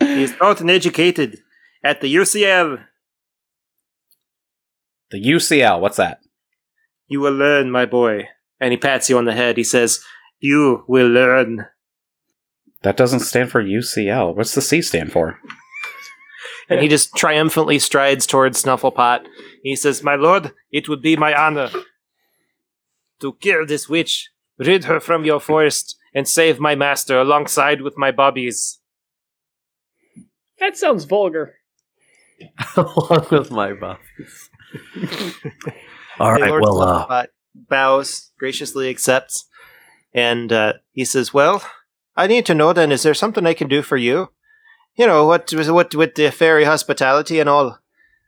[0.00, 1.38] he is taught and educated
[1.84, 2.82] at the UCL.
[5.10, 6.20] The UCL, what's that?
[7.10, 8.28] You will learn, my boy.
[8.60, 9.56] And he pats you on the head.
[9.56, 10.00] He says,
[10.38, 11.66] You will learn.
[12.82, 14.36] That doesn't stand for UCL.
[14.36, 15.38] What's the C stand for?
[16.68, 19.26] And he just triumphantly strides towards Snufflepot.
[19.64, 21.70] He says, My lord, it would be my honor
[23.18, 27.98] to kill this witch, rid her from your forest, and save my master alongside with
[27.98, 28.78] my bobbies.
[30.60, 31.56] That sounds vulgar.
[32.76, 34.48] Along with my buffies.
[36.20, 39.46] All And Lord well, uh, bows, graciously accepts,
[40.12, 41.62] and uh, he says, "Well,
[42.14, 42.92] I need to know then.
[42.92, 44.28] Is there something I can do for you?
[44.96, 45.50] You know what?
[45.52, 47.78] What with the fairy hospitality and all?"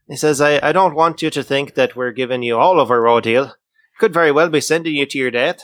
[0.09, 2.91] He says, "I, I don't want you to think that we're giving you all of
[2.91, 3.55] our raw deal.
[3.99, 5.61] Could very well be sending you to your death.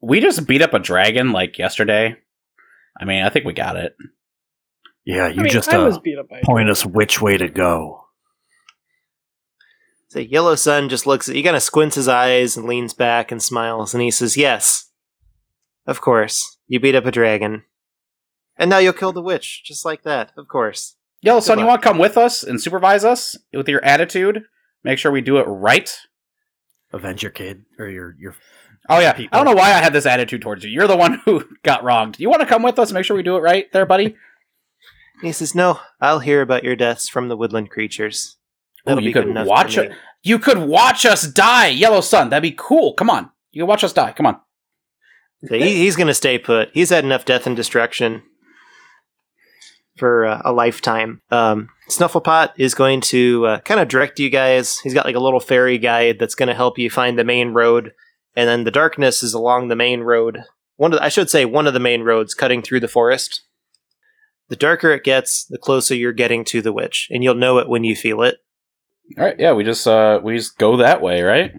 [0.00, 2.16] we just beat up a dragon like yesterday.
[3.00, 3.96] I mean, I think we got it.
[5.04, 6.42] Yeah, you I mean, just uh, beat up by.
[6.44, 7.99] point us which way to go.
[10.10, 13.30] So Yellow Sun just looks at he kind of squints his eyes and leans back
[13.30, 14.90] and smiles, and he says, Yes,
[15.86, 16.58] of course.
[16.66, 17.62] You beat up a dragon.
[18.56, 20.96] And now you'll kill the witch, just like that, of course.
[21.22, 24.42] Yellow Sun, you want to come with us and supervise us with your attitude?
[24.82, 25.96] Make sure we do it right.
[26.92, 28.34] Avenge your kid or your your.
[28.88, 29.38] Oh yeah, People.
[29.38, 30.70] I don't know why I had this attitude towards you.
[30.70, 32.18] You're the one who got wronged.
[32.18, 32.88] You want to come with us?
[32.88, 34.16] and Make sure we do it right, there, buddy.
[35.22, 38.38] He says, No, I'll hear about your deaths from the woodland creatures.
[38.86, 39.92] Oh, That'll you could watch it.
[40.22, 42.30] You could watch us die, Yellow Sun.
[42.30, 42.94] That'd be cool.
[42.94, 44.12] Come on, you can watch us die.
[44.12, 44.40] Come on.
[45.46, 46.70] So he, he's going to stay put.
[46.74, 48.22] He's had enough death and destruction
[49.96, 51.20] for uh, a lifetime.
[51.30, 54.78] Um, Snufflepot is going to uh, kind of direct you guys.
[54.80, 57.50] He's got like a little fairy guide that's going to help you find the main
[57.50, 57.92] road,
[58.34, 60.44] and then the darkness is along the main road.
[60.76, 63.42] One of the, I should say one of the main roads cutting through the forest.
[64.48, 67.68] The darker it gets, the closer you're getting to the witch, and you'll know it
[67.68, 68.38] when you feel it.
[69.18, 71.52] All right, yeah, we just uh we just go that way, right?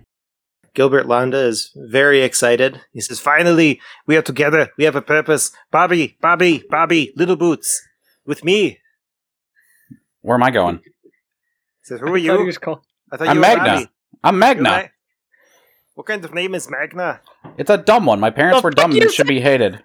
[0.74, 2.80] Gilbert Londa is very excited.
[2.93, 4.70] He says, Finally, we are together.
[4.78, 5.52] We have a purpose.
[5.70, 7.82] Bobby, Bobby, Bobby, Little Boots,
[8.26, 8.80] with me.
[10.22, 10.78] Where am I going?
[11.04, 11.12] He
[11.84, 12.45] says, Who are I thought he you?
[12.45, 12.80] was called-
[13.12, 13.64] I thought I'm you were Magna.
[13.66, 13.88] Bobby.
[14.24, 14.70] I'm Magna.
[14.70, 14.84] Ma-
[15.95, 17.20] What kind of name is Magna?
[17.58, 18.22] It's a dumb one.
[18.22, 19.84] My parents The were dumb fuck and is should be hated.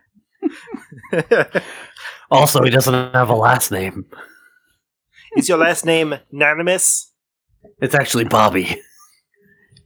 [2.31, 4.05] Also, he doesn't have a last name.
[5.37, 7.06] is your last name Nanimus?
[7.81, 8.81] It's actually Bobby.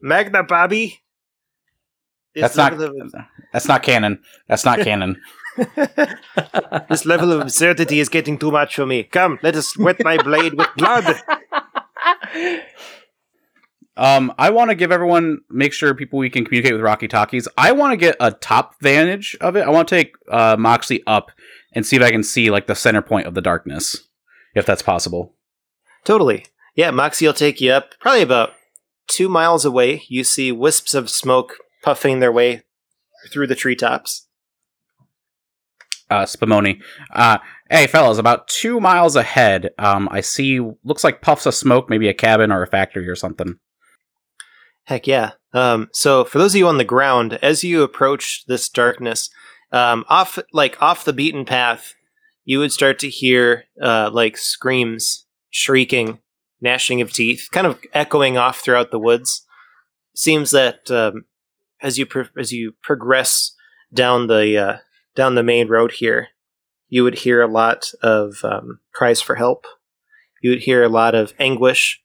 [0.02, 1.00] Magna Bobby?
[2.34, 3.12] This That's not of-
[3.52, 4.22] that's not canon.
[4.48, 5.20] That's not canon.
[6.88, 9.02] this level of absurdity is getting too much for me.
[9.02, 11.16] Come, let us wet my blade with blood.
[13.96, 17.46] Um, I want to give everyone make sure people we can communicate with Rocky Talkies.
[17.58, 19.60] I want to get a top vantage of it.
[19.66, 21.30] I want to take uh, Moxie up
[21.74, 24.08] and see if I can see like the center point of the darkness,
[24.54, 25.34] if that's possible.
[26.04, 26.46] Totally.
[26.80, 27.92] Yeah, Moxie will take you up.
[28.00, 28.54] Probably about
[29.06, 32.62] two miles away, you see wisps of smoke puffing their way
[33.30, 34.26] through the treetops.
[36.08, 36.80] Uh, Spumoni.
[37.12, 37.36] Uh,
[37.68, 42.08] hey fellas, about two miles ahead, um, I see looks like puffs of smoke, maybe
[42.08, 43.58] a cabin or a factory or something.
[44.84, 45.32] Heck yeah.
[45.52, 49.28] Um, so for those of you on the ground, as you approach this darkness,
[49.70, 51.92] um, off like off the beaten path,
[52.46, 56.20] you would start to hear uh, like screams, shrieking,
[56.60, 59.46] gnashing of teeth, kind of echoing off throughout the woods.
[60.14, 61.24] Seems that um,
[61.82, 63.54] as you pro- as you progress
[63.92, 64.76] down the uh,
[65.14, 66.28] down the main road here,
[66.88, 69.66] you would hear a lot of um, cries for help.
[70.42, 72.02] You would hear a lot of anguish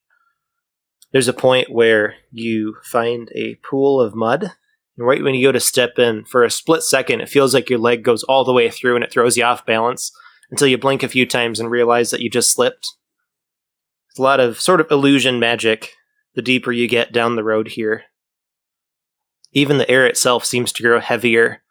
[1.16, 4.52] there's a point where you find a pool of mud.
[4.98, 7.70] And right when you go to step in, for a split second, it feels like
[7.70, 10.12] your leg goes all the way through and it throws you off balance
[10.52, 12.96] until you blink a few times and realize that you just slipped.
[14.16, 15.92] It's a lot of sort of illusion magic
[16.36, 18.04] the deeper you get down the road here.
[19.52, 21.62] Even the air itself seems to grow heavier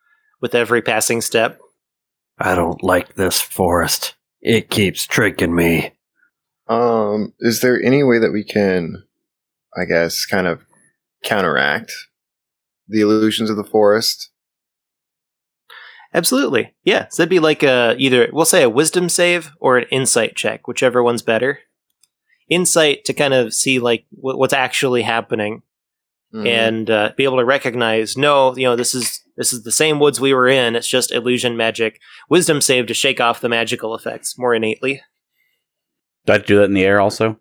[0.43, 1.59] with every passing step.
[2.39, 4.15] I don't like this forest.
[4.43, 5.93] It keeps tricking me.
[6.69, 9.05] Um, is there any way that we can,
[9.75, 10.67] I guess, kind of
[11.23, 11.95] counteract
[12.87, 14.29] the illusions of the forest?
[16.13, 16.75] Absolutely.
[16.85, 17.07] Yeah.
[17.09, 20.69] So that'd be like a either we'll say a wisdom save or an insight check,
[20.69, 21.61] whichever one's better.
[22.49, 25.63] Insight to kind of see like wh- what's actually happening
[26.35, 26.47] Mhm.
[26.49, 29.99] and uh, be able to recognize no, you know, this is this is the same
[30.01, 30.77] woods we were in.
[30.77, 32.01] It's just illusion magic.
[32.29, 35.01] Wisdom save to shake off the magical effects more innately.
[36.27, 37.39] Do I have do that in the air also?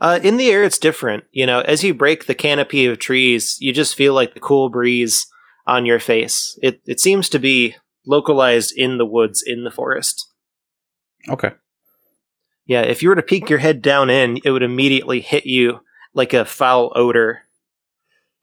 [0.00, 1.24] Uh, in the air, it's different.
[1.30, 4.68] You know, as you break the canopy of trees, you just feel like the cool
[4.68, 5.26] breeze
[5.66, 6.58] on your face.
[6.62, 7.76] It it seems to be
[8.06, 10.28] localized in the woods in the forest.
[11.28, 11.52] Okay.
[12.66, 15.80] Yeah, if you were to peek your head down in, it would immediately hit you
[16.14, 17.42] like a foul odor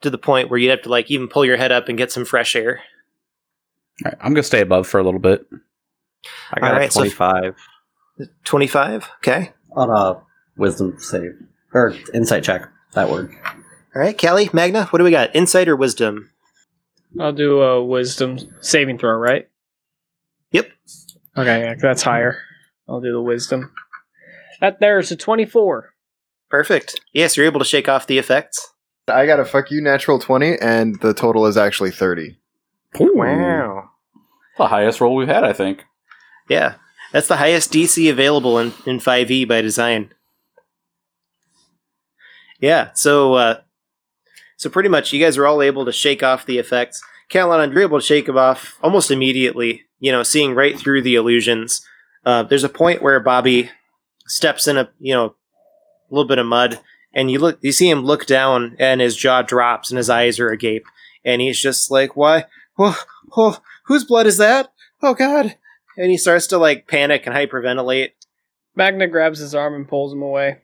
[0.02, 2.12] to the point where you'd have to like even pull your head up and get
[2.12, 2.80] some fresh air.
[4.04, 5.46] All right, I'm gonna stay above for a little bit.
[6.52, 7.56] I got Alright, a so- 25
[8.44, 9.08] 25?
[9.18, 9.52] Okay.
[9.74, 10.20] on a
[10.58, 11.32] wisdom save.
[11.72, 12.68] Or insight check.
[12.92, 13.30] That word.
[13.94, 15.34] All right, Callie, Magna, what do we got?
[15.34, 16.30] Insight or wisdom?
[17.18, 19.48] I'll do a wisdom saving throw, right?
[20.52, 20.70] Yep.
[21.36, 22.38] Okay, yeah, that's higher.
[22.88, 23.72] I'll do the wisdom.
[24.60, 25.94] That there's a 24.
[26.50, 27.00] Perfect.
[27.12, 28.74] Yes, you're able to shake off the effects.
[29.08, 32.36] I got a fuck you natural 20, and the total is actually 30.
[32.98, 33.90] Wow.
[34.58, 35.84] The highest roll we've had, I think.
[36.48, 36.74] Yeah.
[37.12, 40.12] That's the highest DC available in, in 5e by design.
[42.60, 43.60] Yeah, so uh
[44.56, 47.02] so pretty much you guys are all able to shake off the effects.
[47.30, 51.14] Kalanon, you're able to shake him off almost immediately, you know, seeing right through the
[51.14, 51.80] illusions.
[52.26, 53.70] Uh, there's a point where Bobby
[54.30, 56.80] steps in a, you know, a little bit of mud,
[57.12, 60.38] and you look, you see him look down, and his jaw drops, and his eyes
[60.40, 60.84] are agape,
[61.24, 62.44] and he's just like, "Why?
[62.78, 62.98] Oh,
[63.36, 64.72] oh, whose blood is that?
[65.02, 65.56] Oh God!"
[65.96, 68.10] And he starts to like panic and hyperventilate.
[68.74, 70.58] Magna grabs his arm and pulls him away.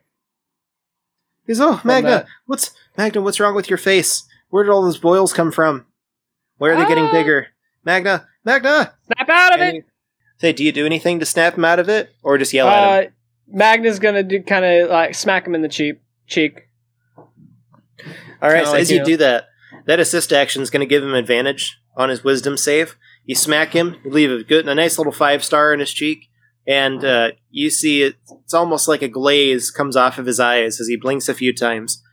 [1.45, 2.27] He's, "Oh, From Magna, that.
[2.45, 3.21] what's Magna?
[3.21, 4.23] What's wrong with your face?
[4.49, 5.85] Where did all those boils come from?
[6.57, 7.11] Where are they getting Ah!
[7.11, 7.47] bigger?
[7.83, 9.85] Magna, Magna!" Snap out of And it!
[10.39, 13.03] Say, do you do anything to snap him out of it, or just yell at
[13.05, 13.13] him?
[13.53, 16.01] Uh, Magna's gonna do kind of like smack him in the cheek.
[16.27, 16.67] Cheek.
[18.41, 19.45] All right, kinda so like, as you know- do that,
[19.85, 22.95] that assist action is going to give him advantage on his wisdom save.
[23.25, 26.29] You smack him, you leave a good, a nice little five star in his cheek,
[26.67, 30.79] and uh, you see it, it's almost like a glaze comes off of his eyes
[30.79, 32.03] as he blinks a few times.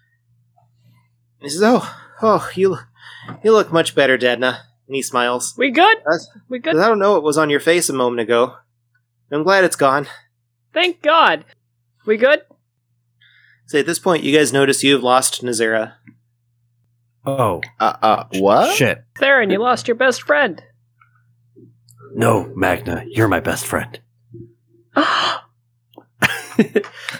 [1.41, 2.79] He says, "Oh, oh, you,
[3.43, 5.55] you look much better, Dadna." And he smiles.
[5.59, 5.97] We good?
[5.99, 6.77] That's- We good?
[6.77, 8.55] I don't know what was on your face a moment ago.
[9.31, 10.07] I'm glad it's gone.
[10.75, 11.45] Thank God.
[12.05, 12.43] We good?
[13.67, 15.95] So at this point, you guys notice you've lost Nazera.
[17.25, 18.77] Oh, Uh, uh, what?
[18.77, 19.03] shit.
[19.17, 20.63] Theron, you lost your best friend.
[22.15, 23.99] No, Magna, you're my best friend.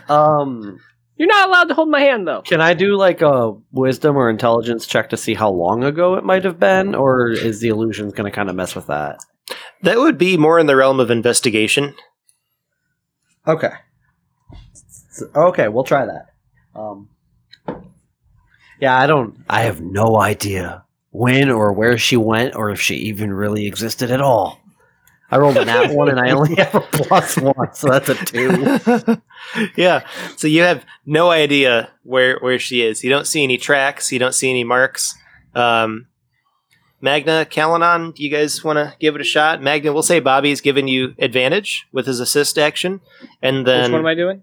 [0.09, 0.79] um,
[1.17, 2.43] You're not allowed to hold my hand though.
[2.43, 6.25] can I do like a wisdom or intelligence check to see how long ago it
[6.25, 9.19] might have been, or is the illusion going to kind of mess with that?
[9.83, 11.95] That would be more in the realm of investigation.
[13.47, 13.73] Okay.
[15.35, 16.27] Okay, we'll try that.
[16.75, 17.09] Um,
[18.81, 19.37] yeah, I don't.
[19.49, 24.11] I have no idea when or where she went, or if she even really existed
[24.11, 24.61] at all.
[25.31, 28.15] I rolled a nat one, and I only have a plus one, so that's a
[28.15, 29.21] two.
[29.77, 30.07] yeah.
[30.37, 33.05] So you have no idea where where she is.
[33.05, 34.11] You don't see any tracks.
[34.11, 35.15] You don't see any marks.
[35.55, 36.07] Um,
[37.05, 39.61] Magna, Kalanon, do you guys want to give it a shot?
[39.61, 43.03] Magna, we'll say Bobby's given you advantage with his assist action,
[43.43, 44.43] and then Which one am I doing?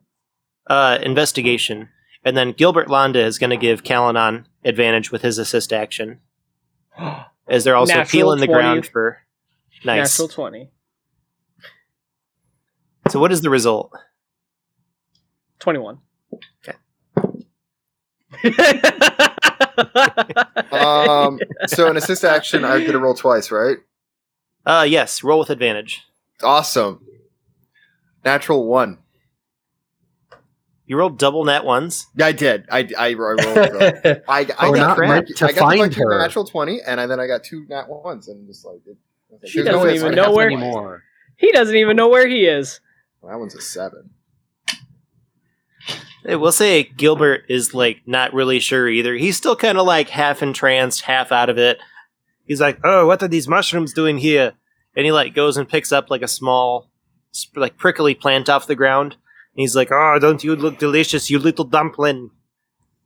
[0.68, 1.90] uh, investigation,
[2.24, 6.20] and then Gilbert Londa is going to give Kalanon advantage with his assist action,
[7.50, 9.24] as they're also Natural peeling the ground for.
[9.84, 10.20] Nice.
[10.20, 10.70] Natural twenty.
[13.10, 13.92] So what is the result?
[15.58, 15.98] Twenty-one.
[20.72, 23.78] Um, so an assist action, I get to roll twice, right?
[24.66, 25.22] Uh, yes.
[25.24, 26.04] Roll with advantage.
[26.42, 27.06] Awesome.
[28.24, 29.00] Natural one.
[30.86, 32.08] You rolled double nat ones.
[32.16, 32.66] Yeah, I did.
[32.72, 33.40] I, I, I rolled.
[33.40, 36.20] the- I, I We're got not meant I to got find like her.
[36.20, 38.98] natural twenty, and I, then I got two nat ones, and just like it,
[39.30, 41.04] I like, He doesn't way it's even know where- anymore.
[41.38, 42.80] He doesn't even know where he is.
[43.24, 44.12] That one's a seven.
[46.28, 49.16] I will say Gilbert is like not really sure either.
[49.16, 51.80] He's still kind of like half entranced, half out of it.
[52.46, 54.54] He's like, "Oh, what are these mushrooms doing here?"
[54.96, 56.90] And he like goes and picks up like a small,
[57.56, 59.14] like prickly plant off the ground.
[59.14, 62.30] And he's like, "Oh, don't you look delicious, you little dumpling?"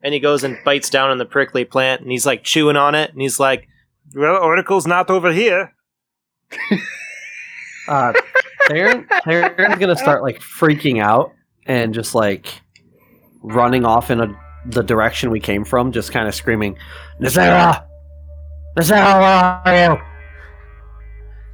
[0.04, 2.96] And he goes and bites down on the prickly plant, and he's like chewing on
[2.96, 3.68] it, and he's like,
[4.14, 5.74] "Well, Oracle's not over here."
[7.88, 8.14] Uh,
[8.68, 11.34] Theron, Theron's gonna start like freaking out
[11.66, 12.62] and just like
[13.46, 14.28] running off in a,
[14.68, 16.78] the direction we came from, just kind of screaming,
[17.22, 17.86] "Nazara,
[18.78, 20.02] Nazara, where are you?"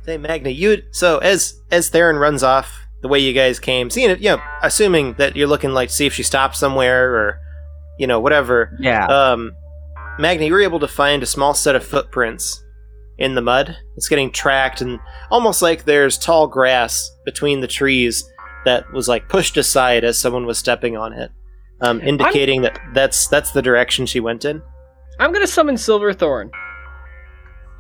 [0.05, 4.09] Say, Magna, you so as as Theron runs off the way you guys came, seeing
[4.09, 7.39] it, you know, assuming that you're looking like to see if she stopped somewhere or,
[7.97, 8.77] you know, whatever.
[8.79, 9.05] Yeah.
[9.07, 9.51] Um,
[10.19, 12.63] Magna, you were able to find a small set of footprints
[13.17, 13.75] in the mud.
[13.95, 18.23] It's getting tracked, and almost like there's tall grass between the trees
[18.65, 21.31] that was like pushed aside as someone was stepping on it,
[21.82, 24.61] um, indicating that that's that's the direction she went in.
[25.19, 26.51] I'm gonna summon Silverthorn,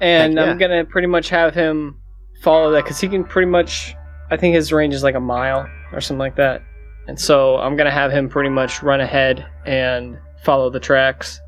[0.01, 0.43] and yeah.
[0.43, 1.99] I'm gonna pretty much have him
[2.41, 3.95] follow that because he can pretty much.
[4.29, 6.63] I think his range is like a mile or something like that,
[7.07, 11.39] and so I'm gonna have him pretty much run ahead and follow the tracks,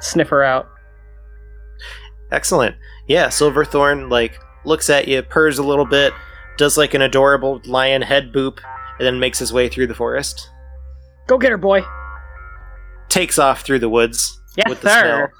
[0.00, 0.68] sniff her out.
[2.30, 2.76] Excellent.
[3.06, 6.14] Yeah, Silverthorn like looks at you, purrs a little bit,
[6.56, 8.60] does like an adorable lion head boop,
[8.98, 10.48] and then makes his way through the forest.
[11.26, 11.82] Go get her, boy.
[13.08, 15.32] Takes off through the woods Yes, with the sir.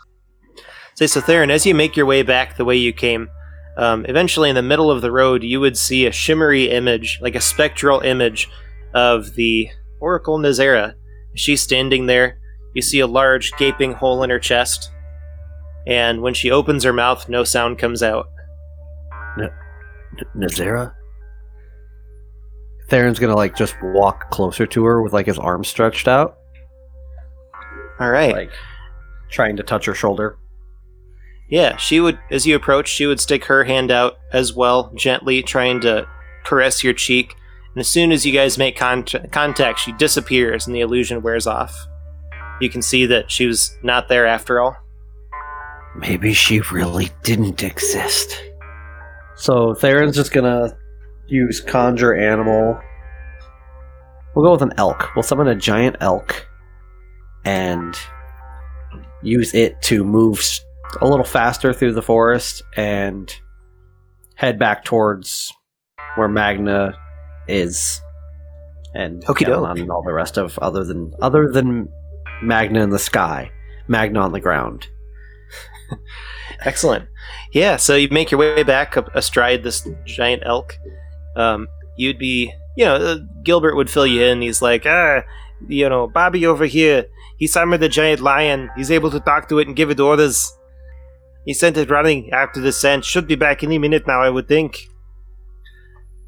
[0.95, 3.29] Say, so Theron, as you make your way back the way you came,
[3.77, 7.35] um, eventually in the middle of the road, you would see a shimmery image, like
[7.35, 8.49] a spectral image
[8.95, 9.69] of the
[10.01, 10.95] Oracle Nazera.
[11.35, 12.39] She's standing there.
[12.75, 14.91] You see a large gaping hole in her chest.
[15.87, 18.27] And when she opens her mouth, no sound comes out.
[19.39, 19.51] N-
[20.37, 20.95] Nazara.
[22.89, 26.37] Theron's gonna like just walk closer to her with like his arms stretched out,
[28.01, 28.33] All right.
[28.35, 28.53] like
[29.31, 30.39] trying to touch her shoulder.
[31.49, 35.43] Yeah, she would, as you approach, she would stick her hand out as well, gently
[35.43, 36.07] trying to
[36.45, 37.35] caress your cheek.
[37.75, 41.47] And as soon as you guys make con- contact, she disappears and the illusion wears
[41.47, 41.75] off.
[42.61, 44.77] You can see that she was not there after all.
[45.97, 48.41] Maybe she really didn't exist.
[49.37, 50.77] So Theron's just gonna
[51.33, 52.79] use conjure animal.
[54.35, 55.15] We'll go with an elk.
[55.17, 56.47] We'll summon a giant elk
[57.45, 57.97] and
[59.23, 60.45] use it to move
[61.01, 63.35] a little faster through the forest and
[64.37, 65.53] head back towards
[66.17, 66.95] where Magna
[67.49, 68.01] is
[68.95, 69.79] and Okie doke.
[69.79, 71.89] And all the rest of other than other than
[72.43, 73.51] Magna in the sky,
[73.89, 74.87] Magna on the ground.
[76.61, 77.09] Excellent.
[77.53, 80.79] Yeah, so you make your way back up astride this giant elk.
[81.37, 84.43] Um, you'd be, you know, uh, Gilbert would fill you in.
[84.43, 85.23] He's like, ah,
[85.69, 87.07] you know, Bobby over here,
[87.39, 88.71] he summoned the giant lion.
[88.77, 90.53] He's able to talk to it and give it orders.
[91.45, 93.05] He sent it running after the scent.
[93.05, 94.89] Should be back any minute now, I would think.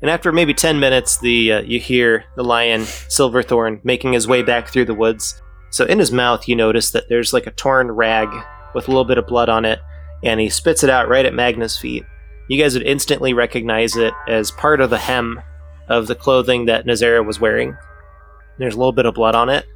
[0.03, 4.43] And after maybe 10 minutes, the uh, you hear the lion, Silverthorn, making his way
[4.43, 5.41] back through the woods.
[5.71, 8.29] So in his mouth, you notice that there's like a torn rag
[8.75, 9.79] with a little bit of blood on it,
[10.23, 12.05] and he spits it out right at Magna's feet.
[12.49, 15.41] You guys would instantly recognize it as part of the hem
[15.89, 17.77] of the clothing that Nazera was wearing.
[18.59, 19.67] There's a little bit of blood on it.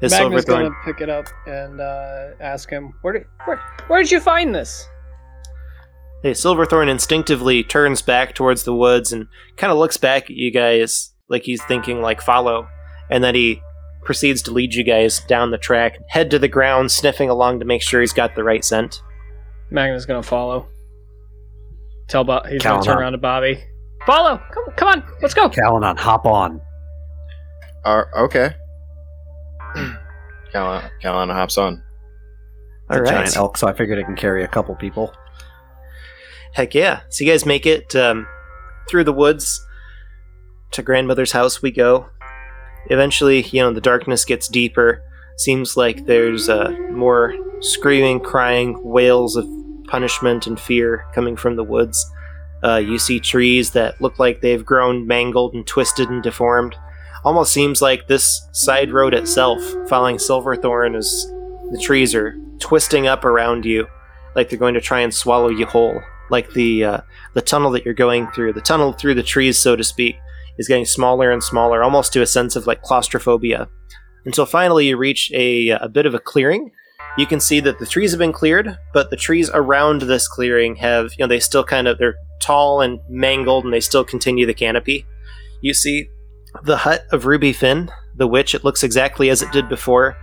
[0.00, 0.72] His Magnus Silverthorn.
[0.72, 4.54] gonna pick it up and uh, ask him, "Where did where, where did you find
[4.54, 4.86] this?"
[6.22, 9.26] Hey, Silverthorn instinctively turns back towards the woods and
[9.56, 12.68] kind of looks back at you guys like he's thinking, like, follow.
[13.10, 13.60] And then he
[14.04, 17.64] proceeds to lead you guys down the track, head to the ground, sniffing along to
[17.66, 19.00] make sure he's got the right scent.
[19.70, 20.68] Magna's gonna follow.
[22.08, 23.02] Tell Bob he's Count gonna turn on.
[23.02, 23.62] around to Bobby.
[24.06, 24.40] Follow!
[24.52, 25.48] Come, come on, let's go.
[25.48, 26.60] Kalanon, hop on.
[27.84, 28.54] Uh, okay.
[30.52, 31.82] Cal- Calana hops on.
[32.90, 35.12] It's All a giant elk, so I figured it can carry a couple people.
[36.54, 37.00] Heck yeah.
[37.10, 38.26] So you guys make it um,
[38.88, 39.60] through the woods
[40.72, 42.06] to grandmother's house we go.
[42.88, 45.02] Eventually, you know, the darkness gets deeper.
[45.36, 49.46] Seems like there's uh, more screaming, crying, wails of
[49.88, 52.04] punishment and fear coming from the woods.
[52.64, 56.74] Uh, you see trees that look like they've grown mangled and twisted and deformed.
[57.24, 61.26] Almost seems like this side road itself, following Silverthorn, is
[61.70, 63.86] the trees are twisting up around you,
[64.34, 66.00] like they're going to try and swallow you whole.
[66.30, 67.00] Like the uh,
[67.34, 70.16] the tunnel that you're going through, the tunnel through the trees, so to speak,
[70.58, 73.68] is getting smaller and smaller, almost to a sense of like claustrophobia.
[74.26, 76.72] Until finally you reach a, a bit of a clearing.
[77.16, 80.76] You can see that the trees have been cleared, but the trees around this clearing
[80.76, 84.44] have, you know, they still kind of they're tall and mangled, and they still continue
[84.44, 85.06] the canopy.
[85.62, 86.10] You see
[86.64, 88.54] the hut of Ruby Finn, the witch.
[88.54, 90.16] It looks exactly as it did before,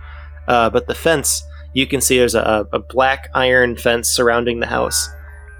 [0.46, 1.42] uh, but the fence
[1.72, 5.08] you can see there's a, a black iron fence surrounding the house,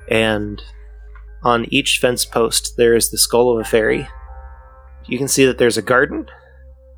[0.09, 0.62] and
[1.42, 4.09] on each fence post there is the skull of a fairy.
[5.07, 6.26] You can see that there's a garden,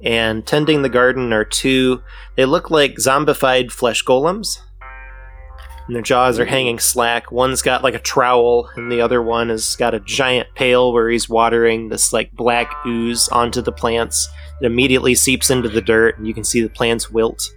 [0.02, 2.02] and tending the garden are two.
[2.36, 4.58] They look like zombified flesh golems.
[5.86, 7.30] And their jaws are hanging slack.
[7.30, 11.08] One's got like a trowel, and the other one has got a giant pail where
[11.08, 14.28] he's watering this like black ooze onto the plants.
[14.60, 17.52] It immediately seeps into the dirt, and you can see the plants wilt.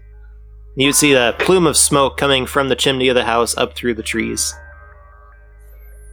[0.76, 3.96] You see a plume of smoke coming from the chimney of the house up through
[3.96, 4.54] the trees.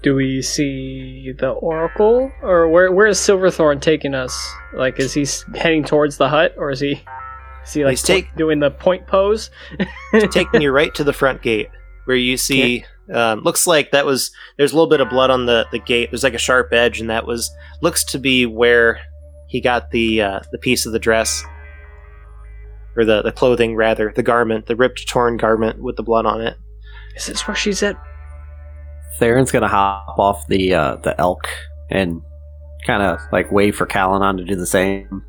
[0.07, 4.33] Do we see the Oracle, or where where is Silverthorn taking us?
[4.73, 5.27] Like, is he
[5.59, 7.03] heading towards the hut, or is he
[7.65, 9.51] is he like take- point- doing the point pose?
[10.31, 11.71] taking you right to the front gate
[12.05, 15.47] where you see um, looks like that was there's a little bit of blood on
[15.47, 17.51] the, the gate there's like a sharp edge and that was
[17.83, 19.01] looks to be where
[19.49, 21.43] he got the uh, the piece of the dress
[22.97, 26.41] or the, the clothing rather the garment the ripped torn garment with the blood on
[26.41, 26.57] it
[27.17, 27.97] Is this where she's at?
[29.19, 31.49] Theron's gonna hop off the uh, the elk
[31.91, 32.21] and
[32.87, 35.23] kind of like wave for Kalanon to do the same.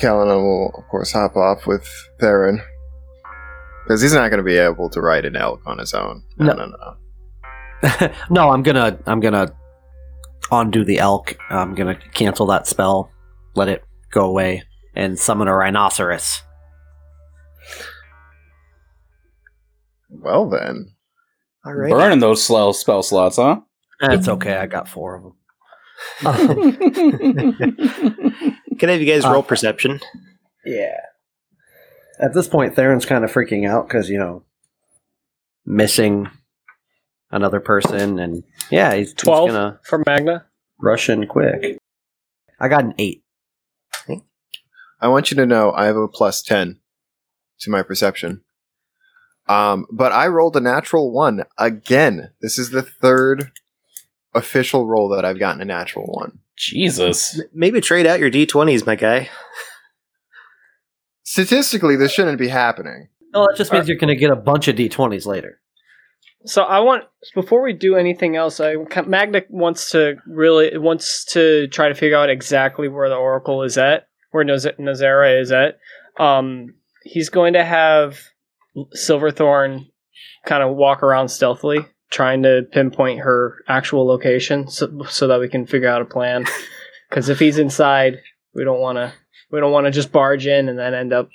[0.00, 1.86] Calana will, of course, hop off with
[2.20, 2.60] Theron.
[3.84, 6.22] Because he's not going to be able to ride an elk on his own.
[6.38, 6.66] No, No.
[6.66, 6.96] no,
[7.90, 8.08] no.
[8.30, 9.54] no, I'm gonna I'm gonna
[10.50, 11.36] undo the elk.
[11.50, 13.10] I'm gonna cancel that spell,
[13.54, 14.62] let it go away,
[14.96, 16.42] and summon a rhinoceros.
[20.08, 20.93] Well, then.
[21.64, 23.60] All right Burning those slow spell slots, huh?
[24.00, 24.56] That's okay.
[24.56, 25.32] I got four of them.
[28.78, 30.00] can I have you guys Uh, roll perception
[30.64, 30.96] Yeah.
[32.20, 34.44] At this point, Theron's kind of freaking out because you know,
[35.66, 36.28] missing
[37.30, 40.46] another person, and yeah, he's, he's Twelve gonna for Magna.
[40.78, 41.78] rush in quick.
[42.60, 43.22] I got an eight.
[45.00, 46.78] I want you to know I have a plus 10
[47.60, 48.42] to my perception.
[49.46, 52.30] Um, but I rolled a natural one again.
[52.40, 53.52] This is the third
[54.34, 56.38] official roll that I've gotten a natural one.
[56.56, 57.38] Jesus.
[57.38, 59.28] M- Maybe trade out your d20s, my guy.
[61.24, 63.08] Statistically, this shouldn't be happening.
[63.32, 65.60] No, that just means you're going to get a bunch of d20s later.
[66.46, 68.76] So I want before we do anything else, I
[69.06, 73.78] Magna wants to really wants to try to figure out exactly where the Oracle is
[73.78, 75.78] at, where Naz- Nazara is at.
[76.18, 78.20] Um, he's going to have
[78.92, 79.86] Silverthorn
[80.44, 85.48] kind of walk around stealthily, trying to pinpoint her actual location, so, so that we
[85.48, 86.46] can figure out a plan.
[87.10, 88.18] Because if he's inside,
[88.54, 89.12] we don't want to
[89.52, 91.28] we don't want to just barge in and then end up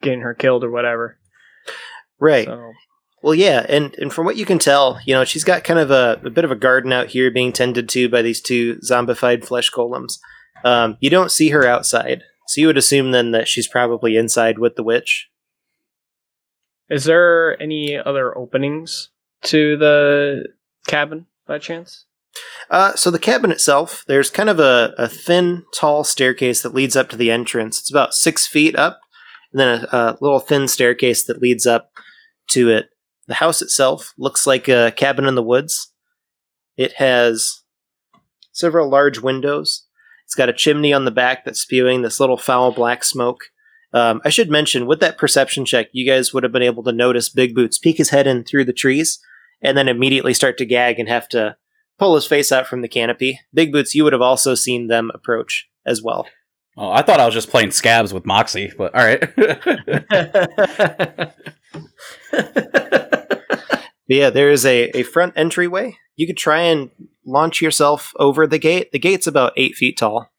[0.00, 1.18] getting her killed or whatever.
[2.18, 2.46] Right.
[2.46, 2.72] So
[3.22, 5.90] Well, yeah, and, and from what you can tell, you know, she's got kind of
[5.90, 9.44] a, a bit of a garden out here being tended to by these two zombified
[9.44, 10.14] flesh golems.
[10.64, 14.58] Um, you don't see her outside, so you would assume then that she's probably inside
[14.58, 15.28] with the witch.
[16.88, 19.10] Is there any other openings
[19.44, 20.46] to the
[20.86, 22.06] cabin by chance?
[22.70, 26.96] Uh, so the cabin itself, there's kind of a, a thin, tall staircase that leads
[26.96, 27.80] up to the entrance.
[27.80, 29.00] It's about six feet up,
[29.52, 31.92] and then a, a little thin staircase that leads up
[32.50, 32.90] to it.
[33.26, 35.92] The house itself looks like a cabin in the woods.
[36.76, 37.62] It has
[38.52, 39.86] several large windows.
[40.24, 43.44] It's got a chimney on the back that's spewing this little foul black smoke.
[43.92, 46.92] Um, I should mention, with that perception check, you guys would have been able to
[46.92, 49.18] notice Big Boots peek his head in through the trees
[49.62, 51.56] and then immediately start to gag and have to
[51.98, 53.40] pull his face out from the canopy.
[53.54, 56.26] Big Boots, you would have also seen them approach as well.
[56.76, 59.20] Oh, I thought I was just playing scabs with Moxie, but all right.
[59.34, 61.34] But
[64.08, 65.96] yeah, there is a, a front entryway.
[66.16, 66.90] You could try and
[67.24, 68.92] launch yourself over the gate.
[68.92, 70.30] The gate's about eight feet tall.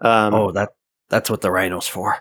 [0.00, 0.70] Um, oh, that
[1.08, 2.16] that's what the rhino's for.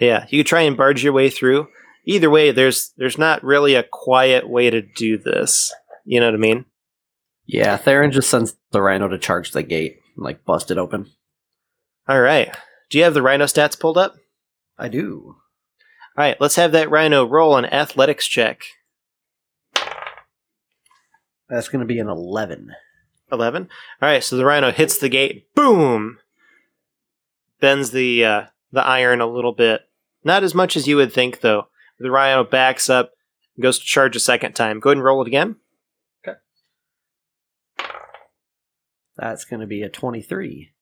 [0.00, 1.68] Yeah, you could try and barge your way through.
[2.04, 5.72] Either way, there's there's not really a quiet way to do this.
[6.04, 6.64] You know what I mean?
[7.46, 11.10] Yeah, Theron just sends the rhino to charge the gate and like bust it open.
[12.08, 12.54] All right.
[12.90, 14.14] Do you have the rhino stats pulled up?
[14.78, 15.36] I do.
[16.16, 18.62] All right, let's have that rhino roll an athletics check.
[21.48, 22.72] That's going to be an 11.
[23.30, 23.68] 11.
[24.02, 25.52] All right, so the rhino hits the gate.
[25.54, 26.18] Boom!
[27.60, 28.42] Bends the uh,
[28.72, 29.82] the iron a little bit.
[30.24, 31.68] Not as much as you would think, though.
[31.98, 33.12] The rhino backs up
[33.56, 34.80] and goes to charge a second time.
[34.80, 35.56] Go ahead and roll it again.
[36.26, 36.36] Okay.
[39.16, 40.72] That's going to be a 23.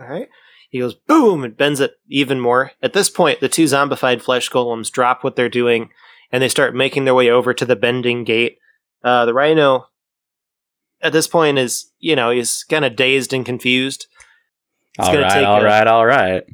[0.00, 0.28] All right.
[0.70, 2.72] He goes boom and bends it even more.
[2.82, 5.90] At this point, the two zombified flesh golems drop what they're doing
[6.30, 8.58] and they start making their way over to the bending gate.
[9.02, 9.86] Uh, the rhino,
[11.00, 14.06] at this point, is you know he's kind of dazed and confused.
[14.98, 16.44] It's all gonna right, take all a- right, all right.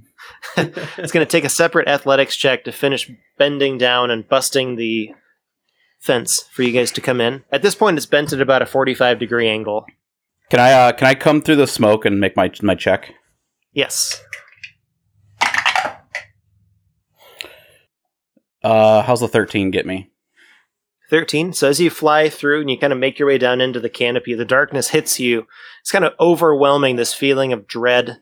[0.56, 5.14] It's going to take a separate athletics check to finish bending down and busting the
[5.98, 7.44] fence for you guys to come in.
[7.50, 9.86] At this point, it's bent at about a forty-five degree angle.
[10.50, 13.14] Can I uh, can I come through the smoke and make my my check?
[13.72, 14.22] Yes.
[18.62, 20.10] Uh, how's the thirteen get me?
[21.10, 21.52] 13.
[21.52, 23.90] So as you fly through and you kind of make your way down into the
[23.90, 25.46] canopy, the darkness hits you.
[25.82, 28.20] It's kind of overwhelming this feeling of dread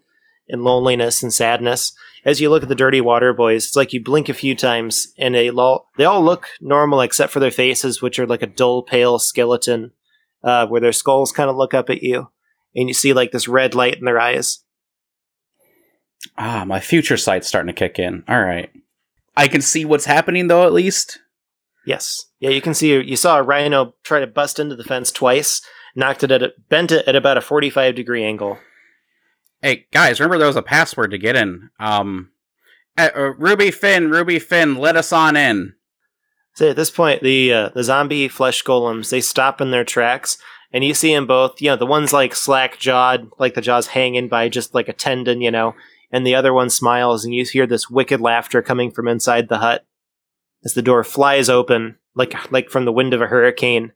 [0.52, 1.92] and loneliness and sadness.
[2.24, 5.12] As you look at the dirty water boys, it's like you blink a few times
[5.18, 8.46] and they, lo- they all look normal except for their faces, which are like a
[8.46, 9.90] dull, pale skeleton,
[10.44, 12.28] uh, where their skulls kind of look up at you.
[12.76, 14.60] And you see like this red light in their eyes.
[16.38, 18.22] Ah, my future sight's starting to kick in.
[18.28, 18.70] All right,
[19.36, 20.64] I can see what's happening though.
[20.64, 21.18] At least.
[21.84, 22.26] Yes.
[22.38, 25.60] Yeah, you can see you saw a rhino try to bust into the fence twice,
[25.96, 28.58] knocked it at a, bent it at about a 45 degree angle.
[29.64, 31.70] Hey guys, remember there was a password to get in.
[31.78, 32.32] Um,
[32.98, 35.74] uh, uh, Ruby Finn, Ruby Finn, let us on in.
[36.54, 40.36] So at this point, the uh, the zombie flesh golems they stop in their tracks,
[40.72, 41.62] and you see them both.
[41.62, 44.92] You know, the one's like slack jawed, like the jaw's hanging by just like a
[44.92, 45.76] tendon, you know,
[46.10, 49.58] and the other one smiles, and you hear this wicked laughter coming from inside the
[49.58, 49.86] hut
[50.64, 53.92] as the door flies open, like like from the wind of a hurricane,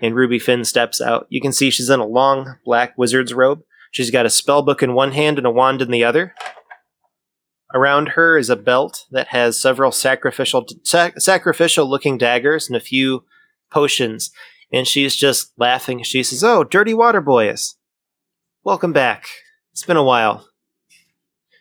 [0.00, 1.26] and Ruby Finn steps out.
[1.28, 3.62] You can see she's in a long black wizard's robe.
[3.92, 6.34] She's got a spell book in one hand and a wand in the other.
[7.74, 12.80] Around her is a belt that has several sacrificial sac- sacrificial looking daggers and a
[12.80, 13.24] few
[13.70, 14.30] potions.
[14.72, 16.02] And she's just laughing.
[16.02, 17.76] She says, "Oh, dirty water boys,
[18.64, 19.26] welcome back.
[19.72, 20.48] It's been a while.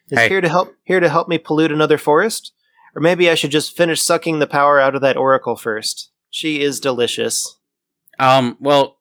[0.10, 0.30] Is Hey.
[0.30, 2.53] here to help here to help me pollute another forest,
[2.95, 6.12] or maybe I should just finish sucking the power out of that oracle first.
[6.30, 7.58] She is delicious.
[8.20, 8.98] Um, well,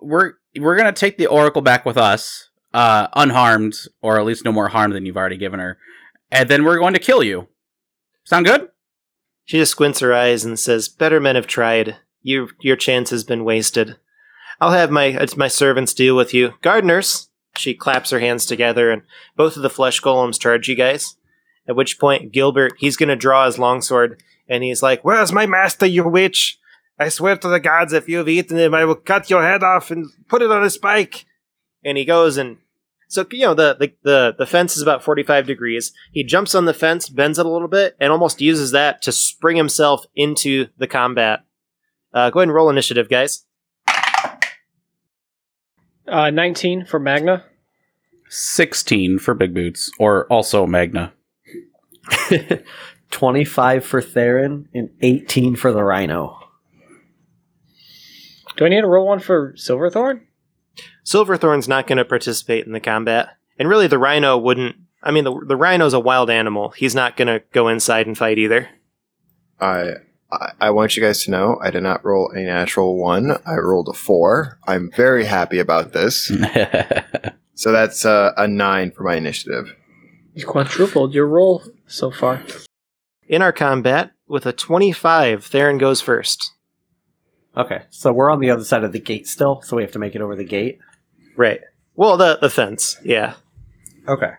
[0.00, 4.52] we're we're gonna take the Oracle back with us, uh, unharmed, or at least no
[4.52, 5.78] more harm than you've already given her,
[6.30, 7.48] and then we're going to kill you.
[8.24, 8.68] Sound good?
[9.44, 11.96] She just squints her eyes and says, "Better men have tried.
[12.22, 13.96] Your your chance has been wasted.
[14.60, 18.92] I'll have my it's my servants deal with you, gardeners." She claps her hands together,
[18.92, 19.02] and
[19.36, 21.16] both of the flesh golems charge you guys.
[21.66, 25.86] At which point, Gilbert he's gonna draw his longsword, and he's like, "Where's my master,
[25.86, 26.58] you witch?
[26.98, 29.64] I swear to the gods, if you have eaten him, I will cut your head
[29.64, 31.24] off and put it on a spike."
[31.84, 32.58] And he goes and
[33.10, 35.92] so you know the, the the the fence is about forty five degrees.
[36.12, 39.10] He jumps on the fence, bends it a little bit, and almost uses that to
[39.10, 41.44] spring himself into the combat.
[42.14, 43.44] Uh, go ahead and roll initiative, guys.
[46.06, 47.44] Uh, 19 for Magna.
[48.28, 51.12] 16 for Big Boots, or also Magna.
[53.10, 56.38] 25 for Theron and 18 for the Rhino.
[58.56, 60.26] Do I need to roll one for Silverthorn?
[61.04, 64.76] Silverthorn's not going to participate in the combat, and really the rhino wouldn't.
[65.02, 66.70] I mean, the the rhino's a wild animal.
[66.70, 68.68] He's not going to go inside and fight either.
[69.60, 69.94] I,
[70.30, 73.32] I I want you guys to know I did not roll a natural one.
[73.46, 74.58] I rolled a four.
[74.66, 76.30] I'm very happy about this.
[77.60, 79.76] So that's uh, a nine for my initiative.
[80.32, 82.42] You quadrupled your roll so far.
[83.28, 86.52] In our combat, with a twenty-five, Theron goes first.
[87.56, 89.98] Okay, so we're on the other side of the gate still, so we have to
[89.98, 90.78] make it over the gate.
[91.36, 91.60] Right.
[91.96, 92.96] Well, the the fence.
[93.04, 93.34] Yeah.
[94.06, 94.32] Okay.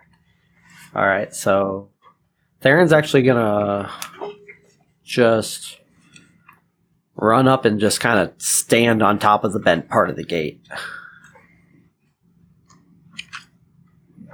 [0.96, 1.90] All right, so
[2.62, 3.92] Theron's actually gonna
[5.04, 5.80] just
[7.16, 10.24] run up and just kind of stand on top of the bent part of the
[10.24, 10.66] gate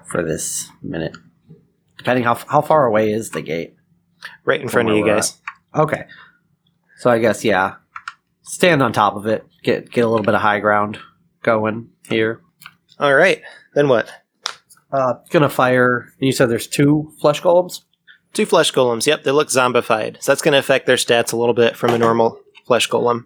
[0.06, 1.18] for this minute.
[1.98, 3.76] Depending how how far away is the gate?
[4.46, 5.38] Right in front of you guys.
[5.76, 6.06] Okay.
[6.98, 7.76] So I guess yeah,
[8.48, 9.46] stand on top of it.
[9.64, 10.98] Get get a little bit of high ground
[11.44, 12.42] going here.
[13.00, 13.42] All right.
[13.74, 14.10] Then what?
[14.92, 16.14] Uh, gonna fire.
[16.20, 17.82] You said there's two flesh golems.
[18.34, 19.06] Two flesh golems.
[19.06, 20.22] Yep, they look zombified.
[20.22, 23.26] So that's to affect their stats a little bit from a normal flesh golem.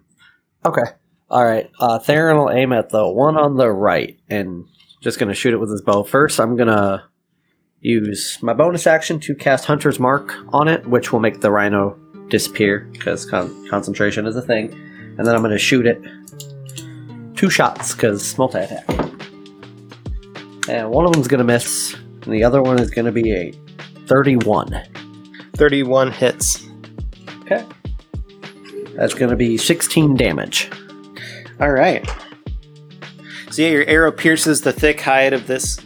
[0.64, 0.82] Okay.
[1.30, 1.70] All right.
[1.78, 4.66] Uh, Theron will aim at the one on the right and
[5.00, 6.02] just gonna shoot it with his bow.
[6.02, 7.04] First, I'm gonna
[7.80, 11.98] use my bonus action to cast Hunter's Mark on it, which will make the rhino
[12.28, 14.91] disappear because con- concentration is a thing.
[15.18, 16.02] And then I'm gonna shoot it
[17.42, 18.88] two shots because multi attack.
[20.68, 23.52] And one of them's gonna miss, and the other one is gonna be a
[24.06, 24.80] 31.
[25.56, 26.64] 31 hits.
[27.40, 27.66] Okay.
[28.94, 30.70] That's gonna be 16 damage.
[31.60, 32.08] All right.
[33.50, 35.78] So yeah, your arrow pierces the thick hide of this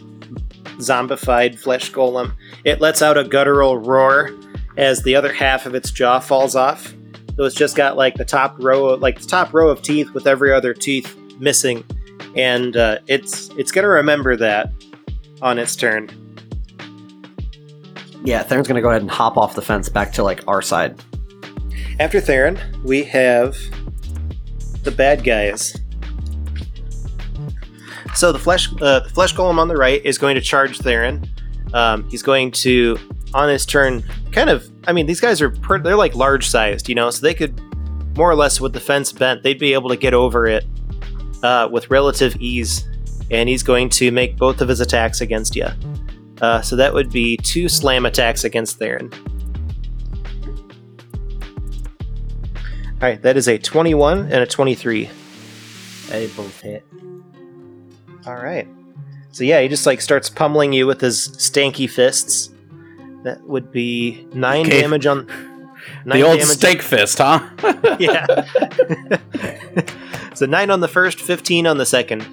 [0.77, 2.33] zombified flesh golem.
[2.63, 4.29] It lets out a guttural roar
[4.77, 6.93] as the other half of its jaw falls off.
[7.37, 10.27] So it's just got like the top row, like the top row of teeth with
[10.27, 11.83] every other tooth missing,
[12.35, 14.73] and uh, it's it's gonna remember that
[15.41, 16.09] on its turn.
[18.25, 20.99] Yeah, Theron's gonna go ahead and hop off the fence back to like our side.
[21.99, 23.55] After Theron, we have
[24.83, 25.75] the bad guys.
[28.15, 31.29] So the flesh, uh, the flesh golem on the right is going to charge Theron.
[31.73, 32.97] Um, he's going to,
[33.33, 34.69] on his turn, kind of.
[34.87, 37.59] I mean, these guys are per- they're like large sized, you know, so they could
[38.17, 40.65] more or less with the fence bent, they'd be able to get over it
[41.43, 42.87] uh, with relative ease.
[43.29, 45.67] And he's going to make both of his attacks against you.
[46.41, 49.11] Uh, so that would be two slam attacks against Theron.
[52.99, 55.09] All right, that is a 21 and a 23.
[56.09, 56.85] They both hit.
[58.25, 58.67] All right.
[59.31, 62.49] So yeah, he just like starts pummeling you with his stanky fists.
[63.23, 64.81] That would be nine Okay.
[64.81, 65.25] damage on.
[66.05, 67.39] the old steak fist, huh?
[67.99, 68.25] yeah.
[70.33, 72.25] so nine on the first, fifteen on the second.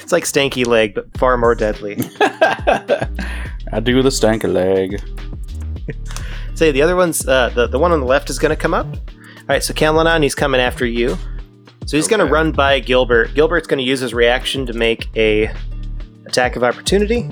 [0.00, 1.96] It's like stanky leg, but far more deadly.
[2.20, 5.00] I do the stanky leg.
[6.54, 8.74] Say the other one's uh, the the one on the left is going to come
[8.74, 8.86] up.
[8.86, 11.16] All right, so Kalanon, he's coming after you.
[11.86, 13.34] So he's going to run by Gilbert.
[13.34, 15.52] Gilbert's going to use his reaction to make a
[16.26, 17.28] attack of opportunity,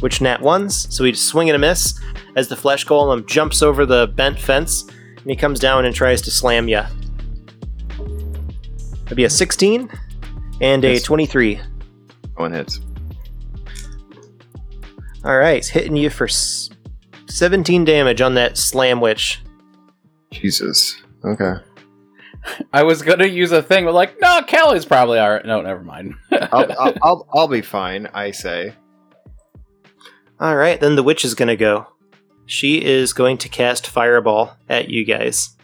[0.00, 0.86] which nat ones.
[0.94, 1.98] So he just swing and a miss
[2.36, 4.82] as the flesh golem jumps over the bent fence
[5.16, 6.82] and he comes down and tries to slam you.
[9.04, 9.90] That'd be a 16
[10.60, 11.02] and a Yes.
[11.02, 11.60] 23.
[12.36, 12.80] One hits.
[15.24, 16.70] All right, he's hitting you for s-
[17.28, 19.40] 17 damage on that slam witch.
[20.30, 21.02] Jesus.
[21.24, 21.54] Okay.
[22.72, 25.44] I was gonna use a thing, but like, no, Kelly's probably alright.
[25.44, 26.14] No, never mind.
[26.32, 28.74] I'll, I'll, I'll, I'll be fine, I say.
[30.40, 31.86] All right, then the witch is going to go.
[32.46, 35.54] She is going to cast fireball at you guys.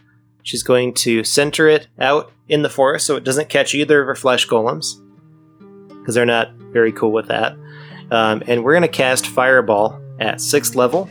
[0.42, 4.06] She's going to center it out in the forest so it doesn't catch either of
[4.06, 5.00] her flesh golems
[5.88, 7.56] because they're not very cool with that.
[8.10, 11.08] Um, and we're going to cast fireball at sixth level.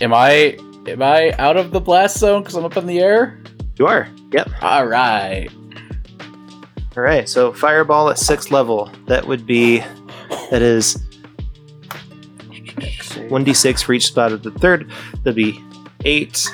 [0.00, 3.42] Am I am I out of the blast zone because I'm up in the air?
[3.76, 4.08] You are.
[4.30, 4.50] Yep.
[4.62, 5.48] All right.
[6.96, 7.28] All right.
[7.28, 8.90] So fireball at sixth level.
[9.06, 9.82] That would be.
[10.52, 10.98] That is.
[13.30, 14.90] 1d6 for each spot of the third.
[15.24, 15.58] That'd be
[16.04, 16.46] 8,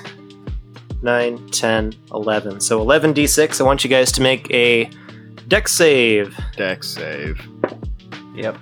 [1.02, 2.60] 9, 10, 11.
[2.60, 3.60] So 11d6.
[3.60, 4.88] I want you guys to make a
[5.48, 6.38] dex save.
[6.56, 7.44] Dex save.
[8.36, 8.56] Yep.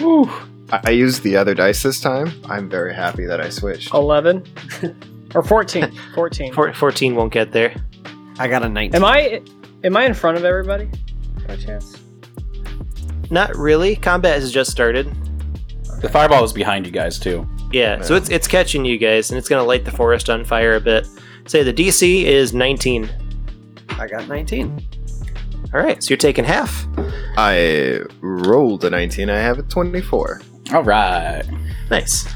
[0.00, 0.30] Whew.
[0.70, 2.30] I, I used the other dice this time.
[2.44, 3.94] I'm very happy that I switched.
[3.94, 4.44] 11
[5.34, 5.98] or 14.
[6.14, 6.52] 14.
[6.52, 7.74] Four, 14 won't get there.
[8.38, 8.96] I got a 19.
[8.96, 9.40] Am I
[9.82, 10.90] am I in front of everybody?
[11.46, 11.96] By chance?
[13.30, 13.96] Not really.
[13.96, 15.12] Combat has just started.
[16.00, 17.46] The fireball is behind you guys too.
[17.72, 20.76] Yeah, so it's it's catching you guys, and it's gonna light the forest on fire
[20.76, 21.06] a bit.
[21.46, 23.08] Say the DC is 19.
[23.98, 24.80] I got 19.
[25.74, 26.86] All right, so you're taking half.
[27.36, 29.28] I rolled a 19.
[29.28, 30.40] I have a 24.
[30.72, 31.42] All right.
[31.90, 32.26] Nice.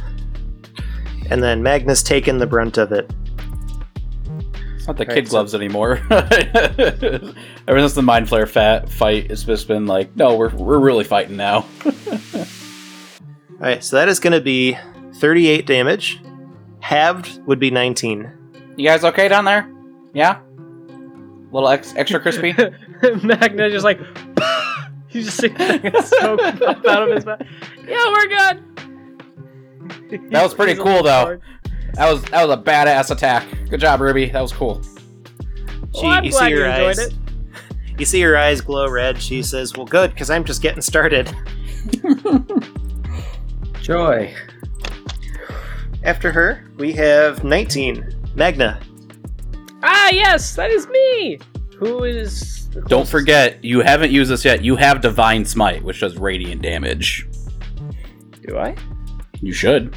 [1.31, 3.11] And then Magna's taking the brunt of it.
[4.77, 6.01] It's not the Right, kid so- gloves anymore.
[7.69, 11.05] Ever since the mind flayer fat fight, it's just been like, no, we're we're really
[11.05, 11.59] fighting now.
[11.87, 14.77] All right, so that is gonna be
[15.17, 16.21] 38 damage.
[16.81, 18.31] Halved would be 19.
[18.77, 19.71] You guys okay down there?
[20.13, 20.41] Yeah.
[20.41, 22.53] A little ex- extra crispy.
[23.23, 24.01] Magna just like
[25.09, 27.41] he's just seeing smoke pop out of his mouth.
[27.87, 28.63] Yeah, we're good.
[30.33, 31.11] That was pretty cool, though.
[31.11, 31.43] hard.
[31.95, 33.47] That was that was a badass attack.
[33.71, 34.27] Good job, Ruby.
[34.31, 34.83] That was cool.
[34.83, 37.15] She, Well, I'm you glad see you her enjoyed it.
[38.03, 39.23] You see her eyes glow red.
[39.23, 41.33] She says, "Well, good, because I'm just getting started."
[43.81, 44.35] Joy.
[46.03, 48.33] After her, we have 19.
[48.35, 48.81] Magna.
[49.85, 51.39] Ah, yes, that is me.
[51.77, 52.65] Who is?
[52.89, 54.65] Don't forget, you haven't used this yet.
[54.65, 57.29] You have Divine Smite, which does radiant damage.
[58.49, 58.75] Do I?
[59.41, 59.95] You should.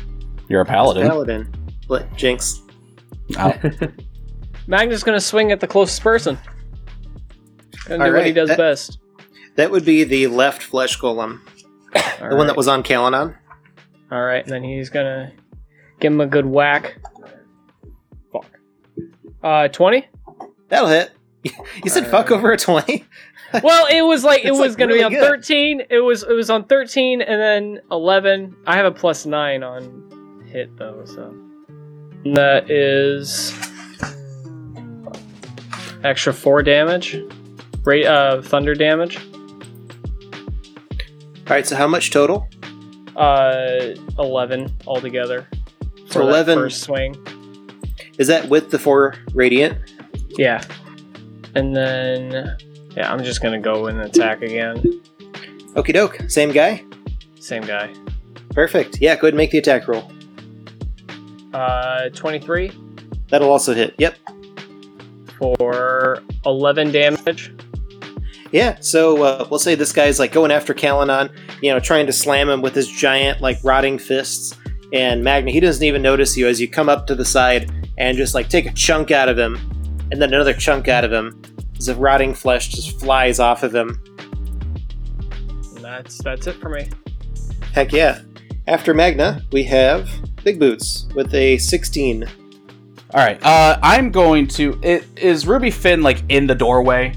[0.48, 1.08] You're a paladin.
[1.08, 1.52] Paladin.
[1.88, 2.62] Bl- Jinx.
[3.40, 3.60] Ow.
[4.68, 6.38] Magna's gonna swing at the closest person.
[7.90, 9.00] And do All what he does that- best.
[9.56, 11.40] That would be the left flesh golem,
[11.94, 13.36] the one that was on Kalanon.
[14.12, 15.32] All right, and then he's gonna
[16.02, 16.98] give him a good whack.
[18.34, 18.46] Fuck.
[19.42, 20.08] Uh, twenty.
[20.70, 21.12] That'll hit.
[21.84, 23.06] You said fuck over a 20?
[23.64, 25.22] well, it was like it It's, was like, gonna be on good.
[25.22, 25.84] thirteen.
[25.90, 28.56] It was it was on thirteen and then eleven.
[28.68, 31.34] I have a plus nine on hit though, so
[32.26, 33.54] and that is
[36.04, 37.18] extra four damage.
[37.86, 39.18] Rate uh thunder damage.
[41.48, 42.48] All right, so how much total?
[43.16, 45.48] Uh, eleven altogether.
[46.08, 47.16] So for that 11 first swing.
[48.18, 49.78] Is that with the four radiant?
[50.38, 50.64] Yeah.
[51.54, 52.58] And then
[52.96, 54.78] yeah, I'm just gonna go and attack again.
[55.76, 56.20] Okie doke.
[56.30, 56.84] Same guy?
[57.40, 57.94] Same guy.
[58.52, 59.00] Perfect.
[59.02, 60.12] Yeah, go ahead and make the attack roll.
[61.54, 62.72] Uh, 23
[63.30, 63.96] That'll also hit.
[63.98, 64.16] Yep.
[65.38, 67.52] for 11 damage.
[68.52, 72.14] Yeah, so uh, we'll say this guy's like going after Kalanon, you know, trying to
[72.14, 74.58] slam him with his giant, like, rotting fists.
[74.94, 78.18] And Magna, he doesn't even notice you as you come up to the side and
[78.18, 79.56] just, like, take a chunk out of him,
[80.12, 81.42] and then another chunk out of him.
[81.78, 84.02] As the rotting flesh just flies off of him.
[85.76, 86.90] And that's that's it for me.
[87.74, 88.22] Heck yeah.
[88.68, 90.10] After Magna, we have
[90.44, 92.24] Big Boots with a 16.
[92.24, 92.30] All
[93.16, 93.44] right.
[93.44, 94.80] Uh, I'm going to.
[94.82, 97.14] It, is Ruby Finn like in the doorway?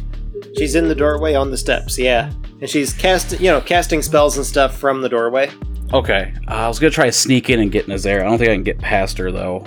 [0.58, 2.32] She's in the doorway on the steps, yeah.
[2.60, 5.50] And she's cast, you know, casting spells and stuff from the doorway.
[5.92, 6.34] Okay.
[6.48, 8.24] Uh, I was gonna try to sneak in and get Nazaire.
[8.24, 9.64] I don't think I can get past her though.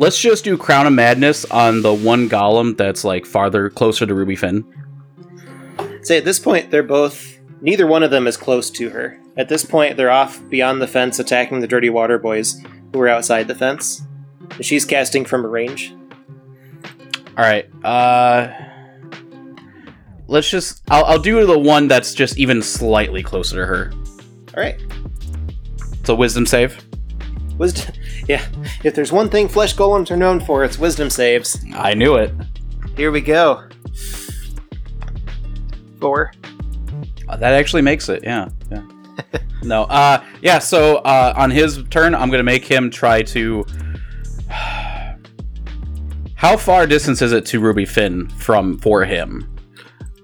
[0.00, 4.14] Let's just do Crown of Madness on the one golem that's like farther closer to
[4.14, 4.64] Ruby Finn.
[6.02, 7.38] Say at this point, they're both.
[7.60, 9.20] Neither one of them is close to her.
[9.36, 12.60] At this point, they're off beyond the fence attacking the Dirty Water Boys
[12.92, 14.02] who are outside the fence.
[14.50, 15.94] And she's casting from a range.
[17.38, 17.66] All right.
[17.84, 18.52] Uh,
[20.32, 20.82] let's just.
[20.88, 23.92] I'll, I'll do the one that's just even slightly closer to her.
[24.54, 24.80] Alright.
[25.92, 26.84] It's a Wisdom save.
[27.58, 27.94] Wisdom.
[28.28, 28.46] Yeah.
[28.84, 31.58] If there's one thing flesh golems are known for, it's wisdom saves.
[31.74, 32.32] I knew it.
[32.96, 33.68] Here we go.
[36.00, 36.32] Four.
[37.28, 38.22] Uh, that actually makes it.
[38.22, 38.48] Yeah.
[38.70, 38.84] Yeah.
[39.64, 39.82] no.
[39.86, 40.24] Uh.
[40.40, 40.60] Yeah.
[40.60, 43.66] So uh, on his turn, I'm gonna make him try to.
[46.36, 49.51] How far distance is it to Ruby Finn from for him?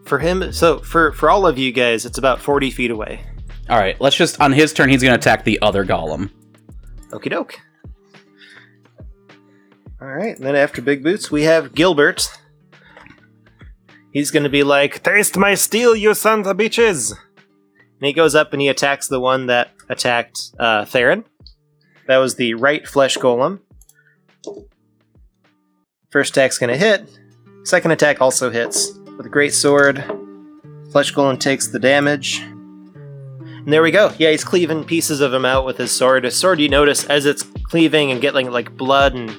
[0.09, 3.21] For him, so for for all of you guys, it's about 40 feet away.
[3.69, 4.01] All right.
[4.01, 6.31] Let's just on his turn, he's gonna attack the other golem.
[7.11, 7.61] Okie doke.
[10.01, 12.31] Alright, and then after Big Boots, we have Gilbert.
[14.13, 17.11] He's gonna be like, Taste my steel, you sons of bitches!
[17.11, 21.25] And he goes up and he attacks the one that attacked uh, Theron.
[22.07, 23.61] That was the right flesh golem.
[26.11, 27.07] First attack's gonna hit.
[27.65, 28.98] Second attack also hits.
[29.19, 30.05] With a great sword,
[30.93, 32.39] Flesh Golem takes the damage.
[32.39, 34.13] And there we go.
[34.17, 36.23] Yeah, he's cleaving pieces of him out with his sword.
[36.23, 39.37] His sword, you notice, as it's cleaving and getting like blood and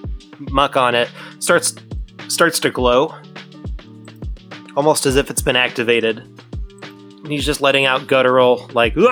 [0.52, 1.76] muck on it, starts
[2.28, 3.16] starts to glow,
[4.76, 6.18] almost as if it's been activated.
[6.18, 9.06] And he's just letting out guttural like as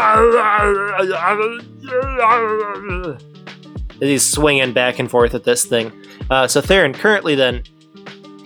[4.01, 5.93] he's swinging back and forth at this thing.
[6.29, 7.63] Uh, so Theron, currently then,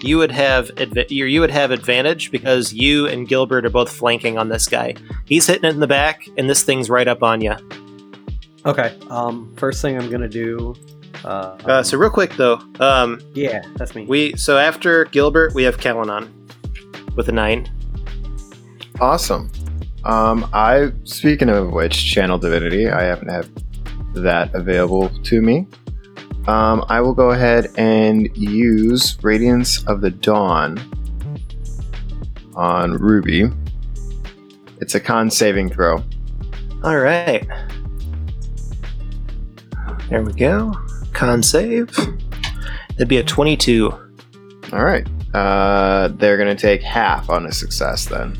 [0.04, 3.92] you would have adv- you you would have advantage because you and Gilbert are both
[3.92, 4.96] flanking on this guy.
[5.26, 7.56] He's hitting it in the back, and this thing's right up on you.
[8.66, 8.96] Okay.
[9.10, 10.76] Um, first thing I'm gonna do.
[11.26, 14.06] Uh, Uh, so real quick though, um, yeah, that's me.
[14.06, 16.30] we so after Gilbert, we have Kalanon
[17.16, 17.70] with a nine.
[19.00, 19.52] Awesome.
[20.04, 22.90] Um, I speaking of which, channel divinity.
[22.90, 23.50] I happen to have
[24.16, 25.68] that available to me.
[26.48, 30.80] Um, I will go ahead and use Radiance of the Dawn
[32.56, 33.50] on Ruby.
[34.80, 36.04] It's a con saving throw.
[36.84, 37.48] All right,
[40.10, 40.74] there we go.
[41.14, 41.96] Con save.
[42.92, 43.92] That'd be a twenty-two.
[44.74, 45.08] All right.
[45.34, 48.38] Uh, they're gonna take half on a success then.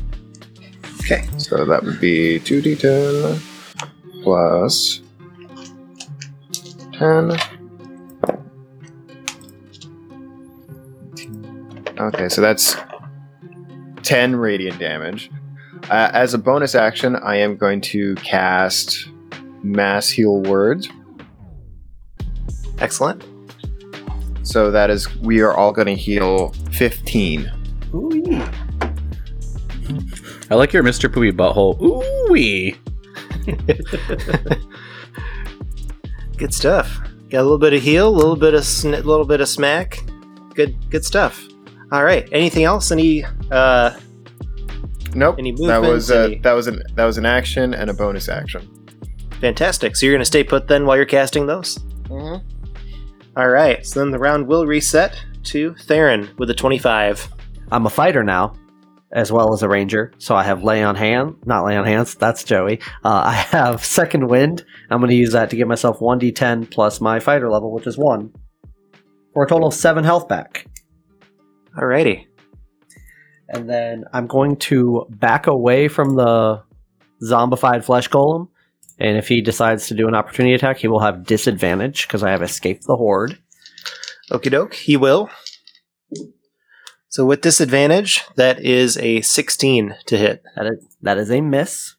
[1.00, 1.26] Okay.
[1.38, 3.40] So that would be two d10
[4.22, 5.00] plus
[6.92, 7.36] ten.
[12.02, 12.76] Okay, so that's
[14.02, 15.30] ten radiant damage.
[15.90, 19.08] Uh, as a bonus action, I am going to cast
[19.62, 20.86] Mass Healing Word.
[22.78, 23.24] Excellent.
[24.42, 27.50] So that is, we are all going to heal fifteen.
[27.94, 28.42] Ooh,
[30.50, 31.12] I like your Mr.
[31.12, 31.80] Poopy butthole.
[31.80, 32.76] Ooh wee.
[36.36, 36.98] Good stuff.
[37.30, 40.00] Got a little bit of heal, a little bit of sn- little bit of smack.
[40.54, 41.46] Good, good stuff.
[41.92, 42.28] All right.
[42.32, 42.90] Anything else?
[42.90, 43.98] Any uh,
[45.14, 45.36] Nope.
[45.38, 47.94] Any that was movements, uh, any- that was an that was an action and a
[47.94, 48.68] bonus action.
[49.40, 49.94] fantastic.
[49.96, 51.78] So you're gonna stay put then while you're casting those.
[52.08, 52.48] Mm-hmm.
[53.36, 53.84] All right.
[53.86, 57.28] So then the round will reset to Theron with a 25.
[57.70, 58.54] I'm a fighter now,
[59.12, 60.12] as well as a ranger.
[60.18, 62.14] So I have lay on hand, not lay on hands.
[62.14, 62.80] That's Joey.
[63.04, 64.64] Uh, I have second wind.
[64.90, 67.96] I'm going to use that to give myself 1d10 plus my fighter level, which is
[67.96, 68.32] one,
[69.32, 70.66] for a total of seven health back.
[71.76, 72.26] Alrighty.
[73.48, 76.62] And then I'm going to back away from the
[77.22, 78.48] zombified flesh golem.
[78.98, 82.30] And if he decides to do an opportunity attack, he will have disadvantage because I
[82.30, 83.38] have escaped the horde.
[84.30, 84.74] Okie doke.
[84.74, 85.28] He will.
[87.08, 90.42] So with disadvantage, that is a 16 to hit.
[90.56, 91.94] That is that is a miss.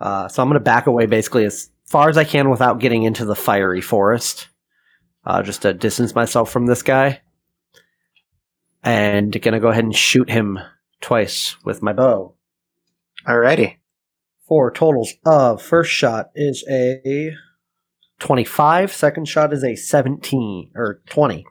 [0.00, 3.02] Uh, so I'm going to back away basically as far as I can without getting
[3.02, 4.48] into the fiery forest,
[5.26, 7.20] uh, just to distance myself from this guy.
[8.84, 10.58] And going to go ahead and shoot him
[11.00, 12.34] twice with my bow.
[13.26, 13.76] Alrighty.
[14.46, 17.32] Four totals of first shot is a
[18.18, 21.46] 25, second shot is a 17 or 20.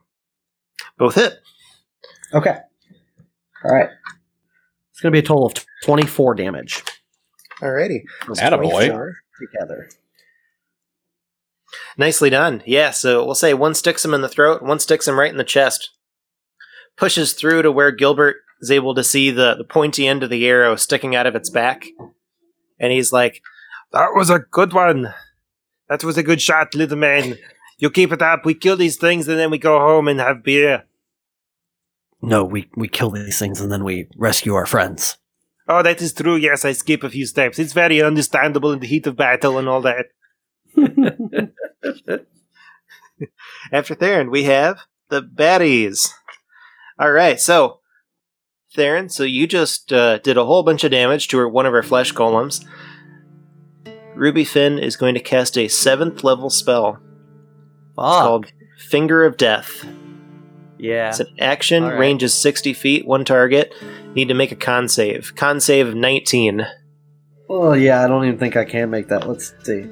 [0.97, 1.39] Both hit.
[2.33, 2.57] Okay.
[3.65, 3.89] All right.
[4.91, 5.53] It's going to be a total of
[5.83, 6.83] 24 damage.
[7.61, 8.01] Alrighty.
[8.25, 8.69] Attaboy.
[8.69, 9.89] 24 Together.
[11.97, 12.61] Nicely done.
[12.65, 15.37] Yeah, so we'll say one sticks him in the throat, one sticks him right in
[15.37, 15.91] the chest.
[16.97, 20.47] Pushes through to where Gilbert is able to see the, the pointy end of the
[20.47, 21.87] arrow sticking out of its back.
[22.79, 23.41] And he's like,
[23.91, 25.13] That was a good one.
[25.89, 27.37] That was a good shot, little man.
[27.77, 28.45] You keep it up.
[28.45, 30.85] We kill these things and then we go home and have beer.
[32.21, 35.17] No, we, we kill these things and then we rescue our friends.
[35.67, 36.35] Oh, that is true.
[36.35, 37.59] Yes, I skip a few steps.
[37.59, 40.07] It's very understandable in the heat of battle and all that.
[43.71, 44.79] After Theron, we have
[45.09, 46.09] the baddies.
[46.99, 47.79] All right, so
[48.75, 51.73] Theron, so you just uh, did a whole bunch of damage to her, one of
[51.73, 52.65] her flesh golems.
[54.15, 56.99] Ruby Finn is going to cast a seventh level spell
[57.95, 58.21] Fuck.
[58.23, 58.45] called
[58.77, 59.85] Finger of Death.
[60.77, 61.09] yeah.
[61.09, 61.99] It's an action, All right.
[61.99, 63.73] range is 60 feet, one target.
[64.15, 65.33] Need to make a con save.
[65.35, 66.65] Con save of 19.
[67.49, 69.27] Oh, yeah, I don't even think I can make that.
[69.27, 69.87] Let's see.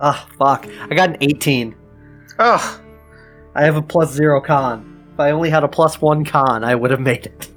[0.00, 0.66] Ah, fuck.
[0.90, 1.74] I got an 18.
[2.38, 2.80] Oh,
[3.54, 4.91] I have a plus zero con.
[5.12, 7.48] If I only had a plus one con, I would have made it.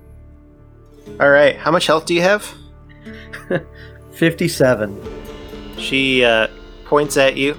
[1.19, 1.55] all right.
[1.55, 2.53] How much health do you have?
[4.13, 5.01] 57.
[5.77, 6.47] She uh,
[6.85, 7.57] points at you.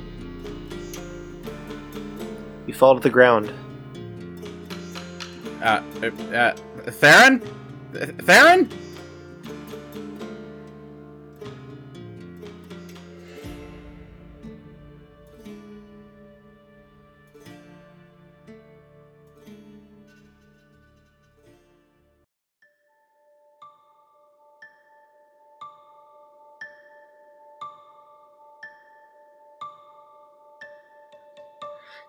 [2.67, 3.53] You fall to the ground.
[5.63, 6.53] Uh, uh, uh,
[6.91, 7.41] Theron?
[7.93, 8.69] Th- Theron?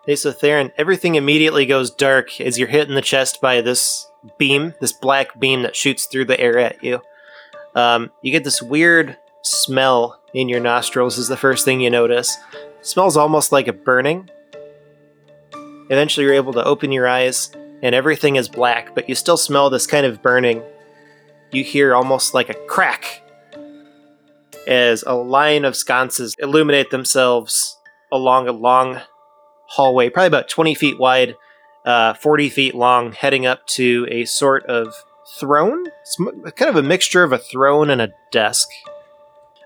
[0.07, 4.09] Hey, so Theron, everything immediately goes dark as you're hit in the chest by this
[4.37, 7.01] beam, this black beam that shoots through the air at you.
[7.75, 12.37] Um, you get this weird smell in your nostrils, is the first thing you notice.
[12.81, 14.29] smells almost like a burning.
[15.89, 17.51] Eventually, you're able to open your eyes,
[17.83, 20.63] and everything is black, but you still smell this kind of burning.
[21.51, 23.23] You hear almost like a crack
[24.69, 27.77] as a line of sconces illuminate themselves
[28.09, 29.01] along a long
[29.67, 31.35] hallway, probably about 20 feet wide,
[31.85, 34.93] uh, 40 feet long, heading up to a sort of
[35.39, 35.85] throne.
[36.01, 36.17] It's
[36.55, 38.69] kind of a mixture of a throne and a desk.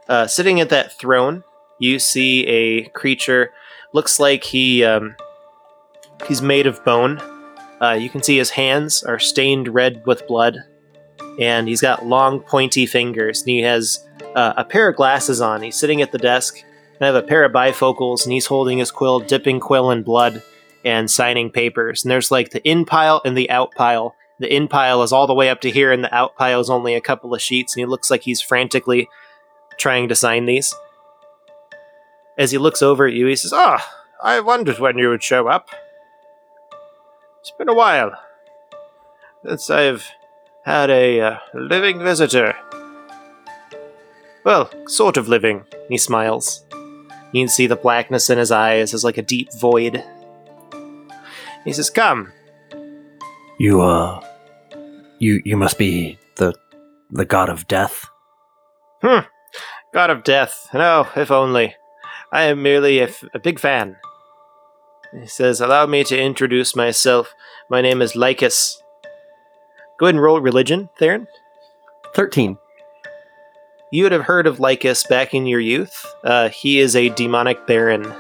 [0.08, 1.44] Uh, sitting at that throne,
[1.80, 3.54] you see a creature.
[3.94, 5.16] Looks like he um,
[6.28, 7.22] he's made of bone.
[7.82, 10.58] Uh, you can see his hands are stained red with blood,
[11.40, 13.42] and he's got long, pointy fingers.
[13.42, 14.06] And he has
[14.36, 15.62] uh, a pair of glasses on.
[15.62, 16.64] He's sitting at the desk,
[17.02, 20.44] I have a pair of bifocals, and he's holding his quill, dipping quill in blood,
[20.86, 22.04] and signing papers.
[22.04, 24.16] And there's like the in pile and the out pile.
[24.40, 26.70] The in pile is all the way up to here, and the out pile is
[26.70, 29.10] only a couple of sheets, and he looks like he's frantically
[29.78, 30.74] trying to sign these.
[32.38, 33.88] As he looks over at you, he says, Ah,
[34.22, 35.70] I wondered when you would show up.
[37.40, 38.12] It's been a while
[39.44, 40.08] since I've
[40.64, 42.56] had a uh, living visitor.
[44.44, 46.64] Well, sort of living, he smiles.
[47.32, 50.04] You can see the blackness in his eyes as like a deep void.
[51.64, 52.32] He says, Come.
[53.60, 54.20] You uh
[55.20, 56.54] you you must be the
[57.12, 58.10] the god of death.
[59.02, 59.26] Hmm.
[59.94, 60.70] God of death.
[60.74, 61.76] No, if only.
[62.32, 63.98] I am merely a, f- a big fan.
[65.14, 67.34] He says, Allow me to introduce myself.
[67.70, 68.78] My name is Lykas.
[70.00, 71.28] Go ahead and roll religion, Theron.
[72.16, 72.58] 13.
[73.92, 76.06] You would have heard of Lykas back in your youth.
[76.24, 78.12] Uh, he is a demonic baron.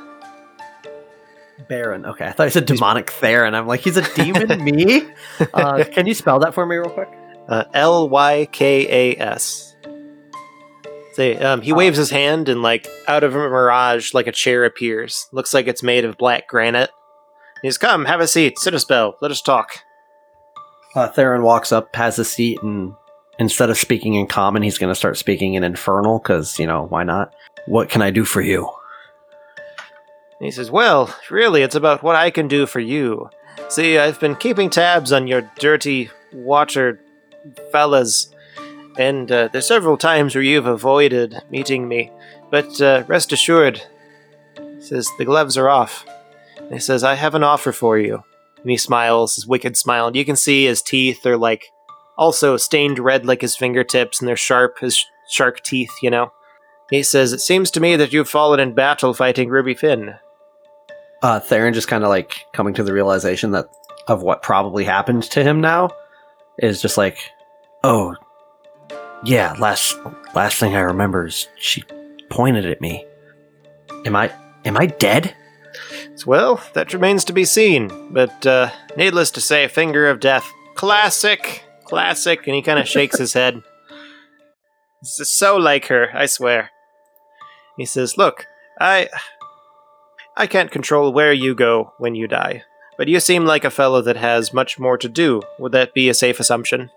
[1.69, 2.06] Baron.
[2.06, 3.56] Okay, I thought he said demonic Theron.
[3.56, 4.64] I'm like, he's a demon.
[4.65, 5.07] me?
[5.53, 7.10] Uh, can you spell that for me real quick?
[7.48, 9.76] Uh, L Y K A S.
[11.14, 14.65] Say, um, he waves his hand, and like out of a mirage, like a chair
[14.65, 15.27] appears.
[15.31, 16.89] Looks like it's made of black granite.
[17.61, 18.60] He's "Come, have a seat.
[18.60, 19.15] Sit a spell.
[19.22, 19.80] Let us talk."
[20.95, 22.93] Uh, Theron walks up, has a seat, and
[23.41, 26.85] instead of speaking in common, he's going to start speaking in infernal because you know
[26.85, 27.34] why not?
[27.65, 28.69] What can I do for you?
[30.39, 33.31] He says, Well, really, it's about what I can do for you.
[33.68, 37.01] See, I've been keeping tabs on your dirty water
[37.72, 38.31] fellas,
[38.97, 42.11] and uh, there's several times where you've avoided meeting me.
[42.51, 43.81] But uh, rest assured,
[44.55, 46.05] he says, the gloves are off.
[46.72, 48.23] He says, I have an offer for you.
[48.61, 51.65] And he smiles, his wicked smile, and you can see his teeth are like
[52.17, 56.31] also stained red like his fingertips, and they're sharp, his shark teeth, you know.
[56.89, 60.15] He says, It seems to me that you've fallen in battle fighting Ruby Finn.
[61.21, 63.69] Uh, Theron just kind of like coming to the realization that
[64.07, 65.89] of what probably happened to him now
[66.57, 67.17] is just like,
[67.83, 68.15] oh,
[69.23, 69.53] yeah.
[69.59, 69.97] Last
[70.35, 71.83] last thing I remember is she
[72.29, 73.05] pointed at me.
[74.05, 74.31] Am I
[74.65, 75.35] am I dead?
[76.25, 80.51] Well, that remains to be seen, but uh, needless to say, Finger of Death.
[80.75, 81.63] Classic!
[81.91, 83.63] Classic, and he kind of shakes his head.
[85.01, 86.69] This is so like her, I swear.
[87.76, 88.45] He says, Look,
[88.80, 89.09] I.
[90.38, 92.63] I can't control where you go when you die,
[92.97, 95.41] but you seem like a fellow that has much more to do.
[95.59, 96.91] Would that be a safe assumption?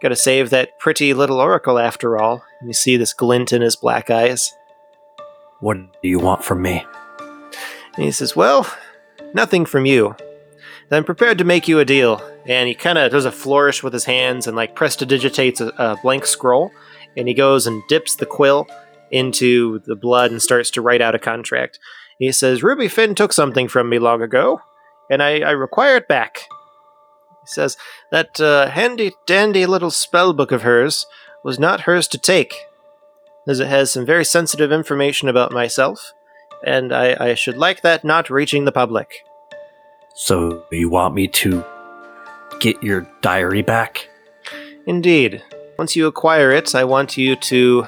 [0.00, 2.42] Gotta save that pretty little oracle after all.
[2.64, 4.50] You see this glint in his black eyes.
[5.60, 6.86] What do you want from me?
[7.96, 8.66] And he says, Well,
[9.34, 10.16] nothing from you.
[10.90, 12.22] I'm prepared to make you a deal.
[12.46, 15.96] And he kind of does a flourish with his hands and like prestidigitates a, a
[16.02, 16.70] blank scroll.
[17.16, 18.66] And he goes and dips the quill
[19.10, 21.78] into the blood and starts to write out a contract.
[22.18, 24.60] He says, Ruby Finn took something from me long ago,
[25.10, 26.48] and I, I require it back.
[27.42, 27.76] He says,
[28.10, 31.06] That uh, handy dandy little spell book of hers
[31.44, 32.54] was not hers to take,
[33.46, 36.12] as it has some very sensitive information about myself,
[36.66, 39.22] and I, I should like that not reaching the public.
[40.14, 41.64] So you want me to
[42.60, 44.08] get your diary back?
[44.86, 45.42] Indeed.
[45.78, 47.86] Once you acquire it, I want you to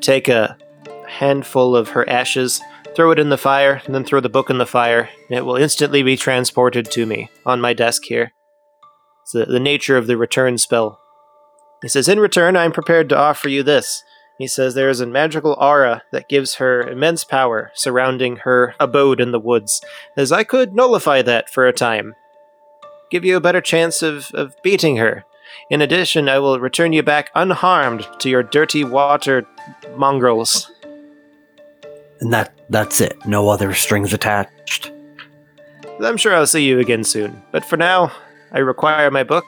[0.00, 0.56] take a
[1.06, 2.60] handful of her ashes,
[2.94, 5.44] throw it in the fire, and then throw the book in the fire, and it
[5.44, 8.32] will instantly be transported to me on my desk here.
[9.22, 10.98] It's the, the nature of the return spell.
[11.82, 14.02] He says, In return, I am prepared to offer you this.
[14.42, 19.20] He says there is a magical aura that gives her immense power surrounding her abode
[19.20, 19.80] in the woods,
[20.16, 22.16] as I could nullify that for a time.
[23.08, 25.24] Give you a better chance of, of beating her.
[25.70, 29.46] In addition, I will return you back unharmed to your dirty water
[29.96, 30.72] mongrels.
[32.20, 33.24] And that that's it.
[33.24, 34.90] No other strings attached.
[36.02, 37.40] I'm sure I'll see you again soon.
[37.52, 38.10] But for now,
[38.50, 39.44] I require my book.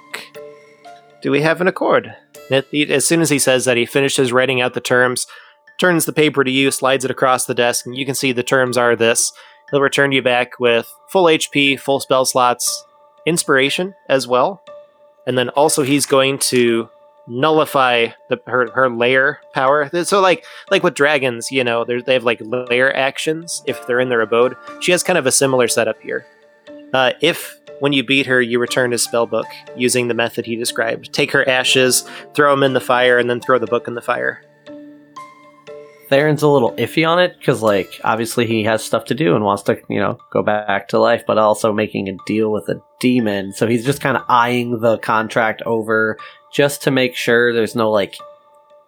[1.21, 2.15] Do we have an accord?
[2.51, 5.27] As soon as he says that, he finishes writing out the terms,
[5.79, 8.43] turns the paper to you, slides it across the desk, and you can see the
[8.43, 9.33] terms are this.
[9.71, 12.85] He'll return you back with full HP, full spell slots,
[13.27, 14.63] inspiration as well.
[15.27, 16.91] And then also he's going to
[17.27, 19.91] nullify the her her lair power.
[20.05, 24.11] So like like with dragons, you know, they have like lair actions if they're in
[24.11, 24.55] their abode.
[24.81, 26.27] She has kind of a similar setup here.
[26.93, 29.45] Uh, if when you beat her, you return his spellbook
[29.77, 31.13] using the method he described.
[31.13, 34.01] Take her ashes, throw them in the fire, and then throw the book in the
[34.01, 34.41] fire.
[36.09, 39.45] Theron's a little iffy on it because, like, obviously he has stuff to do and
[39.45, 42.81] wants to, you know, go back to life, but also making a deal with a
[43.01, 43.53] demon.
[43.53, 46.17] So he's just kind of eyeing the contract over
[46.55, 48.17] just to make sure there's no, like,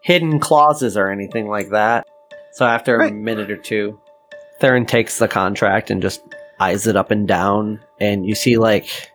[0.00, 2.06] hidden clauses or anything like that.
[2.52, 3.12] So after Right.
[3.12, 4.00] a minute or two,
[4.58, 6.22] Theron takes the contract and just
[6.60, 9.10] eyes it up and down, and you see, like,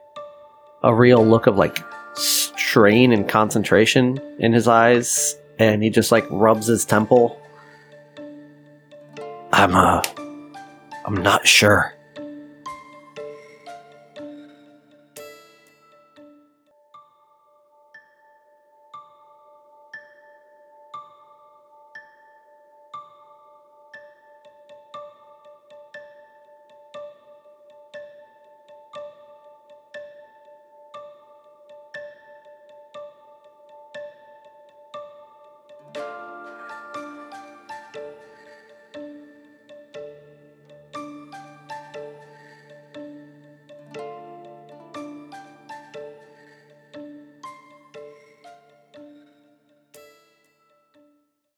[0.84, 1.80] a real look of, like,
[2.14, 7.42] strain and concentration in his eyes, and he just, like, rubs his temple.
[9.54, 10.02] I'm, uh,
[11.06, 11.94] I'm not sure.